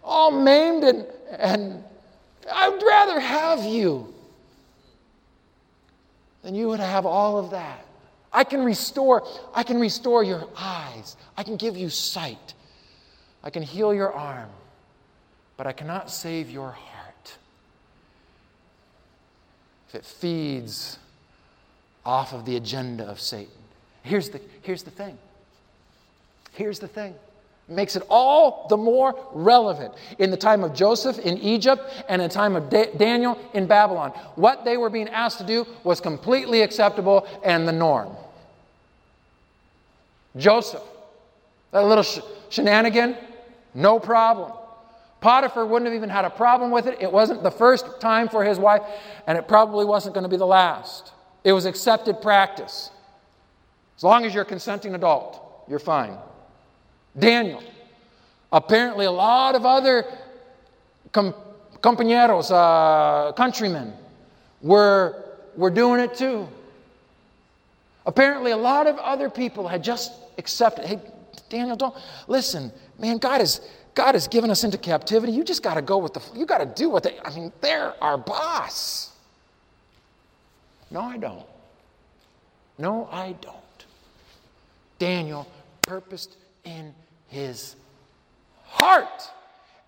all 0.05 0.30
maimed 0.30 0.84
and, 0.84 1.07
and 1.30 1.84
I'd 2.53 2.82
rather 2.82 3.18
have 3.18 3.64
you 3.64 4.14
than 6.43 6.55
you 6.55 6.68
would 6.68 6.80
have 6.80 7.07
all 7.07 7.39
of 7.39 7.51
that. 7.51 7.84
I 8.32 8.45
can 8.45 8.62
restore, 8.62 9.26
I 9.55 9.62
can 9.62 9.80
restore 9.80 10.22
your 10.22 10.47
eyes. 10.57 11.16
I 11.37 11.43
can 11.43 11.57
give 11.57 11.76
you 11.76 11.89
sight. 11.89 12.55
I 13.43 13.51
can 13.51 13.62
heal 13.62 13.95
your 13.95 14.12
arm. 14.12 14.51
But 15.57 15.67
I 15.67 15.73
cannot 15.73 16.11
save 16.11 16.51
your 16.51 16.71
heart. 16.71 17.37
If 19.89 19.95
it 19.95 20.05
feeds 20.05 20.99
off 22.05 22.33
of 22.33 22.45
the 22.45 22.57
agenda 22.57 23.05
of 23.05 23.21
Satan. 23.21 23.53
Here's 24.03 24.31
the, 24.31 24.41
here's 24.63 24.85
the 24.85 24.91
thing. 24.91 25.19
Here's 26.53 26.79
the 26.79 26.89
thing. 26.89 27.15
It 27.69 27.75
makes 27.75 27.97
it 27.97 28.05
all 28.09 28.67
the 28.69 28.77
more 28.77 29.19
relevant 29.33 29.93
in 30.19 30.31
the 30.31 30.37
time 30.37 30.63
of 30.63 30.73
Joseph 30.73 31.19
in 31.19 31.37
Egypt 31.39 31.83
and 32.09 32.23
in 32.23 32.29
the 32.29 32.35
time 32.35 32.55
of 32.55 32.71
da- 32.71 32.93
Daniel 32.97 33.37
in 33.55 33.67
Babylon. 33.67 34.11
What 34.37 34.65
they 34.65 34.77
were 34.77 34.89
being 34.89 35.09
asked 35.09 35.39
to 35.39 35.45
do 35.45 35.67
was 35.83 36.01
completely 36.01 36.63
acceptable 36.63 37.27
and 37.45 37.67
the 37.67 37.73
norm. 37.73 38.13
Joseph, 40.37 40.83
that 41.73 41.85
little 41.85 42.05
sh- 42.05 42.21
shenanigan, 42.51 43.17
no 43.75 43.99
problem. 43.99 44.53
Potiphar 45.21 45.67
wouldn't 45.67 45.87
have 45.87 45.95
even 45.95 46.11
had 46.11 46.25
a 46.25 46.31
problem 46.31 46.71
with 46.71 46.87
it. 46.87 46.99
It 47.01 47.11
wasn't 47.11 47.43
the 47.43 47.51
first 47.51 48.01
time 48.01 48.29
for 48.29 48.45
his 48.45 48.59
wife, 48.59 48.83
and 49.27 49.39
it 49.39 49.49
probably 49.49 49.85
wasn't 49.85 50.14
going 50.14 50.25
to 50.25 50.29
be 50.29 50.37
the 50.37 50.47
last. 50.47 51.12
It 51.43 51.53
was 51.53 51.64
accepted 51.64 52.21
practice. 52.21 52.91
As 53.97 54.05
long 54.05 54.25
as 54.25 54.35
you're 54.35 54.43
a 54.43 54.47
consenting 54.47 54.95
adult, 54.95 55.64
you're 55.69 55.79
fine. 55.79 56.17
Daniel. 57.19 57.62
Apparently, 58.53 59.07
a 59.07 59.11
lot 59.11 59.55
of 59.55 59.64
other 59.64 60.05
com- 61.12 61.35
compañeros, 61.81 62.51
uh, 62.51 63.33
countrymen, 63.33 63.93
were, 64.61 65.25
were 65.57 65.71
doing 65.71 66.01
it 66.01 66.14
too. 66.14 66.47
Apparently, 68.05 68.53
a 68.53 68.57
lot 68.57 68.87
of 68.87 68.99
other 68.99 69.31
people 69.31 69.67
had 69.67 69.83
just 69.83 70.12
accepted. 70.39 70.85
Hey, 70.85 71.01
Daniel, 71.49 71.77
don't 71.77 71.95
listen, 72.29 72.71
man. 72.99 73.19
God 73.19 73.41
has 73.41 73.61
God 73.97 74.14
has 74.14 74.28
given 74.28 74.51
us 74.51 74.62
into 74.62 74.78
captivity. 74.78 75.32
You 75.32 75.42
just 75.42 75.64
got 75.64 75.74
to 75.74 75.82
go 75.82 75.99
with 75.99 76.14
the. 76.14 76.22
You 76.36 76.47
got 76.47 76.59
to 76.59 76.66
do 76.66 76.88
what 76.88 77.03
they. 77.03 77.18
I 77.24 77.34
mean, 77.34 77.53
they're 77.61 77.92
our 78.01 78.16
boss. 78.16 79.11
No, 80.90 81.01
I 81.01 81.16
don't. 81.16 81.47
No, 82.78 83.09
I 83.11 83.34
don't. 83.40 83.57
Daniel 85.01 85.49
purposed 85.82 86.36
in 86.64 86.94
his 87.26 87.74
heart. 88.64 89.28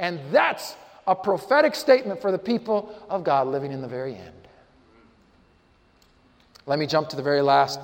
And 0.01 0.19
that's 0.33 0.75
a 1.07 1.15
prophetic 1.15 1.77
statement 1.77 2.21
for 2.21 2.33
the 2.33 2.39
people 2.39 2.99
of 3.09 3.23
God 3.23 3.47
living 3.47 3.71
in 3.71 3.81
the 3.81 3.89
very 3.89 4.17
end. 4.17 4.33
Let 6.67 6.81
me 6.81 6.87
jump 6.87 7.09
to 7.11 7.17
the 7.17 7.23
very 7.23 7.43
last 7.43 7.79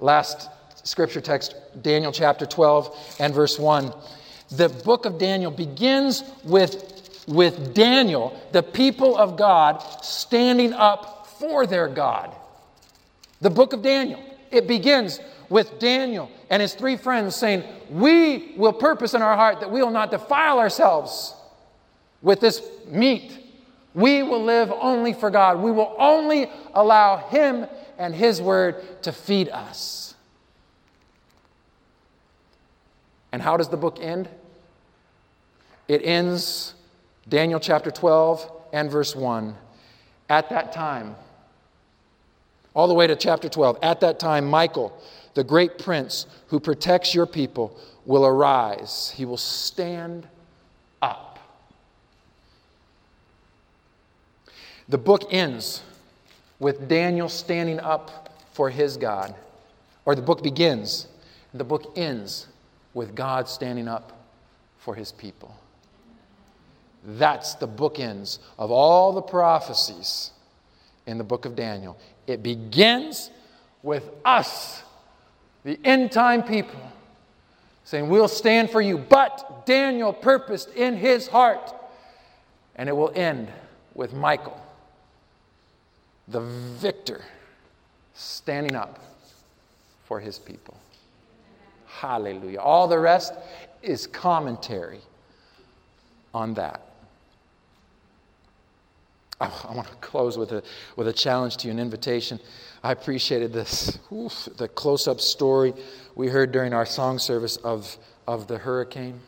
Last 0.00 0.48
scripture 0.82 1.20
text, 1.20 1.54
Daniel 1.82 2.10
chapter 2.10 2.46
12 2.46 3.16
and 3.20 3.34
verse 3.34 3.58
1. 3.58 3.92
The 4.50 4.68
book 4.68 5.06
of 5.06 5.18
Daniel 5.18 5.50
begins 5.50 6.24
with, 6.44 7.24
with 7.28 7.74
Daniel, 7.74 8.40
the 8.52 8.62
people 8.62 9.16
of 9.16 9.36
God, 9.36 9.80
standing 10.02 10.72
up 10.72 11.26
for 11.38 11.66
their 11.66 11.88
God. 11.88 12.34
The 13.40 13.50
book 13.50 13.72
of 13.72 13.82
Daniel. 13.82 14.20
it 14.50 14.66
begins 14.66 15.20
with 15.48 15.78
Daniel 15.78 16.30
and 16.48 16.62
his 16.62 16.74
three 16.74 16.96
friends 16.96 17.34
saying, 17.36 17.64
We 17.90 18.54
will 18.56 18.72
purpose 18.72 19.14
in 19.14 19.22
our 19.22 19.36
heart 19.36 19.60
that 19.60 19.70
we 19.70 19.82
will 19.82 19.90
not 19.90 20.10
defile 20.10 20.58
ourselves 20.58 21.34
with 22.22 22.40
this 22.40 22.62
meat. 22.86 23.36
We 23.94 24.22
will 24.22 24.42
live 24.42 24.72
only 24.72 25.12
for 25.12 25.30
God. 25.30 25.60
We 25.60 25.72
will 25.72 25.94
only 25.98 26.50
allow 26.74 27.16
Him 27.16 27.66
and 27.98 28.14
His 28.14 28.40
Word 28.40 29.02
to 29.02 29.12
feed 29.12 29.48
us. 29.48 30.14
And 33.32 33.42
how 33.42 33.56
does 33.56 33.68
the 33.68 33.76
book 33.76 33.98
end? 34.00 34.28
It 35.90 36.06
ends, 36.06 36.74
Daniel 37.28 37.58
chapter 37.58 37.90
12 37.90 38.48
and 38.72 38.88
verse 38.88 39.16
1. 39.16 39.56
At 40.28 40.48
that 40.50 40.72
time, 40.72 41.16
all 42.74 42.86
the 42.86 42.94
way 42.94 43.08
to 43.08 43.16
chapter 43.16 43.48
12, 43.48 43.76
at 43.82 43.98
that 43.98 44.20
time, 44.20 44.48
Michael, 44.48 44.96
the 45.34 45.42
great 45.42 45.78
prince 45.78 46.26
who 46.46 46.60
protects 46.60 47.12
your 47.12 47.26
people, 47.26 47.76
will 48.06 48.24
arise. 48.24 49.12
He 49.16 49.24
will 49.24 49.36
stand 49.36 50.28
up. 51.02 51.40
The 54.88 54.98
book 54.98 55.24
ends 55.32 55.82
with 56.60 56.86
Daniel 56.86 57.28
standing 57.28 57.80
up 57.80 58.32
for 58.52 58.70
his 58.70 58.96
God. 58.96 59.34
Or 60.04 60.14
the 60.14 60.22
book 60.22 60.44
begins, 60.44 61.08
the 61.52 61.64
book 61.64 61.94
ends 61.96 62.46
with 62.94 63.16
God 63.16 63.48
standing 63.48 63.88
up 63.88 64.24
for 64.78 64.94
his 64.94 65.10
people. 65.10 65.52
That's 67.04 67.54
the 67.54 67.68
bookends 67.68 68.38
of 68.58 68.70
all 68.70 69.12
the 69.12 69.22
prophecies 69.22 70.32
in 71.06 71.18
the 71.18 71.24
book 71.24 71.44
of 71.44 71.56
Daniel. 71.56 71.98
It 72.26 72.42
begins 72.42 73.30
with 73.82 74.10
us, 74.24 74.82
the 75.64 75.78
end 75.84 76.12
time 76.12 76.42
people, 76.42 76.80
saying, 77.84 78.08
We'll 78.08 78.28
stand 78.28 78.70
for 78.70 78.80
you. 78.80 78.98
But 78.98 79.64
Daniel 79.66 80.12
purposed 80.12 80.70
in 80.74 80.96
his 80.96 81.26
heart, 81.26 81.74
and 82.76 82.88
it 82.88 82.92
will 82.92 83.12
end 83.14 83.48
with 83.94 84.12
Michael, 84.12 84.60
the 86.28 86.40
victor, 86.40 87.24
standing 88.14 88.76
up 88.76 89.00
for 90.04 90.20
his 90.20 90.38
people. 90.38 90.76
Hallelujah. 91.86 92.60
All 92.60 92.86
the 92.88 92.98
rest 92.98 93.32
is 93.82 94.06
commentary 94.06 95.00
on 96.32 96.54
that. 96.54 96.89
Oh, 99.40 99.66
I 99.70 99.74
want 99.74 99.88
to 99.88 99.94
close 99.96 100.36
with 100.36 100.52
a, 100.52 100.62
with 100.96 101.08
a 101.08 101.12
challenge 101.12 101.56
to 101.58 101.66
you, 101.66 101.72
an 101.72 101.78
invitation. 101.78 102.38
I 102.82 102.92
appreciated 102.92 103.52
this, 103.52 103.98
oof, 104.12 104.48
the 104.56 104.68
close 104.68 105.08
up 105.08 105.20
story 105.20 105.72
we 106.14 106.28
heard 106.28 106.52
during 106.52 106.74
our 106.74 106.84
song 106.84 107.18
service 107.18 107.56
of, 107.58 107.96
of 108.26 108.48
the 108.48 108.58
hurricane 108.58 109.20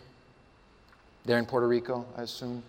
there 1.24 1.38
in 1.38 1.46
Puerto 1.46 1.66
Rico, 1.66 2.04
I 2.16 2.22
assume. 2.22 2.62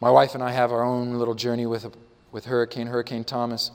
My 0.00 0.10
wife 0.10 0.34
and 0.34 0.42
I 0.42 0.50
have 0.50 0.72
our 0.72 0.82
own 0.82 1.14
little 1.14 1.34
journey 1.34 1.66
with, 1.66 1.94
with 2.32 2.44
Hurricane, 2.46 2.86
Hurricane 2.86 3.24
Thomas. 3.24 3.70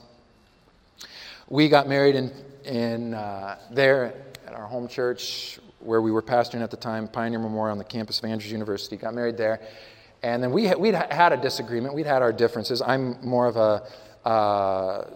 We 1.48 1.68
got 1.68 1.88
married 1.88 2.14
in, 2.14 2.32
in, 2.64 3.14
uh, 3.14 3.58
there 3.70 4.14
at 4.46 4.54
our 4.54 4.66
home 4.66 4.88
church 4.88 5.58
where 5.80 6.00
we 6.00 6.10
were 6.10 6.22
pastoring 6.22 6.62
at 6.62 6.70
the 6.70 6.76
time, 6.76 7.08
Pioneer 7.08 7.38
Memorial 7.38 7.72
on 7.72 7.78
the 7.78 7.84
campus 7.84 8.18
of 8.18 8.24
Andrews 8.26 8.52
University. 8.52 8.96
Got 8.96 9.14
married 9.14 9.36
there. 9.36 9.60
And 10.22 10.42
then 10.42 10.52
we, 10.52 10.72
we'd 10.74 10.94
had 10.94 11.32
a 11.32 11.36
disagreement. 11.36 11.94
We'd 11.94 12.06
had 12.06 12.22
our 12.22 12.32
differences. 12.32 12.80
I'm 12.80 13.16
more 13.26 13.46
of 13.46 13.56
a 13.56 14.28
uh, 14.28 15.10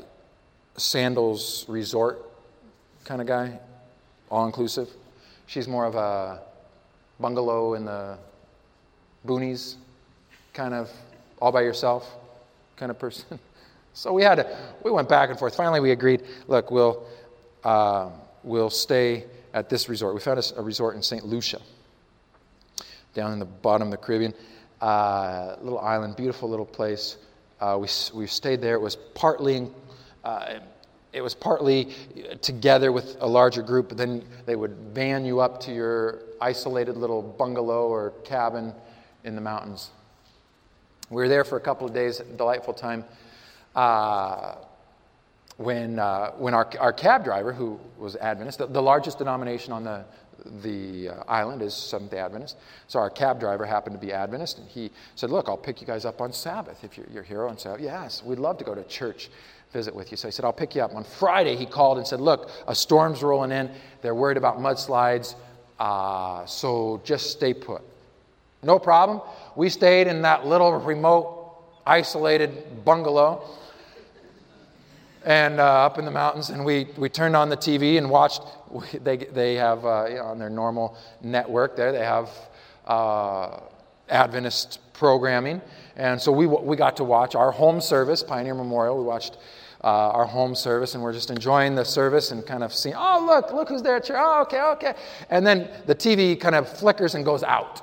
sandals 0.77 1.65
resort 1.69 2.23
kind 3.05 3.21
of 3.21 3.27
guy, 3.29 3.59
all 4.31 4.47
inclusive. 4.47 4.89
She's 5.47 5.69
more 5.69 5.85
of 5.85 5.95
a 5.95 6.41
bungalow 7.21 7.75
in 7.75 7.85
the 7.85 8.19
boonies, 9.25 9.77
kind 10.53 10.75
of 10.75 10.91
all 11.41 11.53
by 11.53 11.63
yourself 11.63 12.13
kind 12.77 12.91
of 12.91 12.99
person. 12.99 13.39
so 13.95 14.13
we 14.13 14.25
had 14.25 14.37
to, 14.37 14.59
we 14.83 14.91
went 14.91 15.09
back 15.09 15.31
and 15.31 15.39
forth. 15.39 15.55
Finally, 15.55 15.81
we 15.81 15.93
agreed 15.93 16.23
look, 16.49 16.73
we'll, 16.73 17.07
uh, 17.63 18.11
we'll 18.43 18.71
stay 18.71 19.25
at 19.55 19.69
this 19.69 19.89
resort. 19.89 20.15
We 20.15 20.21
found 20.21 20.41
a, 20.41 20.59
a 20.59 20.63
resort 20.63 20.97
in 20.97 21.03
St. 21.03 21.25
Lucia, 21.25 21.61
down 23.15 23.33
in 23.33 23.39
the 23.39 23.45
bottom 23.45 23.87
of 23.87 23.93
the 23.93 24.05
Caribbean 24.05 24.35
uh, 24.81 25.57
little 25.61 25.79
island, 25.79 26.17
beautiful 26.17 26.49
little 26.49 26.67
place. 26.67 27.17
Uh, 27.61 27.79
we, 27.81 27.89
we 28.15 28.27
stayed 28.27 28.61
there. 28.61 28.75
It 28.75 28.81
was 28.81 28.97
partly, 29.15 29.69
uh, 30.25 30.57
it 31.13 31.23
was 31.23 31.35
partly 31.35 31.95
together 32.43 32.93
with 32.93 33.17
a 33.21 33.27
larger 33.27 33.63
group, 33.63 33.89
but 33.89 33.97
then 33.97 34.25
they 34.45 34.57
would 34.57 34.77
van 34.93 35.25
you 35.25 35.41
up 35.41 35.61
to 35.61 35.73
your 35.73 36.21
isolated 36.41 36.97
little 36.97 37.23
bungalow 37.23 37.89
or 37.89 38.11
cabin 38.25 38.73
in 39.25 39.35
the 39.35 39.41
mountains. 39.41 39.91
We 41.09 41.23
were 41.23 41.29
there 41.29 41.45
for 41.45 41.57
a 41.57 41.61
couple 41.61 41.87
of 41.87 41.95
days, 41.95 42.21
delightful 42.37 42.75
time. 42.75 43.05
Uh, 43.75 44.57
when, 45.57 45.99
uh, 45.99 46.33
when 46.33 46.53
our, 46.53 46.69
our 46.79 46.93
cab 46.93 47.25
driver, 47.25 47.53
who 47.53 47.81
was 47.99 48.17
Adventist, 48.17 48.59
the, 48.59 48.67
the 48.67 48.83
largest 48.83 49.19
denomination 49.19 49.73
on 49.73 49.85
the, 49.85 50.05
the 50.63 51.11
uh, 51.11 51.25
island 51.29 51.63
is 51.63 51.75
Seventh 51.75 52.11
day 52.11 52.19
Adventist. 52.19 52.57
So 52.89 52.99
our 52.99 53.11
cab 53.11 53.41
driver 53.41 53.65
happened 53.65 53.99
to 53.99 54.05
be 54.05 54.13
Adventist, 54.13 54.59
and 54.59 54.69
he 54.69 54.91
said, 55.15 55.31
Look, 55.31 55.49
I'll 55.49 55.57
pick 55.57 55.81
you 55.81 55.87
guys 55.87 56.05
up 56.05 56.21
on 56.21 56.33
Sabbath 56.33 56.85
if 56.85 56.97
you're, 56.97 57.07
you're 57.13 57.23
here 57.23 57.47
on 57.47 57.59
Sabbath. 57.59 57.81
Yes, 57.81 58.23
we'd 58.23 58.39
love 58.39 58.59
to 58.59 58.65
go 58.65 58.75
to 58.75 58.85
church 58.85 59.31
visit 59.73 59.95
with 59.95 60.11
you. 60.11 60.17
So 60.17 60.29
I 60.29 60.31
said, 60.31 60.45
I'll 60.45 60.53
pick 60.53 60.75
you 60.75 60.83
up. 60.83 60.95
On 60.95 61.05
Friday, 61.05 61.57
he 61.57 61.67
called 61.67 61.99
and 61.99 62.07
said, 62.07 62.21
Look, 62.21 62.51
a 62.67 62.75
storm's 62.75 63.23
rolling 63.23 63.53
in. 63.53 63.71
They're 64.03 64.15
worried 64.15 64.37
about 64.37 64.59
mudslides, 64.59 65.35
uh, 65.79 66.47
so 66.47 67.01
just 67.05 67.31
stay 67.31 67.55
put. 67.55 67.83
No 68.63 68.79
problem. 68.79 69.21
We 69.55 69.69
stayed 69.69 70.07
in 70.07 70.23
that 70.23 70.47
little 70.47 70.73
remote, 70.73 71.63
isolated 71.87 72.85
bungalow 72.85 73.45
and 75.27 75.59
uh, 75.59 75.65
up 75.87 75.99
in 75.99 76.05
the 76.05 76.11
mountains, 76.11 76.51
and 76.51 76.65
we, 76.65 76.87
we 76.97 77.09
turned 77.09 77.35
on 77.35 77.49
the 77.49 77.57
TV 77.57 77.99
and 77.99 78.09
watched. 78.09 78.43
They, 79.03 79.17
they 79.17 79.55
have 79.55 79.85
uh, 79.85 80.07
you 80.09 80.17
know, 80.17 80.25
on 80.25 80.39
their 80.39 80.51
normal 80.51 80.97
network 81.23 81.77
there, 81.77 81.93
they 81.93 82.05
have 82.05 82.31
uh, 82.87 83.61
Adventist 84.09 84.81
programming. 84.93 85.61
And 85.97 86.21
so 86.21 86.33
we, 86.33 86.47
we 86.47 86.77
got 86.77 86.97
to 86.99 87.05
watch 87.05 87.35
our 87.35 87.51
home 87.51 87.81
service, 87.81 88.23
Pioneer 88.23 88.55
Memorial. 88.55 88.99
We 88.99 89.05
watched 89.05 89.39
uh, 89.83 90.11
our 90.11 90.25
home 90.25 90.55
service, 90.55 90.95
and 90.95 91.03
we're 91.03 91.13
just 91.13 91.31
enjoying 91.31 91.75
the 91.75 91.85
service 91.85 92.31
and 92.31 92.45
kind 92.47 92.63
of 92.63 92.75
seeing, 92.75 92.95
oh, 92.97 93.25
look, 93.27 93.53
look 93.53 93.69
who's 93.69 93.83
there 93.83 93.97
at 93.97 94.05
church. 94.05 94.17
Oh, 94.19 94.43
okay, 94.43 94.61
okay. 94.61 94.95
And 95.31 95.47
then 95.47 95.71
the 95.87 95.95
TV 95.95 96.39
kind 96.39 96.55
of 96.55 96.69
flickers 96.69 97.15
and 97.15 97.25
goes 97.25 97.43
out. 97.43 97.83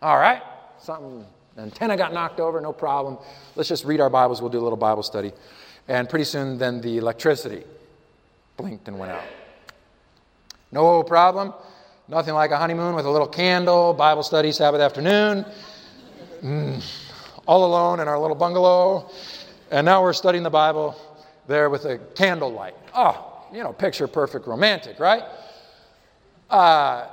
All 0.00 0.16
right, 0.16 0.42
something, 0.80 1.24
antenna 1.56 1.96
got 1.96 2.12
knocked 2.12 2.40
over, 2.40 2.60
no 2.60 2.72
problem. 2.72 3.18
Let's 3.56 3.68
just 3.68 3.84
read 3.84 4.00
our 4.00 4.10
Bibles. 4.10 4.40
We'll 4.40 4.50
do 4.50 4.60
a 4.60 4.62
little 4.62 4.78
Bible 4.78 5.02
study. 5.02 5.32
And 5.88 6.08
pretty 6.08 6.24
soon, 6.24 6.58
then 6.58 6.80
the 6.80 6.98
electricity 6.98 7.64
blinked 8.58 8.88
and 8.88 8.98
went 8.98 9.12
out. 9.12 9.22
No 10.72 11.02
problem. 11.02 11.54
Nothing 12.08 12.34
like 12.34 12.50
a 12.50 12.58
honeymoon 12.58 12.94
with 12.94 13.06
a 13.06 13.10
little 13.10 13.28
candle, 13.28 13.94
Bible 13.94 14.22
study 14.22 14.50
Sabbath 14.52 14.80
afternoon. 14.80 15.46
Mm, 16.42 16.84
all 17.46 17.64
alone 17.64 18.00
in 18.00 18.08
our 18.08 18.18
little 18.18 18.36
bungalow. 18.36 19.10
And 19.70 19.84
now 19.84 20.02
we're 20.02 20.12
studying 20.12 20.42
the 20.42 20.50
Bible 20.50 20.96
there 21.46 21.70
with 21.70 21.84
a 21.84 21.98
candlelight. 22.16 22.74
Oh, 22.94 23.46
you 23.52 23.62
know, 23.62 23.72
picture 23.72 24.08
perfect 24.08 24.46
romantic, 24.46 24.98
right? 24.98 25.22
Uh, 26.50 27.06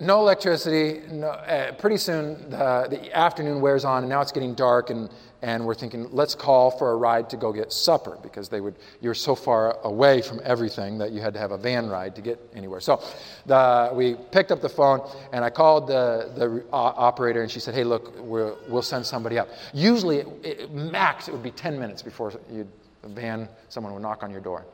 no 0.00 0.20
electricity. 0.20 1.02
No, 1.10 1.28
uh, 1.28 1.72
pretty 1.72 1.96
soon 1.96 2.50
the 2.50 3.10
afternoon 3.14 3.60
wears 3.60 3.84
on, 3.84 4.02
and 4.02 4.10
now 4.10 4.20
it's 4.20 4.32
getting 4.32 4.54
dark, 4.54 4.90
and 4.90 5.08
and 5.46 5.64
we're 5.64 5.76
thinking, 5.76 6.08
let's 6.10 6.34
call 6.34 6.72
for 6.72 6.90
a 6.90 6.96
ride 6.96 7.30
to 7.30 7.36
go 7.36 7.52
get 7.52 7.72
supper 7.72 8.18
because 8.20 8.48
they 8.48 8.60
would, 8.60 8.74
you're 9.00 9.14
so 9.14 9.36
far 9.36 9.78
away 9.84 10.20
from 10.20 10.40
everything 10.42 10.98
that 10.98 11.12
you 11.12 11.20
had 11.20 11.32
to 11.34 11.38
have 11.38 11.52
a 11.52 11.56
van 11.56 11.88
ride 11.88 12.16
to 12.16 12.20
get 12.20 12.40
anywhere. 12.52 12.80
So 12.80 13.00
the, 13.46 13.92
we 13.94 14.16
picked 14.32 14.50
up 14.50 14.60
the 14.60 14.68
phone 14.68 15.08
and 15.32 15.44
I 15.44 15.50
called 15.50 15.86
the, 15.86 16.32
the 16.34 16.64
operator 16.72 17.42
and 17.42 17.50
she 17.50 17.60
said, 17.60 17.74
hey, 17.74 17.84
look, 17.84 18.12
we'll, 18.18 18.58
we'll 18.68 18.82
send 18.82 19.06
somebody 19.06 19.38
up. 19.38 19.48
Usually, 19.72 20.18
it, 20.18 20.28
it, 20.42 20.72
max, 20.72 21.28
it 21.28 21.30
would 21.30 21.44
be 21.44 21.52
10 21.52 21.78
minutes 21.78 22.02
before 22.02 22.32
you 22.50 22.66
van, 23.04 23.48
someone 23.68 23.92
would 23.92 24.02
knock 24.02 24.24
on 24.24 24.32
your 24.32 24.40
door. 24.40 24.66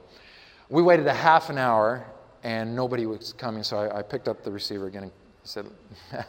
We 0.71 0.81
waited 0.81 1.07
a 1.07 1.13
half 1.13 1.51
an 1.51 1.59
hour 1.59 2.07
and 2.45 2.75
nobody 2.75 3.05
was 3.05 3.35
coming, 3.35 3.63
so 3.63 3.77
I, 3.77 3.99
I 3.99 4.03
picked 4.03 4.27
up 4.27 4.43
the 4.43 4.51
receiver 4.51 4.87
again 4.87 5.03
and 5.03 5.13
said, 5.45 5.67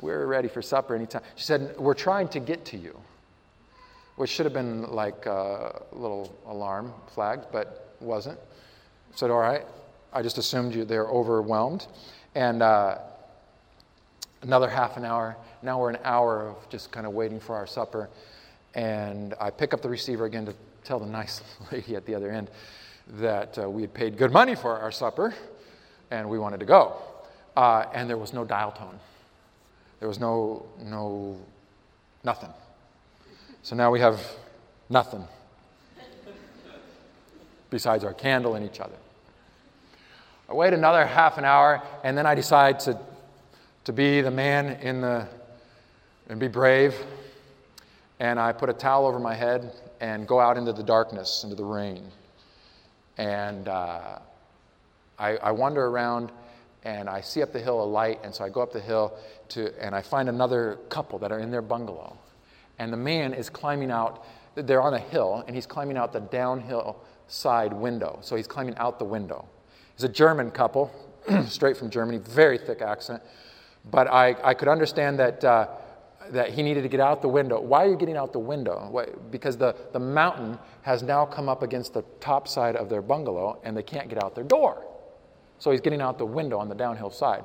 We're 0.00 0.26
ready 0.26 0.46
for 0.46 0.62
supper 0.62 0.94
anytime. 0.94 1.22
She 1.34 1.44
said, 1.44 1.76
We're 1.76 1.94
trying 1.94 2.28
to 2.28 2.38
get 2.38 2.64
to 2.66 2.76
you 2.76 2.96
which 4.18 4.30
should 4.30 4.44
have 4.46 4.52
been 4.52 4.82
like 4.90 5.26
a 5.26 5.80
little 5.92 6.36
alarm 6.46 6.92
flag, 7.14 7.40
but 7.52 7.94
wasn't. 8.00 8.36
Said, 9.14 9.30
all 9.30 9.38
right. 9.38 9.64
I 10.12 10.22
just 10.22 10.38
assumed 10.38 10.74
you 10.74 10.84
they're 10.84 11.06
overwhelmed. 11.06 11.86
And 12.34 12.60
uh, 12.60 12.98
another 14.42 14.68
half 14.68 14.96
an 14.96 15.04
hour. 15.04 15.36
Now 15.62 15.80
we're 15.80 15.90
an 15.90 16.00
hour 16.02 16.48
of 16.48 16.68
just 16.68 16.90
kind 16.90 17.06
of 17.06 17.12
waiting 17.12 17.38
for 17.38 17.54
our 17.54 17.66
supper. 17.66 18.08
And 18.74 19.34
I 19.40 19.50
pick 19.50 19.72
up 19.72 19.82
the 19.82 19.88
receiver 19.88 20.24
again 20.24 20.46
to 20.46 20.54
tell 20.82 20.98
the 20.98 21.06
nice 21.06 21.40
lady 21.72 21.94
at 21.94 22.04
the 22.04 22.16
other 22.16 22.32
end 22.32 22.50
that 23.20 23.56
uh, 23.56 23.70
we 23.70 23.82
had 23.82 23.94
paid 23.94 24.18
good 24.18 24.32
money 24.32 24.56
for 24.56 24.80
our 24.80 24.90
supper 24.90 25.32
and 26.10 26.28
we 26.28 26.40
wanted 26.40 26.58
to 26.58 26.66
go. 26.66 26.96
Uh, 27.56 27.84
and 27.94 28.10
there 28.10 28.18
was 28.18 28.32
no 28.32 28.44
dial 28.44 28.72
tone. 28.72 28.98
There 30.00 30.08
was 30.08 30.18
no, 30.18 30.66
no, 30.82 31.36
nothing. 32.24 32.50
So 33.68 33.76
now 33.76 33.90
we 33.90 34.00
have 34.00 34.18
nothing 34.88 35.28
besides 37.68 38.02
our 38.02 38.14
candle 38.14 38.54
and 38.54 38.64
each 38.64 38.80
other. 38.80 38.96
I 40.48 40.54
wait 40.54 40.72
another 40.72 41.04
half 41.04 41.36
an 41.36 41.44
hour, 41.44 41.82
and 42.02 42.16
then 42.16 42.24
I 42.24 42.34
decide 42.34 42.80
to, 42.80 42.98
to 43.84 43.92
be 43.92 44.22
the 44.22 44.30
man 44.30 44.80
in 44.80 45.02
the, 45.02 45.28
and 46.30 46.40
be 46.40 46.48
brave. 46.48 46.96
And 48.20 48.40
I 48.40 48.52
put 48.52 48.70
a 48.70 48.72
towel 48.72 49.06
over 49.06 49.18
my 49.18 49.34
head 49.34 49.70
and 50.00 50.26
go 50.26 50.40
out 50.40 50.56
into 50.56 50.72
the 50.72 50.82
darkness, 50.82 51.44
into 51.44 51.54
the 51.54 51.64
rain. 51.66 52.10
And 53.18 53.68
uh, 53.68 54.18
I, 55.18 55.36
I 55.36 55.50
wander 55.50 55.84
around 55.84 56.32
and 56.84 57.06
I 57.06 57.20
see 57.20 57.42
up 57.42 57.52
the 57.52 57.60
hill 57.60 57.82
a 57.82 57.84
light, 57.84 58.20
and 58.24 58.34
so 58.34 58.44
I 58.44 58.48
go 58.48 58.62
up 58.62 58.72
the 58.72 58.80
hill 58.80 59.12
to, 59.50 59.78
and 59.78 59.94
I 59.94 60.00
find 60.00 60.30
another 60.30 60.78
couple 60.88 61.18
that 61.18 61.30
are 61.30 61.38
in 61.38 61.50
their 61.50 61.60
bungalow. 61.60 62.16
And 62.78 62.92
the 62.92 62.96
man 62.96 63.34
is 63.34 63.50
climbing 63.50 63.90
out, 63.90 64.24
they're 64.54 64.82
on 64.82 64.94
a 64.94 64.98
hill, 64.98 65.44
and 65.46 65.54
he's 65.54 65.66
climbing 65.66 65.96
out 65.96 66.12
the 66.12 66.20
downhill 66.20 66.96
side 67.26 67.72
window. 67.72 68.18
So 68.22 68.36
he's 68.36 68.46
climbing 68.46 68.76
out 68.76 68.98
the 68.98 69.04
window. 69.04 69.44
He's 69.94 70.04
a 70.04 70.08
German 70.08 70.50
couple, 70.50 70.90
straight 71.46 71.76
from 71.76 71.90
Germany, 71.90 72.18
very 72.18 72.58
thick 72.58 72.82
accent. 72.82 73.22
But 73.90 74.08
I, 74.08 74.36
I 74.42 74.54
could 74.54 74.68
understand 74.68 75.18
that, 75.18 75.44
uh, 75.44 75.68
that 76.30 76.50
he 76.50 76.62
needed 76.62 76.82
to 76.82 76.88
get 76.88 77.00
out 77.00 77.22
the 77.22 77.28
window. 77.28 77.60
Why 77.60 77.84
are 77.84 77.88
you 77.88 77.96
getting 77.96 78.16
out 78.16 78.32
the 78.32 78.38
window? 78.38 78.88
Why, 78.90 79.06
because 79.30 79.56
the, 79.56 79.74
the 79.92 79.98
mountain 79.98 80.58
has 80.82 81.02
now 81.02 81.24
come 81.24 81.48
up 81.48 81.62
against 81.62 81.94
the 81.94 82.02
top 82.20 82.48
side 82.48 82.76
of 82.76 82.88
their 82.88 83.02
bungalow, 83.02 83.60
and 83.64 83.76
they 83.76 83.82
can't 83.82 84.08
get 84.08 84.22
out 84.22 84.34
their 84.34 84.44
door. 84.44 84.84
So 85.58 85.70
he's 85.70 85.80
getting 85.80 86.00
out 86.00 86.18
the 86.18 86.26
window 86.26 86.58
on 86.58 86.68
the 86.68 86.74
downhill 86.74 87.10
side. 87.10 87.44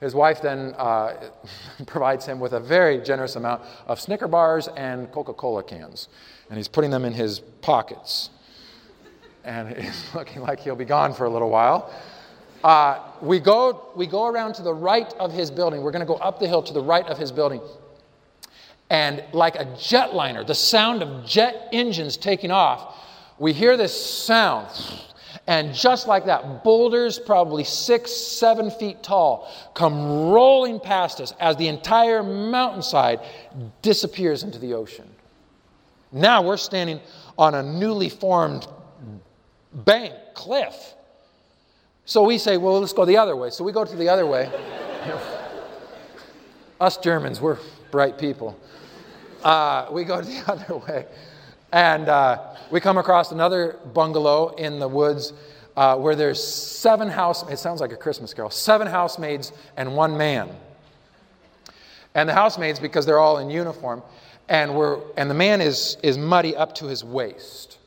His 0.00 0.14
wife 0.14 0.42
then 0.42 0.74
uh, 0.76 1.30
provides 1.86 2.26
him 2.26 2.38
with 2.38 2.52
a 2.52 2.60
very 2.60 2.98
generous 2.98 3.36
amount 3.36 3.62
of 3.86 4.00
Snicker 4.00 4.28
bars 4.28 4.68
and 4.68 5.10
Coca 5.12 5.32
Cola 5.32 5.62
cans, 5.62 6.08
and 6.48 6.56
he's 6.56 6.68
putting 6.68 6.90
them 6.90 7.04
in 7.04 7.12
his 7.12 7.40
pockets. 7.40 8.30
And 9.44 9.68
it's 9.76 10.14
looking 10.14 10.42
like 10.42 10.60
he'll 10.60 10.76
be 10.76 10.84
gone 10.84 11.14
for 11.14 11.24
a 11.24 11.30
little 11.30 11.50
while. 11.50 11.92
Uh, 12.64 13.00
we, 13.20 13.38
go, 13.38 13.90
we 13.94 14.06
go 14.06 14.26
around 14.26 14.54
to 14.54 14.62
the 14.62 14.74
right 14.74 15.12
of 15.14 15.32
his 15.32 15.50
building. 15.50 15.82
We're 15.82 15.92
going 15.92 16.00
to 16.00 16.06
go 16.06 16.16
up 16.16 16.40
the 16.40 16.48
hill 16.48 16.62
to 16.64 16.72
the 16.72 16.82
right 16.82 17.06
of 17.06 17.18
his 17.18 17.30
building. 17.30 17.60
And 18.90 19.22
like 19.32 19.56
a 19.56 19.64
jetliner, 19.64 20.46
the 20.46 20.54
sound 20.54 21.02
of 21.02 21.24
jet 21.24 21.68
engines 21.72 22.16
taking 22.16 22.50
off, 22.50 22.96
we 23.38 23.52
hear 23.52 23.76
this 23.76 23.94
sound 23.94 24.68
and 25.46 25.72
just 25.74 26.08
like 26.08 26.26
that, 26.26 26.64
boulders, 26.64 27.18
probably 27.20 27.62
six, 27.62 28.10
seven 28.10 28.70
feet 28.70 29.02
tall, 29.02 29.48
come 29.74 30.28
rolling 30.30 30.80
past 30.80 31.20
us 31.20 31.32
as 31.38 31.56
the 31.56 31.68
entire 31.68 32.22
mountainside 32.22 33.20
disappears 33.80 34.42
into 34.42 34.58
the 34.58 34.74
ocean. 34.74 35.08
Now 36.10 36.42
we're 36.42 36.56
standing 36.56 37.00
on 37.38 37.54
a 37.54 37.62
newly 37.62 38.08
formed 38.08 38.66
bank, 39.72 40.14
cliff. 40.34 40.94
So 42.06 42.24
we 42.24 42.38
say, 42.38 42.56
well, 42.56 42.80
let's 42.80 42.92
go 42.92 43.04
the 43.04 43.18
other 43.18 43.36
way. 43.36 43.50
So 43.50 43.62
we 43.62 43.72
go 43.72 43.84
to 43.84 43.96
the 43.96 44.08
other 44.08 44.26
way. 44.26 44.50
Us 46.80 46.96
Germans, 46.96 47.40
we're 47.40 47.58
bright 47.90 48.18
people. 48.18 48.58
Uh, 49.44 49.86
we 49.92 50.04
go 50.04 50.20
the 50.20 50.42
other 50.52 50.76
way. 50.76 51.06
And 51.72 52.08
uh, 52.08 52.54
we 52.70 52.80
come 52.80 52.98
across 52.98 53.32
another 53.32 53.78
bungalow 53.92 54.54
in 54.54 54.78
the 54.78 54.88
woods 54.88 55.32
uh, 55.76 55.96
where 55.96 56.14
there's 56.14 56.42
seven 56.42 57.08
house. 57.08 57.48
It 57.50 57.58
sounds 57.58 57.80
like 57.80 57.92
a 57.92 57.96
Christmas 57.96 58.32
carol. 58.32 58.50
Seven 58.50 58.86
housemaids 58.86 59.52
and 59.76 59.94
one 59.94 60.16
man. 60.16 60.50
And 62.14 62.28
the 62.28 62.32
housemaids, 62.32 62.80
because 62.80 63.04
they're 63.04 63.18
all 63.18 63.38
in 63.38 63.50
uniform, 63.50 64.02
and 64.48 64.74
we're 64.74 65.00
and 65.16 65.28
the 65.28 65.34
man 65.34 65.60
is 65.60 65.98
is 66.02 66.16
muddy 66.16 66.56
up 66.56 66.74
to 66.76 66.86
his 66.86 67.04
waist. 67.04 67.78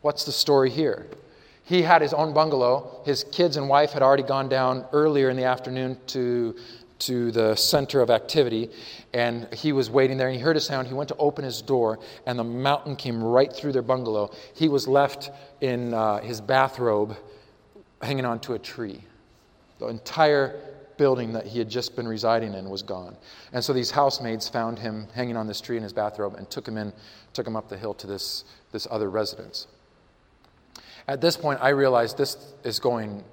What's 0.00 0.24
the 0.24 0.32
story 0.32 0.70
here? 0.70 1.06
He 1.64 1.82
had 1.82 2.00
his 2.00 2.14
own 2.14 2.32
bungalow. 2.32 3.02
His 3.04 3.24
kids 3.24 3.58
and 3.58 3.68
wife 3.68 3.90
had 3.90 4.00
already 4.00 4.22
gone 4.22 4.48
down 4.48 4.86
earlier 4.92 5.28
in 5.28 5.36
the 5.36 5.44
afternoon 5.44 5.98
to 6.08 6.56
to 7.00 7.30
the 7.30 7.54
center 7.54 8.00
of 8.00 8.10
activity, 8.10 8.70
and 9.14 9.52
he 9.54 9.72
was 9.72 9.90
waiting 9.90 10.16
there, 10.16 10.28
and 10.28 10.36
he 10.36 10.42
heard 10.42 10.56
a 10.56 10.60
sound. 10.60 10.88
He 10.88 10.94
went 10.94 11.08
to 11.08 11.16
open 11.16 11.44
his 11.44 11.62
door, 11.62 11.98
and 12.26 12.38
the 12.38 12.44
mountain 12.44 12.96
came 12.96 13.22
right 13.22 13.52
through 13.52 13.72
their 13.72 13.82
bungalow. 13.82 14.32
He 14.54 14.68
was 14.68 14.88
left 14.88 15.30
in 15.60 15.94
uh, 15.94 16.20
his 16.20 16.40
bathrobe 16.40 17.16
hanging 18.02 18.24
onto 18.24 18.54
a 18.54 18.58
tree. 18.58 19.02
The 19.78 19.86
entire 19.86 20.60
building 20.96 21.32
that 21.32 21.46
he 21.46 21.58
had 21.60 21.70
just 21.70 21.94
been 21.94 22.06
residing 22.08 22.54
in 22.54 22.68
was 22.68 22.82
gone. 22.82 23.16
And 23.52 23.64
so 23.64 23.72
these 23.72 23.90
housemaids 23.90 24.48
found 24.48 24.78
him 24.78 25.06
hanging 25.14 25.36
on 25.36 25.46
this 25.46 25.60
tree 25.60 25.76
in 25.76 25.82
his 25.82 25.92
bathrobe 25.92 26.34
and 26.34 26.50
took 26.50 26.66
him 26.66 26.76
in, 26.76 26.92
took 27.32 27.46
him 27.46 27.54
up 27.56 27.68
the 27.68 27.76
hill 27.76 27.94
to 27.94 28.06
this, 28.06 28.44
this 28.72 28.86
other 28.90 29.08
residence. 29.08 29.68
At 31.06 31.20
this 31.20 31.36
point, 31.36 31.60
I 31.62 31.70
realized 31.70 32.18
this 32.18 32.52
is 32.64 32.78
going 32.78 33.24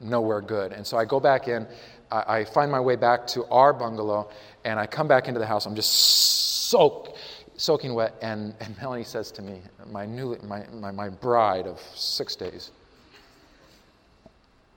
nowhere 0.00 0.40
good. 0.40 0.72
And 0.72 0.84
so 0.86 0.96
I 0.96 1.04
go 1.04 1.20
back 1.20 1.46
in 1.46 1.66
I, 2.10 2.38
I 2.38 2.44
find 2.44 2.70
my 2.70 2.80
way 2.80 2.96
back 2.96 3.26
to 3.28 3.44
our 3.46 3.72
bungalow, 3.72 4.30
and 4.64 4.78
I 4.78 4.86
come 4.86 5.08
back 5.08 5.28
into 5.28 5.40
the 5.40 5.46
house. 5.46 5.66
I'm 5.66 5.74
just 5.74 5.92
soaked, 5.92 7.16
soaking 7.56 7.94
wet, 7.94 8.14
and, 8.22 8.54
and 8.60 8.76
Melanie 8.78 9.04
says 9.04 9.30
to 9.32 9.42
me, 9.42 9.60
my, 9.90 10.06
new, 10.06 10.36
my, 10.42 10.64
my, 10.72 10.90
my 10.90 11.08
bride 11.08 11.66
of 11.66 11.80
six 11.94 12.36
days, 12.36 12.70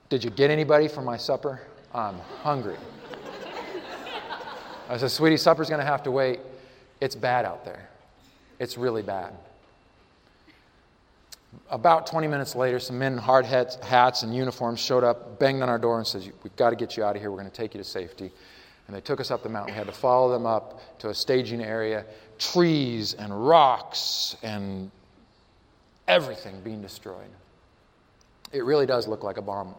Did 0.10 0.24
you 0.24 0.30
get 0.30 0.52
anybody 0.52 0.88
for 0.88 1.02
my 1.02 1.18
supper? 1.18 1.62
I'm 1.94 2.20
hungry. 2.42 2.78
I 4.90 4.98
said, 4.98 5.10
Sweetie, 5.10 5.38
supper's 5.38 5.70
going 5.70 5.80
to 5.80 5.86
have 5.86 6.04
to 6.04 6.12
wait. 6.12 6.40
It's 7.02 7.16
bad 7.16 7.46
out 7.46 7.66
there. 7.66 7.90
It's 8.60 8.78
really 8.78 9.02
bad. 9.02 9.34
About 11.70 12.06
20 12.06 12.28
minutes 12.28 12.56
later, 12.56 12.80
some 12.80 13.00
men 13.00 13.14
in 13.14 13.18
hard 13.18 13.46
hats, 13.46 13.76
hats 13.78 14.24
and 14.24 14.36
uniforms 14.36 14.80
showed 14.80 15.04
up, 15.04 15.40
banged 15.40 15.64
on 15.64 15.70
our 15.70 15.80
door, 15.80 15.98
and 15.98 16.06
said, 16.06 16.32
We've 16.44 16.56
got 16.56 16.70
to 16.70 16.76
get 16.76 16.98
you 16.98 17.04
out 17.04 17.16
of 17.16 17.22
here. 17.22 17.32
We're 17.32 17.40
going 17.40 17.50
to 17.50 17.56
take 17.56 17.74
you 17.74 17.80
to 17.80 17.84
safety. 17.84 18.32
And 18.88 18.96
they 18.96 19.02
took 19.02 19.20
us 19.20 19.32
up 19.32 19.44
the 19.44 19.50
mountain. 19.50 19.74
We 19.74 19.78
had 19.78 19.88
to 19.88 19.94
follow 19.94 20.32
them 20.32 20.46
up 20.46 21.00
to 21.00 21.10
a 21.10 21.14
staging 21.14 21.64
area, 21.64 22.06
trees 22.38 23.14
and 23.14 23.48
rocks 23.48 24.36
and 24.44 24.92
everything 26.08 26.60
being 26.62 26.82
destroyed. 26.82 27.30
It 28.52 28.66
really 28.66 28.86
does 28.86 29.08
look 29.08 29.24
like 29.24 29.38
a 29.38 29.42
bomb 29.42 29.74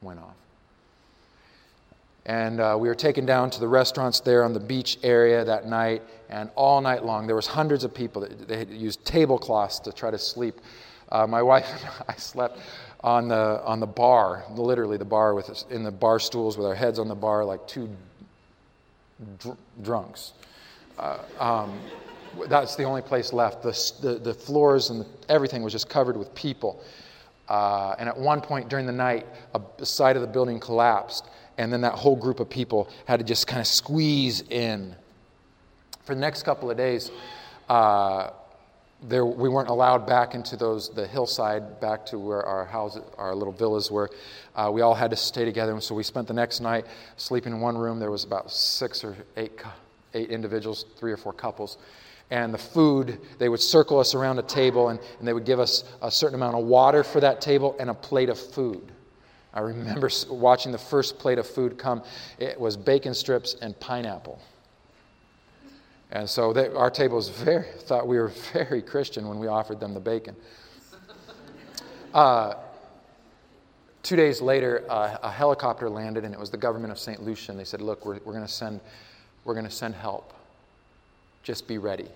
went 0.00 0.18
off. 0.18 0.34
And 2.24 2.60
uh, 2.60 2.76
we 2.78 2.88
were 2.88 2.94
taken 2.94 3.26
down 3.26 3.50
to 3.50 3.60
the 3.60 3.66
restaurants 3.66 4.20
there 4.20 4.44
on 4.44 4.52
the 4.52 4.60
beach 4.60 4.98
area 5.02 5.44
that 5.44 5.66
night, 5.66 6.02
and 6.28 6.50
all 6.54 6.80
night 6.80 7.04
long 7.04 7.26
there 7.26 7.34
was 7.34 7.48
hundreds 7.48 7.82
of 7.82 7.92
people 7.92 8.22
that 8.22 8.46
they 8.48 8.58
had 8.58 8.70
used 8.70 9.04
tablecloths 9.04 9.80
to 9.80 9.92
try 9.92 10.10
to 10.10 10.18
sleep 10.18 10.60
uh, 11.12 11.26
my 11.26 11.42
wife 11.52 11.68
and 11.70 12.04
I 12.08 12.14
slept 12.16 12.58
on 13.04 13.28
the, 13.28 13.62
on 13.64 13.78
the 13.80 13.86
bar, 13.86 14.44
literally 14.50 14.96
the 14.96 15.04
bar, 15.04 15.34
with 15.34 15.50
us, 15.50 15.64
in 15.70 15.82
the 15.82 15.90
bar 15.90 16.18
stools 16.18 16.56
with 16.56 16.66
our 16.66 16.74
heads 16.74 16.98
on 16.98 17.08
the 17.08 17.14
bar 17.14 17.44
like 17.44 17.66
two 17.68 17.88
dr- 19.38 19.56
drunks. 19.82 20.32
Uh, 20.98 21.18
um, 21.38 21.80
that's 22.48 22.76
the 22.76 22.84
only 22.84 23.02
place 23.02 23.32
left. 23.32 23.62
The, 23.62 23.92
the, 24.00 24.14
the 24.18 24.34
floors 24.34 24.90
and 24.90 25.02
the, 25.02 25.06
everything 25.28 25.62
was 25.62 25.72
just 25.72 25.88
covered 25.88 26.16
with 26.16 26.34
people. 26.34 26.82
Uh, 27.48 27.94
and 27.98 28.08
at 28.08 28.16
one 28.16 28.40
point 28.40 28.68
during 28.68 28.86
the 28.86 28.92
night, 28.92 29.26
a, 29.54 29.60
a 29.78 29.86
side 29.86 30.16
of 30.16 30.22
the 30.22 30.28
building 30.28 30.60
collapsed, 30.60 31.26
and 31.58 31.72
then 31.72 31.82
that 31.82 31.94
whole 31.94 32.16
group 32.16 32.40
of 32.40 32.48
people 32.48 32.88
had 33.04 33.18
to 33.18 33.24
just 33.24 33.46
kind 33.46 33.60
of 33.60 33.66
squeeze 33.66 34.42
in. 34.48 34.94
For 36.04 36.14
the 36.14 36.20
next 36.20 36.44
couple 36.44 36.70
of 36.70 36.76
days, 36.76 37.10
uh, 37.68 38.30
there, 39.02 39.26
we 39.26 39.48
weren't 39.48 39.68
allowed 39.68 40.06
back 40.06 40.34
into 40.34 40.56
those 40.56 40.88
the 40.88 41.06
hillside 41.06 41.80
back 41.80 42.06
to 42.06 42.18
where 42.18 42.42
our 42.44 42.64
houses 42.64 43.02
our 43.18 43.34
little 43.34 43.52
villas 43.52 43.90
were. 43.90 44.10
Uh, 44.54 44.70
we 44.72 44.80
all 44.80 44.94
had 44.94 45.10
to 45.10 45.16
stay 45.16 45.44
together 45.44 45.72
and 45.72 45.82
so 45.82 45.94
we 45.94 46.02
spent 46.02 46.28
the 46.28 46.34
next 46.34 46.60
night 46.60 46.86
sleeping 47.16 47.52
in 47.52 47.60
one 47.60 47.76
room. 47.76 47.98
There 47.98 48.10
was 48.10 48.24
about 48.24 48.50
six 48.50 49.02
or 49.02 49.16
eight 49.36 49.52
eight 50.14 50.30
individuals 50.30 50.84
three 50.96 51.12
or 51.12 51.16
four 51.16 51.32
couples. 51.32 51.78
And 52.30 52.54
the 52.54 52.58
food 52.58 53.18
they 53.38 53.48
would 53.48 53.60
circle 53.60 53.98
us 53.98 54.14
around 54.14 54.38
a 54.38 54.42
table 54.42 54.88
and, 54.88 55.00
and 55.18 55.26
they 55.26 55.32
would 55.32 55.44
give 55.44 55.60
us 55.60 55.84
a 56.00 56.10
certain 56.10 56.34
amount 56.34 56.56
of 56.56 56.64
water 56.64 57.02
for 57.02 57.20
that 57.20 57.40
table 57.40 57.76
and 57.80 57.90
a 57.90 57.94
plate 57.94 58.28
of 58.28 58.38
food. 58.38 58.92
I 59.54 59.60
remember 59.60 60.08
watching 60.30 60.72
the 60.72 60.78
first 60.78 61.18
plate 61.18 61.38
of 61.38 61.46
food 61.46 61.76
come. 61.76 62.02
It 62.38 62.58
was 62.58 62.76
bacon 62.76 63.14
strips 63.14 63.56
and 63.60 63.78
pineapple 63.80 64.40
and 66.12 66.28
so 66.28 66.52
they, 66.52 66.68
our 66.68 66.90
table 66.90 67.20
very, 67.22 67.64
thought 67.80 68.06
we 68.06 68.18
were 68.18 68.28
very 68.52 68.82
Christian 68.82 69.26
when 69.26 69.38
we 69.38 69.46
offered 69.48 69.80
them 69.80 69.94
the 69.94 70.00
bacon. 70.00 70.36
Uh, 72.14 72.58
two 74.02 74.16
days 74.16 74.42
later, 74.42 74.84
uh, 74.90 75.16
a 75.22 75.30
helicopter 75.30 75.88
landed, 75.88 76.26
and 76.26 76.34
it 76.34 76.38
was 76.38 76.50
the 76.50 76.58
government 76.58 76.92
of 76.92 76.98
St. 76.98 77.22
Lucia. 77.22 77.52
And 77.52 77.58
they 77.58 77.64
said, 77.64 77.80
Look, 77.80 78.04
we're, 78.04 78.18
we're 78.26 78.34
going 78.34 78.44
to 78.44 78.52
send, 78.52 78.80
we're 79.46 79.54
going 79.54 79.64
to 79.64 79.70
send 79.70 79.94
help. 79.94 80.34
Just 81.42 81.66
be 81.66 81.78
ready. 81.78 82.08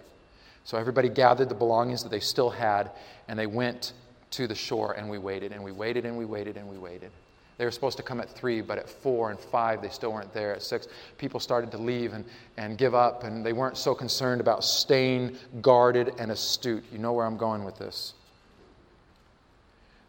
So 0.65 0.77
everybody 0.77 1.09
gathered 1.09 1.49
the 1.49 1.55
belongings 1.55 2.03
that 2.03 2.11
they 2.11 2.21
still 2.21 2.51
had, 2.51 2.91
and 3.27 3.39
they 3.39 3.47
went 3.47 3.95
to 4.33 4.47
the 4.47 4.55
shore, 4.55 4.93
and 4.93 5.09
we 5.09 5.17
waited, 5.17 5.53
and 5.53 5.65
we 5.65 5.73
waited, 5.73 6.05
and 6.05 6.19
we 6.19 6.27
waited, 6.27 6.59
and 6.59 6.69
we 6.69 6.77
waited. 6.77 7.11
They 7.59 7.65
were 7.65 7.71
supposed 7.71 7.97
to 7.97 8.03
come 8.03 8.21
at 8.21 8.29
three, 8.29 8.61
but 8.61 8.77
at 8.77 8.89
four 8.89 9.31
and 9.31 9.41
five, 9.41 9.81
they 9.81 9.89
still 9.89 10.13
weren't 10.13 10.33
there. 10.35 10.55
At 10.55 10.63
six, 10.63 10.89
people 11.17 11.41
started 11.41 11.71
to 11.71 11.79
leave 11.79 12.13
and, 12.13 12.25
and 12.59 12.77
give 12.77 12.95
up, 12.95 13.25
and 13.25 13.45
they 13.45 13.55
weren't 13.55 13.79
so 13.79 13.95
concerned 13.95 14.43
about 14.43 14.63
staying 14.63 15.37
guarded 15.63 16.13
and 16.19 16.31
astute. 16.31 16.85
You 16.93 16.99
know 16.99 17.15
where 17.15 17.25
I'm 17.25 17.39
going 17.39 17.65
with 17.65 17.79
this. 17.79 18.13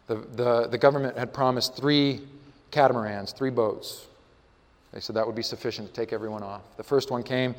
The, 0.08 0.16
the, 0.16 0.68
the 0.68 0.78
government 0.78 1.18
had 1.18 1.34
promised 1.34 1.78
three 1.78 2.22
catamarans, 2.72 3.32
three 3.32 3.50
boats. 3.50 4.08
They 4.92 5.00
said 5.00 5.16
that 5.16 5.26
would 5.26 5.36
be 5.36 5.44
sufficient 5.44 5.88
to 5.88 5.94
take 5.94 6.12
everyone 6.12 6.44
off. 6.44 6.62
The 6.76 6.84
first 6.84 7.12
one 7.12 7.24
came, 7.24 7.56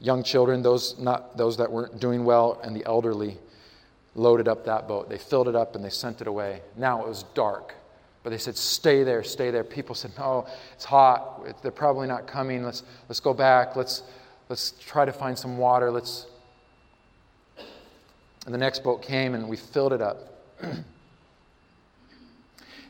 young 0.00 0.22
children, 0.22 0.62
those, 0.62 0.98
not, 0.98 1.36
those 1.36 1.58
that 1.58 1.70
weren't 1.70 2.00
doing 2.00 2.24
well, 2.24 2.60
and 2.62 2.74
the 2.74 2.84
elderly 2.86 3.36
loaded 4.14 4.48
up 4.48 4.64
that 4.64 4.88
boat. 4.88 5.10
They 5.10 5.18
filled 5.18 5.48
it 5.48 5.54
up 5.54 5.76
and 5.76 5.84
they 5.84 5.90
sent 5.90 6.22
it 6.22 6.26
away. 6.26 6.62
Now 6.76 7.02
it 7.02 7.08
was 7.08 7.24
dark. 7.34 7.74
But 8.26 8.30
they 8.30 8.38
said, 8.38 8.56
stay 8.56 9.04
there, 9.04 9.22
stay 9.22 9.52
there. 9.52 9.62
People 9.62 9.94
said, 9.94 10.10
no, 10.18 10.48
it's 10.72 10.84
hot. 10.84 11.62
They're 11.62 11.70
probably 11.70 12.08
not 12.08 12.26
coming. 12.26 12.64
Let's, 12.64 12.82
let's 13.08 13.20
go 13.20 13.32
back. 13.32 13.76
Let's, 13.76 14.02
let's 14.48 14.72
try 14.80 15.04
to 15.04 15.12
find 15.12 15.38
some 15.38 15.58
water. 15.58 15.92
Let's. 15.92 16.26
And 18.46 18.52
the 18.52 18.58
next 18.58 18.82
boat 18.82 19.00
came 19.00 19.34
and 19.34 19.48
we 19.48 19.56
filled 19.56 19.92
it 19.92 20.02
up. 20.02 20.42
and 20.60 20.84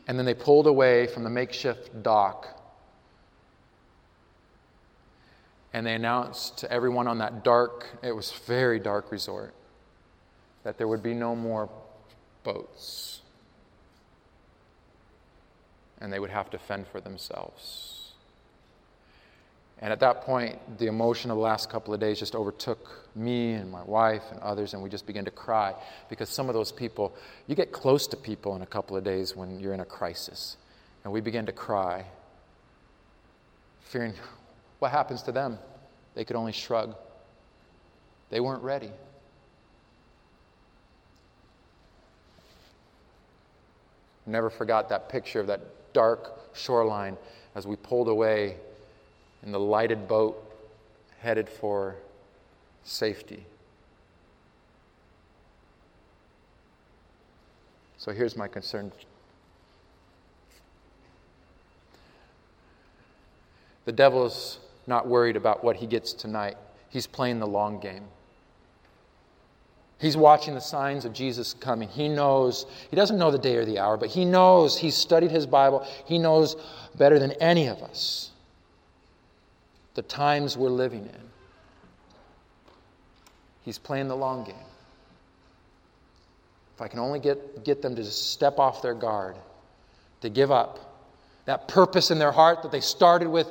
then 0.07 0.25
they 0.25 0.33
pulled 0.33 0.65
away 0.65 1.05
from 1.05 1.23
the 1.23 1.29
makeshift 1.29 2.01
dock. 2.01 2.47
And 5.71 5.85
they 5.85 5.93
announced 5.93 6.57
to 6.59 6.71
everyone 6.71 7.07
on 7.07 7.19
that 7.19 7.43
dark, 7.43 7.85
it 8.01 8.13
was 8.15 8.31
very 8.31 8.79
dark 8.79 9.11
resort, 9.11 9.53
that 10.63 10.79
there 10.79 10.87
would 10.87 11.03
be 11.03 11.13
no 11.13 11.35
more 11.35 11.69
boats 12.43 13.16
and 15.99 16.11
they 16.11 16.19
would 16.19 16.29
have 16.29 16.49
to 16.51 16.57
fend 16.57 16.87
for 16.87 17.01
themselves. 17.01 17.97
And 19.79 19.93
at 19.93 19.99
that 19.99 20.21
point, 20.21 20.79
the 20.79 20.87
emotion 20.87 21.29
of 21.29 21.37
the 21.37 21.43
last 21.43 21.69
couple 21.69 21.93
of 21.93 21.99
days 21.99 22.17
just 22.17 22.33
overtook 22.33 23.09
me 23.15 23.53
and 23.53 23.71
my 23.71 23.83
wife 23.83 24.23
and 24.31 24.39
others, 24.39 24.73
and 24.73 24.81
we 24.81 24.89
just 24.89 25.05
began 25.05 25.25
to 25.25 25.31
cry 25.31 25.75
because 26.09 26.29
some 26.29 26.49
of 26.49 26.55
those 26.55 26.71
people, 26.71 27.15
you 27.45 27.55
get 27.55 27.71
close 27.71 28.07
to 28.07 28.17
people 28.17 28.55
in 28.55 28.63
a 28.63 28.65
couple 28.65 28.97
of 28.97 29.03
days 29.03 29.35
when 29.35 29.59
you're 29.59 29.73
in 29.73 29.79
a 29.79 29.85
crisis. 29.85 30.57
And 31.03 31.13
we 31.13 31.21
began 31.21 31.45
to 31.45 31.51
cry, 31.51 32.05
fearing 33.81 34.13
what 34.79 34.91
happens 34.91 35.21
to 35.23 35.31
them. 35.31 35.59
They 36.15 36.25
could 36.25 36.35
only 36.35 36.51
shrug, 36.51 36.95
they 38.31 38.39
weren't 38.39 38.63
ready. 38.63 38.91
Never 44.25 44.49
forgot 44.49 44.89
that 44.89 45.07
picture 45.07 45.39
of 45.39 45.47
that 45.47 45.61
dark 45.97 46.53
shoreline 46.53 47.17
as 47.55 47.65
we 47.65 47.75
pulled 47.75 48.07
away 48.07 48.55
in 49.41 49.51
the 49.51 49.59
lighted 49.59 50.07
boat 50.07 50.37
headed 51.21 51.49
for 51.49 51.95
safety. 52.83 53.43
So 57.97 58.11
here's 58.11 58.37
my 58.37 58.47
concern. 58.47 58.91
The 63.85 63.91
devil's 63.91 64.59
not 64.85 65.07
worried 65.07 65.35
about 65.35 65.63
what 65.63 65.77
he 65.77 65.87
gets 65.87 66.13
tonight. 66.13 66.57
He's 66.89 67.07
playing 67.07 67.39
the 67.39 67.47
long 67.47 67.79
game. 67.79 68.03
He's 69.99 70.15
watching 70.15 70.53
the 70.53 70.61
signs 70.61 71.05
of 71.05 71.13
Jesus 71.13 71.53
coming. 71.55 71.89
He 71.89 72.07
knows, 72.07 72.67
he 72.89 72.95
doesn't 72.95 73.17
know 73.17 73.31
the 73.31 73.39
day 73.39 73.55
or 73.55 73.65
the 73.65 73.79
hour, 73.79 73.97
but 73.97 74.09
he 74.09 74.25
knows, 74.25 74.77
he's 74.77 74.95
studied 74.95 75.31
his 75.31 75.47
Bible. 75.47 75.87
He 76.05 76.19
knows 76.19 76.55
better 76.97 77.17
than 77.17 77.31
any 77.33 77.67
of 77.67 77.81
us 77.81 78.31
the 79.95 80.03
times 80.03 80.55
we're 80.55 80.69
living 80.69 81.01
in. 81.01 81.21
He's 83.65 83.79
playing 83.79 84.07
the 84.07 84.15
long 84.15 84.43
game. 84.43 84.55
If 86.75 86.81
I 86.81 86.87
can 86.87 86.99
only 86.99 87.19
get, 87.19 87.65
get 87.65 87.81
them 87.81 87.95
to 87.95 88.05
step 88.05 88.59
off 88.59 88.83
their 88.83 88.93
guard, 88.93 89.35
to 90.21 90.29
give 90.29 90.51
up 90.51 90.87
that 91.45 91.67
purpose 91.67 92.11
in 92.11 92.19
their 92.19 92.31
heart 92.31 92.61
that 92.61 92.71
they 92.71 92.81
started 92.81 93.27
with 93.27 93.47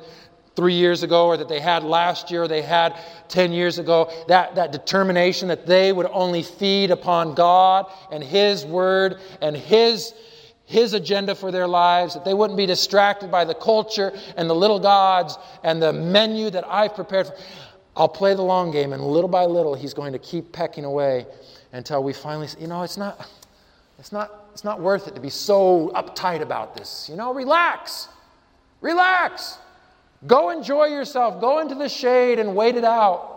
three 0.57 0.75
years 0.75 1.03
ago 1.03 1.27
or 1.27 1.37
that 1.37 1.49
they 1.49 1.61
had 1.61 1.85
last 1.85 2.31
year 2.31 2.45
or 2.45 2.49
they 2.49 2.63
had 2.63 2.99
10 3.29 3.53
years 3.53 3.79
ago, 3.79 4.11
that, 4.27 4.55
that 4.55 4.73
determination 4.73 5.49
that 5.49 5.67
they 5.67 5.93
would 5.93 6.09
only 6.13 6.43
feed 6.43 6.91
upon 6.91 7.35
God 7.35 7.87
and 8.11 8.25
His 8.25 8.65
Word 8.65 9.21
and 9.43 9.55
His, 9.55 10.15
His 10.65 10.95
agenda 10.95 11.35
for 11.35 11.53
their 11.53 11.69
lives, 11.69 12.15
that 12.15 12.25
they 12.25 12.35
wouldn't 12.35 12.57
be 12.57 12.67
distracted 12.67 13.31
by 13.31 13.45
the 13.45 13.55
culture 13.55 14.13
and 14.37 14.49
the 14.49 14.55
little 14.55 14.81
gods 14.81 15.37
and 15.63 15.81
the 15.81 15.93
menu 15.93 16.49
that 16.51 16.67
I've 16.67 16.95
prepared. 16.95 17.27
For. 17.27 17.35
I'll 17.97 18.09
play 18.09 18.35
the 18.35 18.43
long 18.43 18.71
game, 18.71 18.93
and 18.93 19.03
little 19.03 19.29
by 19.29 19.45
little, 19.45 19.75
He's 19.75 19.95
going 19.95 20.13
to 20.13 20.19
keep 20.19 20.53
pecking 20.53 20.85
away 20.85 21.27
until 21.73 22.03
we 22.03 22.13
finally 22.13 22.47
say, 22.47 22.61
you 22.61 22.67
know, 22.67 22.83
it's 22.83 22.99
not, 22.99 23.29
it's 23.99 24.13
not, 24.13 24.49
it's 24.53 24.65
not 24.65 24.81
worth 24.81 25.09
it 25.09 25.15
to 25.15 25.21
be 25.21 25.31
so 25.31 25.91
uptight 25.95 26.43
about 26.43 26.77
this. 26.77 27.09
You 27.09 27.17
know, 27.17 27.33
relax. 27.33 28.09
Relax. 28.83 29.59
Go 30.27 30.51
enjoy 30.51 30.87
yourself. 30.87 31.41
Go 31.41 31.59
into 31.61 31.75
the 31.75 31.89
shade 31.89 32.39
and 32.39 32.55
wait 32.55 32.77
it 32.77 32.85
out. 32.85 33.37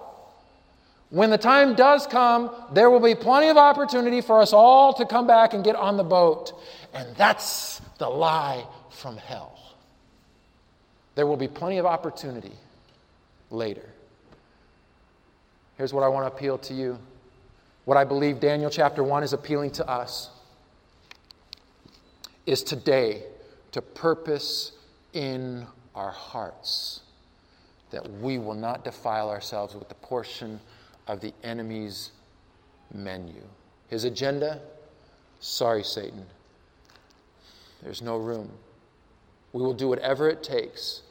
When 1.10 1.32
the 1.32 1.38
time 1.38 1.74
does 1.74 2.06
come, 2.06 2.52
there 2.72 2.90
will 2.90 3.00
be 3.00 3.16
plenty 3.16 3.48
of 3.48 3.58
opportunity 3.58 4.22
for 4.22 4.42
us 4.42 4.54
all 4.54 4.94
to 4.94 5.06
come 5.06 5.26
back 5.26 5.54
and 5.54 5.64
get 5.64 5.76
on 5.76 5.98
the 5.98 6.04
boat. 6.04 6.54
And 6.94 7.16
that's 7.16 7.82
the 7.98 8.08
lie 8.08 8.66
from 8.92 9.18
hell. 9.18 9.58
There 11.16 11.26
will 11.26 11.38
be 11.38 11.48
plenty 11.48 11.80
of 11.80 11.86
opportunity 11.86 12.54
later. 13.50 13.90
Here's 15.78 15.94
what 15.94 16.04
I 16.04 16.08
want 16.08 16.32
to 16.32 16.36
appeal 16.36 16.58
to 16.60 16.74
you. 16.74 17.00
What 17.86 17.98
I 17.98 18.04
believe 18.04 18.40
Daniel 18.40 18.70
chapter 18.70 19.04
1 19.04 19.24
is 19.24 19.34
appealing 19.34 19.72
to 19.72 19.88
us 19.88 20.30
is 22.46 22.62
today 22.62 23.24
to 23.72 23.82
purpose 23.82 24.74
in 25.14 25.66
our 26.00 26.12
hearts 26.12 27.02
that 27.92 28.10
we 28.22 28.38
will 28.38 28.54
not 28.54 28.86
defile 28.86 29.30
ourselves 29.30 29.76
with 29.76 29.90
the 29.90 29.96
portion 29.96 30.60
of 31.08 31.20
the 31.20 31.34
enemy's 31.44 32.12
menu. 32.94 33.42
His 33.90 34.06
agenda? 34.06 34.62
Sorry, 35.42 35.84
Satan. 35.84 36.26
There's 37.84 38.02
no 38.02 38.16
room. 38.16 38.50
We 39.52 39.62
will 39.62 39.74
do 39.74 39.90
whatever 39.90 40.30
it 40.30 40.42
takes 40.42 41.02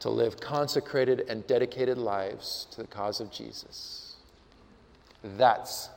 to 0.00 0.10
live 0.10 0.40
consecrated 0.40 1.26
and 1.28 1.46
dedicated 1.46 1.96
lives 1.96 2.66
to 2.72 2.82
the 2.82 2.88
cause 2.88 3.20
of 3.20 3.30
Jesus. 3.30 4.16
That's 5.22 5.88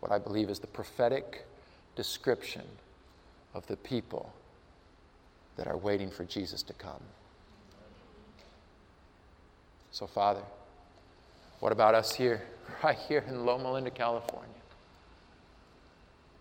what 0.00 0.10
I 0.10 0.18
believe 0.18 0.50
is 0.50 0.58
the 0.58 0.66
prophetic 0.66 1.46
description 1.94 2.64
of 3.54 3.64
the 3.68 3.76
people 3.76 4.32
that 5.56 5.68
are 5.68 5.76
waiting 5.76 6.10
for 6.10 6.24
Jesus 6.24 6.62
to 6.64 6.72
come. 6.72 7.02
So, 9.92 10.06
Father, 10.06 10.40
what 11.60 11.70
about 11.70 11.94
us 11.94 12.14
here, 12.14 12.42
right 12.82 12.96
here 12.96 13.22
in 13.28 13.44
Loma 13.44 13.72
Linda, 13.72 13.90
California? 13.90 14.48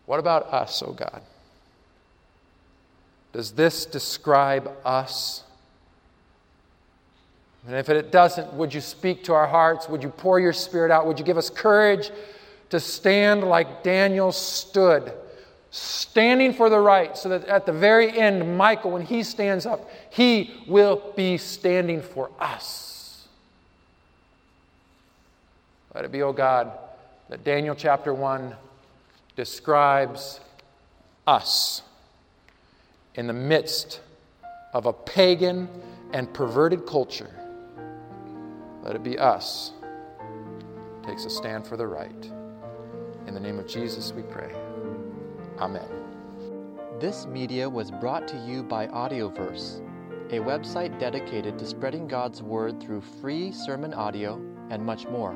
What 0.05 0.19
about 0.19 0.51
us, 0.53 0.81
oh 0.81 0.93
God? 0.93 1.21
Does 3.33 3.51
this 3.51 3.85
describe 3.85 4.71
us? 4.85 5.43
And 7.67 7.75
if 7.75 7.89
it 7.89 8.11
doesn't, 8.11 8.53
would 8.53 8.73
you 8.73 8.81
speak 8.81 9.23
to 9.25 9.33
our 9.33 9.47
hearts? 9.47 9.87
Would 9.89 10.01
you 10.01 10.09
pour 10.09 10.39
your 10.39 10.53
spirit 10.53 10.89
out? 10.89 11.05
Would 11.05 11.19
you 11.19 11.25
give 11.25 11.37
us 11.37 11.49
courage 11.49 12.09
to 12.69 12.79
stand 12.79 13.43
like 13.43 13.83
Daniel 13.83 14.31
stood, 14.31 15.11
standing 15.71 16.53
for 16.53 16.69
the 16.69 16.79
right, 16.79 17.17
so 17.17 17.29
that 17.29 17.45
at 17.45 17.65
the 17.65 17.73
very 17.73 18.17
end, 18.17 18.57
Michael, 18.57 18.91
when 18.91 19.05
he 19.05 19.23
stands 19.23 19.65
up, 19.65 19.89
he 20.09 20.63
will 20.67 21.13
be 21.17 21.37
standing 21.37 22.01
for 22.01 22.31
us. 22.39 22.90
Let 25.93 26.05
it 26.05 26.11
be, 26.11 26.21
O 26.21 26.29
oh 26.29 26.33
God, 26.33 26.71
that 27.29 27.43
Daniel 27.43 27.75
chapter 27.75 28.13
1 28.13 28.55
describes 29.35 30.39
us 31.27 31.81
in 33.15 33.27
the 33.27 33.33
midst 33.33 34.01
of 34.73 34.85
a 34.85 34.93
pagan 34.93 35.67
and 36.13 36.33
perverted 36.33 36.85
culture. 36.85 37.29
Let 38.83 38.95
it 38.95 39.03
be 39.03 39.17
us 39.17 39.73
takes 41.03 41.25
a 41.25 41.29
stand 41.29 41.65
for 41.65 41.77
the 41.77 41.87
right. 41.87 42.31
In 43.27 43.33
the 43.33 43.39
name 43.39 43.59
of 43.59 43.67
Jesus 43.67 44.13
we 44.13 44.21
pray. 44.23 44.53
Amen. 45.59 45.87
This 46.99 47.25
media 47.25 47.67
was 47.69 47.91
brought 47.91 48.27
to 48.27 48.37
you 48.45 48.63
by 48.63 48.87
Audioverse, 48.87 49.81
a 50.29 50.39
website 50.39 50.99
dedicated 50.99 51.57
to 51.59 51.65
spreading 51.65 52.07
God's 52.07 52.41
word 52.41 52.81
through 52.81 53.01
free 53.01 53.51
sermon 53.51 53.93
audio 53.93 54.35
and 54.69 54.85
much 54.85 55.07
more. 55.07 55.35